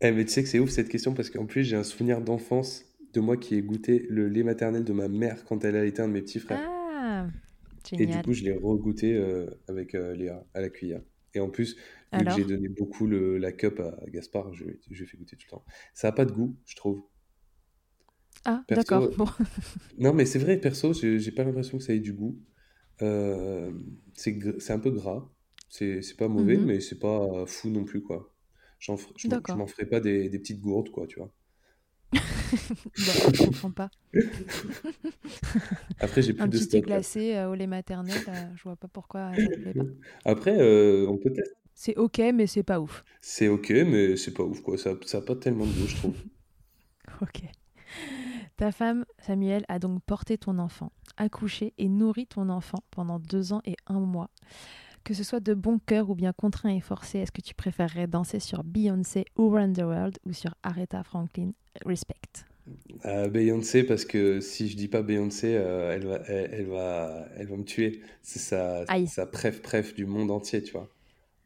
Eh, 0.00 0.12
mais 0.12 0.24
tu 0.24 0.32
sais 0.32 0.42
que 0.42 0.48
c'est 0.48 0.58
ouf 0.58 0.70
cette 0.70 0.88
question 0.88 1.14
parce 1.14 1.30
qu'en 1.30 1.46
plus 1.46 1.64
j'ai 1.64 1.76
un 1.76 1.82
souvenir 1.82 2.20
d'enfance 2.20 2.84
de 3.12 3.20
moi 3.20 3.36
qui 3.36 3.56
ai 3.56 3.62
goûté 3.62 4.06
le 4.08 4.28
lait 4.28 4.42
maternel 4.42 4.84
de 4.84 4.92
ma 4.92 5.08
mère 5.08 5.44
quand 5.44 5.64
elle 5.64 5.76
a 5.76 5.84
été 5.84 6.00
un 6.02 6.08
de 6.08 6.12
mes 6.12 6.22
petits 6.22 6.40
frères. 6.40 6.60
Ah 6.62 7.26
et 7.92 8.06
du 8.06 8.22
coup, 8.22 8.32
je 8.32 8.44
l'ai 8.44 8.52
regoûté 8.52 9.14
euh, 9.14 9.46
avec 9.68 9.94
euh, 9.94 10.14
Léa 10.14 10.44
à 10.54 10.60
la 10.60 10.68
cuillère. 10.68 11.02
Et 11.34 11.40
en 11.40 11.48
plus, 11.48 11.76
vu 12.12 12.24
que 12.24 12.30
j'ai 12.32 12.44
donné 12.44 12.68
beaucoup 12.68 13.06
le, 13.06 13.38
la 13.38 13.52
cup 13.52 13.80
à 13.80 14.10
Gaspard, 14.10 14.52
je, 14.52 14.64
je 14.90 15.04
fais 15.04 15.16
goûter 15.16 15.36
tout 15.36 15.46
le 15.46 15.50
temps. 15.50 15.64
Ça 15.94 16.08
n'a 16.08 16.12
pas 16.12 16.24
de 16.24 16.32
goût, 16.32 16.56
je 16.66 16.76
trouve. 16.76 17.02
Ah, 18.44 18.64
d'accord. 18.68 19.10
Bon. 19.16 19.26
non, 19.98 20.12
mais 20.12 20.26
c'est 20.26 20.38
vrai, 20.38 20.58
perso, 20.58 20.92
j'ai 20.92 21.32
pas 21.32 21.44
l'impression 21.44 21.78
que 21.78 21.84
ça 21.84 21.94
ait 21.94 22.00
du 22.00 22.12
goût. 22.12 22.38
Euh, 23.02 23.70
c'est 24.14 24.70
un 24.70 24.78
peu 24.78 24.90
gras. 24.90 25.30
C'est 25.68 26.02
pas 26.18 26.28
mauvais, 26.28 26.56
mm-hmm. 26.56 26.64
mais 26.64 26.80
c'est 26.80 26.98
pas 26.98 27.46
fou 27.46 27.70
non 27.70 27.84
plus, 27.84 28.02
quoi. 28.02 28.29
Je 28.80 28.92
m'en 29.54 29.66
ferai 29.66 29.86
pas 29.86 30.00
des, 30.00 30.28
des, 30.28 30.38
petites 30.38 30.60
gourdes, 30.60 30.90
quoi, 30.90 31.06
tu 31.06 31.18
vois. 31.18 31.30
Je 32.94 33.04
je 33.34 33.44
comprends 33.44 33.70
pas. 33.70 33.90
Après, 36.00 36.22
j'ai 36.22 36.32
plus 36.32 36.42
un 36.42 36.48
de 36.48 36.58
petit 36.58 36.80
glacé 36.80 37.36
euh, 37.36 37.50
au 37.50 37.54
lait 37.54 37.68
maternel, 37.68 38.18
euh, 38.26 38.32
je 38.56 38.62
vois 38.64 38.74
pas 38.74 38.88
pourquoi 38.88 39.30
ça 39.36 39.46
plaît 39.46 39.74
pas. 39.74 39.84
Après, 40.24 40.60
euh, 40.60 41.06
on 41.08 41.16
peut 41.18 41.32
tester. 41.32 41.54
C'est 41.74 41.96
ok, 41.96 42.18
mais 42.34 42.48
c'est 42.48 42.64
pas 42.64 42.80
ouf. 42.80 43.04
C'est 43.20 43.46
ok, 43.46 43.70
mais 43.70 44.16
c'est 44.16 44.34
pas 44.34 44.42
ouf, 44.42 44.60
quoi. 44.60 44.76
Ça 44.76 44.90
n'a 44.90 45.20
pas 45.20 45.36
tellement 45.36 45.64
de 45.64 45.72
goût, 45.72 45.86
je 45.86 45.96
trouve. 45.96 46.16
ok. 47.22 47.42
Ta 48.56 48.72
femme, 48.72 49.04
Samuel, 49.18 49.64
a 49.68 49.78
donc 49.78 50.02
porté 50.02 50.36
ton 50.36 50.58
enfant, 50.58 50.92
accouché 51.16 51.72
et 51.78 51.88
nourri 51.88 52.26
ton 52.26 52.48
enfant 52.48 52.82
pendant 52.90 53.18
deux 53.18 53.52
ans 53.52 53.62
et 53.64 53.76
un 53.86 54.00
mois. 54.00 54.30
Que 55.04 55.14
ce 55.14 55.24
soit 55.24 55.40
de 55.40 55.54
bon 55.54 55.78
cœur 55.78 56.10
ou 56.10 56.14
bien 56.14 56.32
contraint 56.32 56.74
et 56.74 56.80
forcé, 56.80 57.18
est-ce 57.18 57.32
que 57.32 57.40
tu 57.40 57.54
préférerais 57.54 58.06
danser 58.06 58.38
sur 58.38 58.64
Beyoncé 58.64 59.24
ou 59.36 59.48
Run 59.50 59.72
the 59.72 59.78
World 59.78 60.18
ou 60.26 60.32
sur 60.32 60.54
Aretha 60.62 61.02
Franklin? 61.02 61.52
Respect 61.84 62.44
euh, 63.04 63.28
Beyoncé 63.28 63.84
parce 63.84 64.04
que 64.04 64.40
si 64.40 64.68
je 64.68 64.76
dis 64.76 64.88
pas 64.88 65.02
Beyoncé, 65.02 65.54
euh, 65.56 65.94
elle, 65.94 66.06
va, 66.06 66.16
elle, 66.26 66.66
va, 66.66 67.28
elle 67.36 67.46
va 67.46 67.56
me 67.56 67.64
tuer. 67.64 68.00
C'est 68.22 68.38
sa, 68.38 68.84
sa 69.06 69.26
préf 69.26 69.62
préf 69.62 69.94
du 69.94 70.06
monde 70.06 70.30
entier, 70.30 70.62
tu 70.62 70.72
vois. 70.72 70.88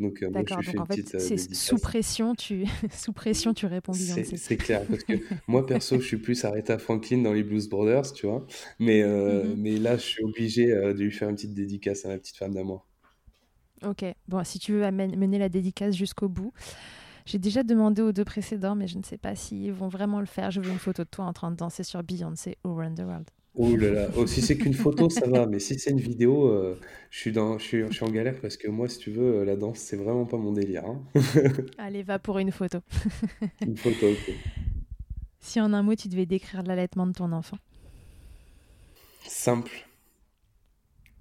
Donc, 0.00 0.24
euh, 0.24 0.30
D'accord, 0.30 0.60
donc 0.60 0.80
en 0.80 0.86
fait, 0.86 1.20
c'est 1.20 1.38
sous 1.38 1.78
pression, 1.78 2.34
tu 2.34 2.64
sous 2.90 3.12
pression, 3.12 3.54
tu 3.54 3.66
réponds 3.66 3.92
Beyoncé. 3.92 4.36
C'est 4.36 4.56
clair, 4.56 4.84
parce 4.86 5.04
que 5.04 5.12
moi 5.46 5.64
perso, 5.64 6.00
je 6.00 6.06
suis 6.06 6.16
plus 6.16 6.44
Aretha 6.44 6.78
Franklin 6.78 7.18
dans 7.18 7.32
les 7.32 7.44
Blues 7.44 7.68
Brothers, 7.68 8.12
tu 8.12 8.26
vois. 8.26 8.44
Mais, 8.80 9.02
mm-hmm. 9.02 9.54
mais 9.56 9.76
là, 9.76 9.96
je 9.96 10.02
suis 10.02 10.24
obligé 10.24 10.66
de 10.66 10.98
lui 10.98 11.12
faire 11.12 11.28
une 11.28 11.36
petite 11.36 11.54
dédicace 11.54 12.04
à 12.04 12.08
ma 12.08 12.18
petite 12.18 12.36
femme 12.36 12.54
d'amour. 12.54 12.86
Ok, 13.88 14.04
bon, 14.28 14.42
si 14.44 14.58
tu 14.58 14.72
veux 14.72 14.90
mener 14.90 15.38
la 15.38 15.48
dédicace 15.48 15.94
jusqu'au 15.94 16.28
bout. 16.28 16.52
J'ai 17.26 17.38
déjà 17.38 17.62
demandé 17.62 18.02
aux 18.02 18.12
deux 18.12 18.24
précédents, 18.24 18.74
mais 18.74 18.86
je 18.86 18.98
ne 18.98 19.02
sais 19.02 19.16
pas 19.16 19.34
s'ils 19.34 19.72
vont 19.72 19.88
vraiment 19.88 20.20
le 20.20 20.26
faire. 20.26 20.50
Je 20.50 20.60
veux 20.60 20.70
une 20.70 20.78
photo 20.78 21.04
de 21.04 21.08
toi 21.08 21.24
en 21.24 21.32
train 21.32 21.50
de 21.50 21.56
danser 21.56 21.82
sur 21.82 22.02
Beyoncé 22.02 22.58
ou 22.64 22.74
Run 22.74 22.94
the 22.94 23.00
World. 23.00 23.30
Oh 23.56 23.76
là 23.76 23.90
là, 23.90 24.08
oh, 24.16 24.26
si 24.26 24.42
c'est 24.42 24.58
qu'une 24.58 24.74
photo, 24.74 25.08
ça 25.08 25.28
va, 25.28 25.46
mais 25.46 25.60
si 25.60 25.78
c'est 25.78 25.90
une 25.90 26.00
vidéo, 26.00 26.48
euh, 26.48 26.76
je, 27.10 27.18
suis 27.20 27.30
dans, 27.30 27.56
je, 27.56 27.64
suis, 27.64 27.80
je 27.86 27.92
suis 27.92 28.04
en 28.04 28.10
galère 28.10 28.40
parce 28.40 28.56
que 28.56 28.66
moi, 28.66 28.88
si 28.88 28.98
tu 28.98 29.12
veux, 29.12 29.42
euh, 29.42 29.44
la 29.44 29.54
danse, 29.54 29.78
c'est 29.78 29.96
vraiment 29.96 30.26
pas 30.26 30.36
mon 30.36 30.50
délire. 30.50 30.84
Hein. 30.84 31.00
Allez, 31.78 32.02
va 32.02 32.18
pour 32.18 32.38
une 32.38 32.50
photo. 32.50 32.78
une 33.64 33.76
photo, 33.76 34.08
ok. 34.10 34.34
Si 35.38 35.60
en 35.60 35.72
un 35.72 35.82
mot, 35.84 35.94
tu 35.94 36.08
devais 36.08 36.26
décrire 36.26 36.64
l'allaitement 36.64 37.06
de 37.06 37.12
ton 37.12 37.30
enfant? 37.30 37.58
Simple 39.22 39.86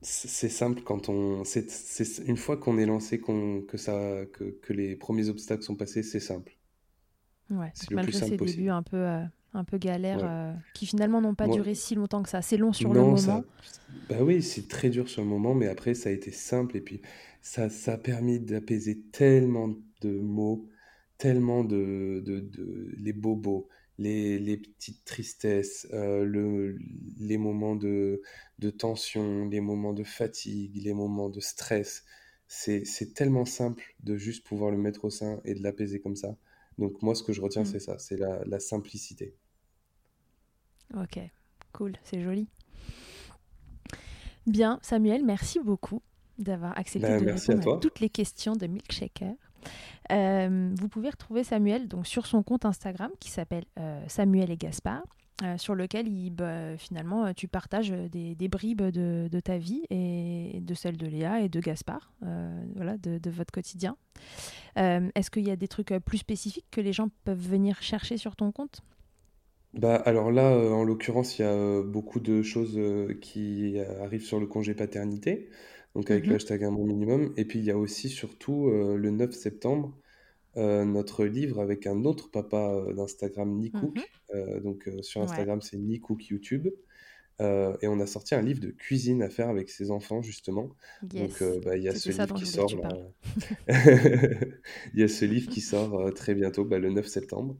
c'est 0.04 0.50
simple 0.50 0.82
quand 0.84 1.10
on. 1.10 1.44
C'est 1.44 2.20
une 2.26 2.38
fois 2.38 2.58
qu'on 2.58 2.78
est 2.78 2.86
lancé, 2.86 3.20
que, 3.20 3.78
ça, 3.78 4.26
que, 4.34 4.44
que, 4.62 4.74
les 4.74 4.96
premiers 4.96 5.30
obstacles 5.30 5.64
sont 5.64 5.76
passés, 5.76 6.04
c'est 6.04 6.20
simple. 6.20 6.58
Ouais, 7.50 7.72
malgré 7.92 8.18
ces 8.18 8.38
débuts 8.38 8.70
un 8.70 8.84
peu, 8.84 8.98
euh, 8.98 9.24
un 9.54 9.64
peu 9.64 9.78
galères, 9.78 10.24
euh, 10.24 10.54
qui 10.74 10.86
finalement 10.86 11.22
n'ont 11.22 11.36
pas 11.36 11.48
duré 11.48 11.76
si 11.76 11.96
longtemps 11.96 12.24
que 12.24 12.30
ça. 12.30 12.42
C'est 12.42 12.58
long 12.58 12.74
sur 12.74 12.94
le 12.94 13.02
moment. 13.02 13.44
Bah 14.10 14.18
oui, 14.22 14.42
c'est 14.42 14.68
très 14.68 14.90
dur 14.90 15.08
sur 15.10 15.22
le 15.22 15.28
moment, 15.28 15.54
mais 15.54 15.68
après, 15.68 15.94
ça 15.94 16.10
a 16.10 16.12
été 16.12 16.32
simple. 16.32 16.78
Et 16.78 16.82
puis, 16.82 17.02
ça, 17.42 17.70
ça 17.70 17.94
a 17.94 17.98
permis 17.98 18.40
d'apaiser 18.40 19.02
tellement 19.12 19.70
de 20.02 20.20
mots, 20.20 20.68
tellement 21.18 21.64
de, 21.64 22.22
de, 22.26 22.40
de 22.40 22.92
les 22.98 23.14
bobos, 23.14 23.68
les, 23.98 24.58
petites 24.58 25.04
tristesses, 25.06 25.88
euh, 25.94 26.24
le, 26.24 26.78
les 27.20 27.38
moments 27.38 27.76
de, 27.76 28.22
tension, 28.78 29.46
les 29.48 29.62
moments 29.62 29.94
de 29.94 30.04
fatigue, 30.04 30.82
les 30.84 30.94
moments 30.94 31.30
de 31.30 31.40
stress. 31.40 32.04
C'est 32.48 33.14
tellement 33.16 33.46
simple 33.46 33.96
de 34.02 34.16
juste 34.16 34.46
pouvoir 34.46 34.72
le 34.72 34.78
mettre 34.78 35.06
au 35.06 35.10
sein 35.10 35.42
et 35.44 35.56
de 35.56 35.64
l'apaiser 35.64 36.00
comme 36.00 36.16
ça. 36.16 36.38
Donc 36.78 37.02
moi, 37.02 37.16
ce 37.16 37.24
que 37.24 37.34
je 37.34 37.42
retiens, 37.42 37.64
mm. 37.64 37.66
c'est 37.66 37.80
ça, 37.80 37.98
c'est 37.98 38.18
la, 38.18 38.60
simplicité. 38.60 39.36
Ok, 40.96 41.20
cool, 41.72 41.94
c'est 42.04 42.22
joli. 42.22 42.48
Bien, 44.46 44.80
Samuel, 44.82 45.24
merci 45.24 45.60
beaucoup 45.60 46.02
d'avoir 46.38 46.78
accepté 46.78 47.08
ben, 47.08 47.26
de 47.26 47.32
répondre 47.32 47.78
à, 47.78 47.80
toutes 47.80 48.00
les 48.00 48.10
questions 48.10 48.56
de 48.56 48.68
Milkshaker. 48.68 49.34
Euh, 50.12 50.70
vous 50.80 50.90
pouvez 50.90 51.10
retrouver 51.10 51.44
Samuel 51.44 51.88
donc, 51.88 52.08
sur 52.08 52.26
son 52.26 52.44
compte 52.44 52.66
Instagram 52.66 53.12
qui 53.20 53.32
s'appelle 53.32 53.66
euh, 53.80 54.04
Samuel 54.08 54.52
et 54.52 54.58
Gaspard. 54.58 55.04
Euh, 55.44 55.58
sur 55.58 55.74
lequel 55.74 56.08
il, 56.08 56.30
bah, 56.30 56.78
finalement 56.78 57.34
tu 57.34 57.48
partages 57.48 57.90
des, 57.90 58.48
bribes 58.48 58.84
de, 58.84 59.40
ta 59.40 59.58
vie 59.58 59.82
et 59.90 60.60
de 60.62 60.74
celle 60.76 60.96
de 60.96 61.08
Léa 61.08 61.42
et 61.42 61.50
de 61.50 61.60
Gaspard, 61.60 62.14
voilà, 62.76 62.98
de, 62.98 63.30
votre 63.32 63.52
quotidien. 63.52 63.98
Est-ce 64.76 65.32
qu'il 65.32 65.46
y 65.46 65.50
a 65.50 65.56
des 65.56 65.68
trucs 65.68 65.92
plus 66.06 66.20
spécifiques 66.20 66.68
que 66.70 66.82
les 66.82 66.94
gens 66.94 67.10
peuvent 67.26 67.50
venir 67.50 67.82
chercher 67.82 68.18
sur 68.18 68.36
ton 68.36 68.52
compte? 68.52 68.82
Bah, 69.74 69.96
alors 70.06 70.32
là, 70.32 70.56
en 70.56 70.84
l'occurrence, 70.84 71.40
il 71.40 71.42
y 71.42 71.46
a 71.46 71.82
beaucoup 71.82 72.20
de 72.20 72.44
choses 72.44 72.80
qui 73.20 73.80
arrivent 74.02 74.26
sur 74.26 74.40
le 74.40 74.46
congé 74.46 74.76
paternité 74.76 75.50
donc 75.96 76.10
avec 76.10 76.26
le 76.26 76.34
mmh 76.34 76.36
hashtag 76.36 76.64
un 76.64 76.72
bon 76.72 76.86
minimum. 76.86 77.34
Et 77.38 77.46
puis 77.46 77.60
il 77.60 77.66
y 77.66 77.72
a 77.72 77.78
aussi 77.78 78.10
surtout 78.10 78.70
euh, 78.70 78.98
le 78.98 79.12
9 79.12 79.32
septembre 79.32 79.98
euh, 80.56 80.86
notre 80.86 81.26
livre 81.26 81.60
avec 81.60 81.88
un 81.88 82.06
autre 82.06 82.30
papa 82.30 82.74
euh, 82.74 82.94
d'Instagram, 82.94 83.58
Nikook. 83.58 83.98
Mmh 83.98 84.02
donc 84.64 84.90
sur 85.02 85.22
Instagram, 85.22 85.62
c'est 85.62 85.78
Nikook 85.78 86.28
YouTube. 86.30 86.68
et 87.40 87.88
on 87.88 88.00
a 88.00 88.08
sorti 88.08 88.34
un 88.34 88.42
livre 88.42 88.60
de 88.62 88.72
cuisine 88.72 89.22
à 89.22 89.30
faire 89.30 89.48
avec 89.48 89.70
ses 89.70 89.92
enfants, 89.92 90.24
justement. 90.24 90.70
Donc, 91.04 91.44
bah, 91.64 91.78
il 91.78 91.84
y 91.84 91.88
a 91.88 91.94
ce 91.94 92.10
livre 92.10 92.34
qui 92.34 92.48
sort. 92.48 92.72
il 93.70 95.00
y 95.00 95.04
a 95.04 95.08
ce 95.08 95.26
livre 95.26 95.52
qui 95.52 95.62
sort 95.62 96.12
très 96.16 96.34
bientôt, 96.34 96.66
bah, 96.66 96.80
le 96.80 96.90
9 96.90 97.06
septembre, 97.06 97.60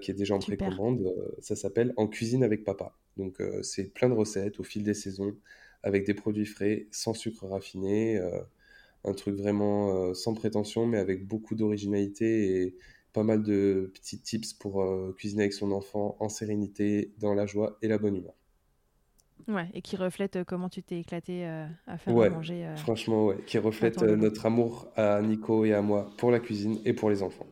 qui 0.00 0.12
est 0.12 0.16
déjà 0.16 0.36
en 0.36 0.38
précommande. 0.38 1.12
ça 1.40 1.56
s'appelle 1.56 1.94
En 1.96 2.06
cuisine 2.06 2.44
avec 2.44 2.62
papa. 2.62 2.96
Donc, 3.16 3.42
c'est 3.62 3.92
plein 3.92 4.08
de 4.08 4.14
recettes 4.14 4.60
au 4.60 4.62
fil 4.62 4.84
des 4.84 4.94
saisons 4.94 5.34
avec 5.82 6.06
des 6.06 6.14
produits 6.14 6.46
frais, 6.46 6.86
sans 6.90 7.14
sucre 7.14 7.46
raffiné, 7.46 8.18
euh, 8.18 8.40
un 9.04 9.12
truc 9.12 9.36
vraiment 9.36 9.94
euh, 9.94 10.14
sans 10.14 10.34
prétention, 10.34 10.86
mais 10.86 10.98
avec 10.98 11.26
beaucoup 11.26 11.54
d'originalité 11.54 12.62
et, 12.62 12.76
pas 13.14 13.22
mal 13.22 13.42
de 13.42 13.90
petits 13.94 14.20
tips 14.20 14.52
pour 14.52 14.86
cuisiner 15.16 15.44
avec 15.44 15.54
son 15.54 15.72
enfant 15.72 16.16
en 16.20 16.28
sérénité, 16.28 17.14
dans 17.18 17.32
la 17.32 17.46
joie 17.46 17.78
et 17.80 17.88
la 17.88 17.96
bonne 17.96 18.16
humeur. 18.16 18.34
Ouais, 19.48 19.66
et 19.72 19.80
qui 19.80 19.96
reflète 19.96 20.44
comment 20.44 20.68
tu 20.68 20.82
t'es 20.82 21.00
éclaté 21.00 21.46
à 21.86 21.96
faire 21.96 22.14
manger. 22.14 22.70
franchement, 22.76 23.26
ouais, 23.26 23.38
qui 23.46 23.56
reflète 23.56 24.02
notre 24.02 24.44
amour 24.44 24.92
à 24.94 25.22
Nico 25.22 25.64
et 25.64 25.72
à 25.72 25.80
moi 25.80 26.12
pour 26.18 26.30
la 26.30 26.38
cuisine 26.38 26.78
et 26.84 26.92
pour 26.92 27.08
les 27.08 27.22
enfants. 27.22 27.46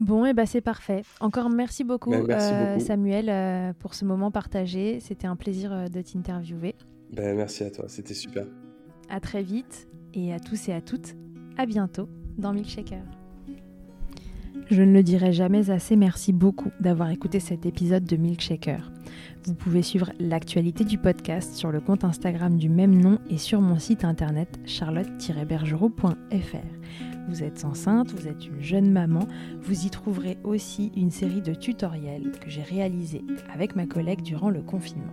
Bon, 0.00 0.26
et 0.26 0.30
eh 0.30 0.32
ben 0.34 0.44
c'est 0.44 0.60
parfait. 0.60 1.02
Encore 1.20 1.48
merci 1.48 1.82
beaucoup, 1.82 2.10
ben, 2.10 2.30
euh, 2.30 2.78
Samuel, 2.78 3.30
euh, 3.30 3.72
pour 3.78 3.94
ce 3.94 4.04
moment 4.04 4.30
partagé. 4.30 5.00
C'était 5.00 5.26
un 5.26 5.36
plaisir 5.36 5.72
euh, 5.72 5.88
de 5.88 6.02
t'interviewer. 6.02 6.74
Ben, 7.12 7.36
merci 7.36 7.64
à 7.64 7.70
toi, 7.70 7.86
c'était 7.88 8.14
super. 8.14 8.46
À 9.08 9.20
très 9.20 9.42
vite, 9.42 9.88
et 10.14 10.32
à 10.32 10.40
tous 10.40 10.68
et 10.68 10.72
à 10.72 10.80
toutes, 10.80 11.14
à 11.56 11.66
bientôt 11.66 12.08
dans 12.38 12.52
Milkshaker. 12.52 13.02
Je 14.68 14.82
ne 14.82 14.92
le 14.92 15.02
dirai 15.02 15.32
jamais 15.32 15.70
assez, 15.70 15.94
merci 15.94 16.32
beaucoup 16.32 16.70
d'avoir 16.80 17.10
écouté 17.10 17.38
cet 17.38 17.66
épisode 17.66 18.04
de 18.04 18.16
Milkshaker. 18.16 18.90
Vous 19.44 19.54
pouvez 19.54 19.82
suivre 19.82 20.10
l'actualité 20.18 20.82
du 20.82 20.98
podcast 20.98 21.54
sur 21.54 21.70
le 21.70 21.80
compte 21.80 22.02
Instagram 22.02 22.56
du 22.56 22.68
même 22.68 22.98
nom 22.98 23.20
et 23.30 23.38
sur 23.38 23.60
mon 23.60 23.78
site 23.78 24.04
internet 24.04 24.58
charlotte-bergerot.fr 24.64 26.66
vous 27.28 27.42
êtes 27.42 27.64
enceinte, 27.64 28.12
vous 28.12 28.28
êtes 28.28 28.46
une 28.46 28.62
jeune 28.62 28.90
maman, 28.90 29.26
vous 29.60 29.86
y 29.86 29.90
trouverez 29.90 30.38
aussi 30.44 30.92
une 30.96 31.10
série 31.10 31.42
de 31.42 31.54
tutoriels 31.54 32.30
que 32.40 32.50
j'ai 32.50 32.62
réalisés 32.62 33.24
avec 33.52 33.74
ma 33.74 33.86
collègue 33.86 34.22
durant 34.22 34.50
le 34.50 34.62
confinement. 34.62 35.12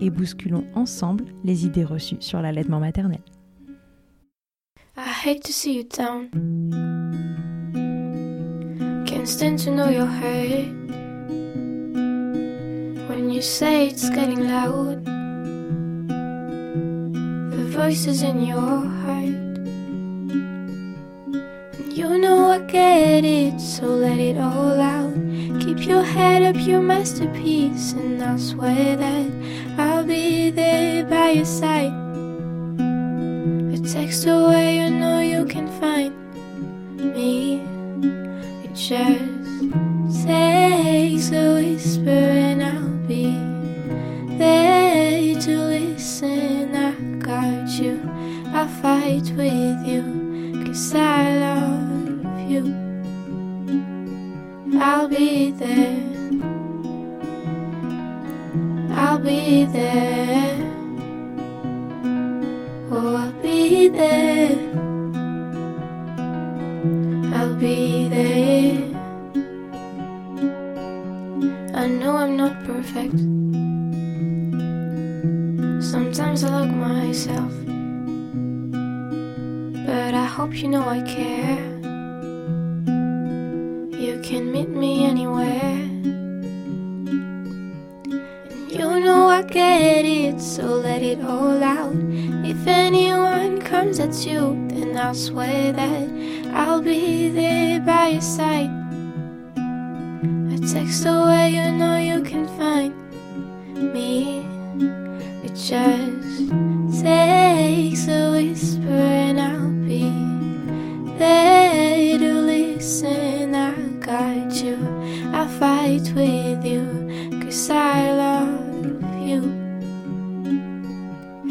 et 0.00 0.10
bousculons 0.10 0.64
ensemble 0.74 1.24
les 1.44 1.66
idées 1.66 1.84
reçues 1.84 2.18
sur 2.20 2.40
l'allaitement 2.40 2.80
maternel. 2.80 3.20
I 4.96 5.08
hate 5.26 5.42
to 5.44 5.52
see 5.52 5.76
you 5.76 5.84
down. 5.84 6.30
Can't 9.06 9.28
stand 9.28 9.58
to 9.60 9.70
know 9.70 9.90
your 9.90 10.06
hurt. 10.06 10.72
When 13.08 13.30
you 13.30 13.42
say 13.42 13.88
it's 13.88 14.08
getting 14.08 14.46
loud, 14.48 15.04
the 17.50 17.66
voices 17.68 18.22
in 18.22 18.40
your 18.46 18.56
heart. 18.56 19.46
You 21.94 22.18
know 22.18 22.52
I 22.52 22.58
get 22.60 23.24
it, 23.24 23.60
so 23.60 23.86
let 23.86 24.18
it 24.18 24.38
all 24.38 24.80
out. 24.80 25.14
Keep 25.76 25.88
your 25.88 26.02
head 26.02 26.42
up, 26.42 26.66
your 26.66 26.80
masterpiece, 26.80 27.92
and 27.92 28.22
I'll 28.22 28.38
swear 28.38 28.96
that 28.96 29.30
I'll 29.76 30.06
be 30.06 30.48
there 30.48 31.04
by 31.04 31.32
your 31.32 31.44
side. 31.44 31.92
A 33.74 33.78
text 33.86 34.26
away, 34.26 34.78
you 34.78 34.88
know 34.88 35.20
you 35.20 35.44
can 35.44 35.68
find 35.78 36.14
me. 36.98 37.60
It 38.64 38.74
just 38.74 39.25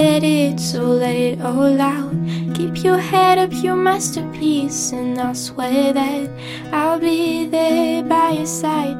It, 0.00 0.60
so 0.60 0.82
let 0.84 1.16
it 1.16 1.40
all 1.40 1.80
out. 1.80 2.12
Keep 2.54 2.84
your 2.84 2.98
head 2.98 3.38
up, 3.38 3.52
your 3.52 3.74
masterpiece, 3.74 4.92
and 4.92 5.18
I'll 5.18 5.34
swear 5.34 5.92
that 5.92 6.30
I'll 6.72 7.00
be 7.00 7.46
there 7.46 8.04
by 8.04 8.30
your 8.30 8.46
side. 8.46 8.96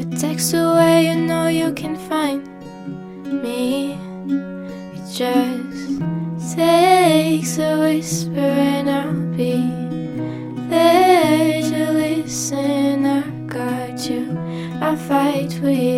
A 0.00 0.04
text 0.18 0.54
away, 0.54 1.08
you 1.08 1.16
know 1.16 1.48
you 1.48 1.72
can 1.74 1.96
find 2.08 2.42
me. 3.42 3.98
It 4.96 5.04
just 5.12 6.00
takes 6.56 7.58
a 7.58 7.78
whisper 7.80 8.38
and 8.38 8.88
I'll 8.88 9.12
be 9.36 9.60
there 10.70 11.62
to 11.62 11.92
listen. 11.92 13.04
I 13.04 13.22
got 13.46 14.08
you, 14.08 14.38
I 14.80 14.96
fight 14.96 15.58
with 15.62 15.78
you, 15.78 15.97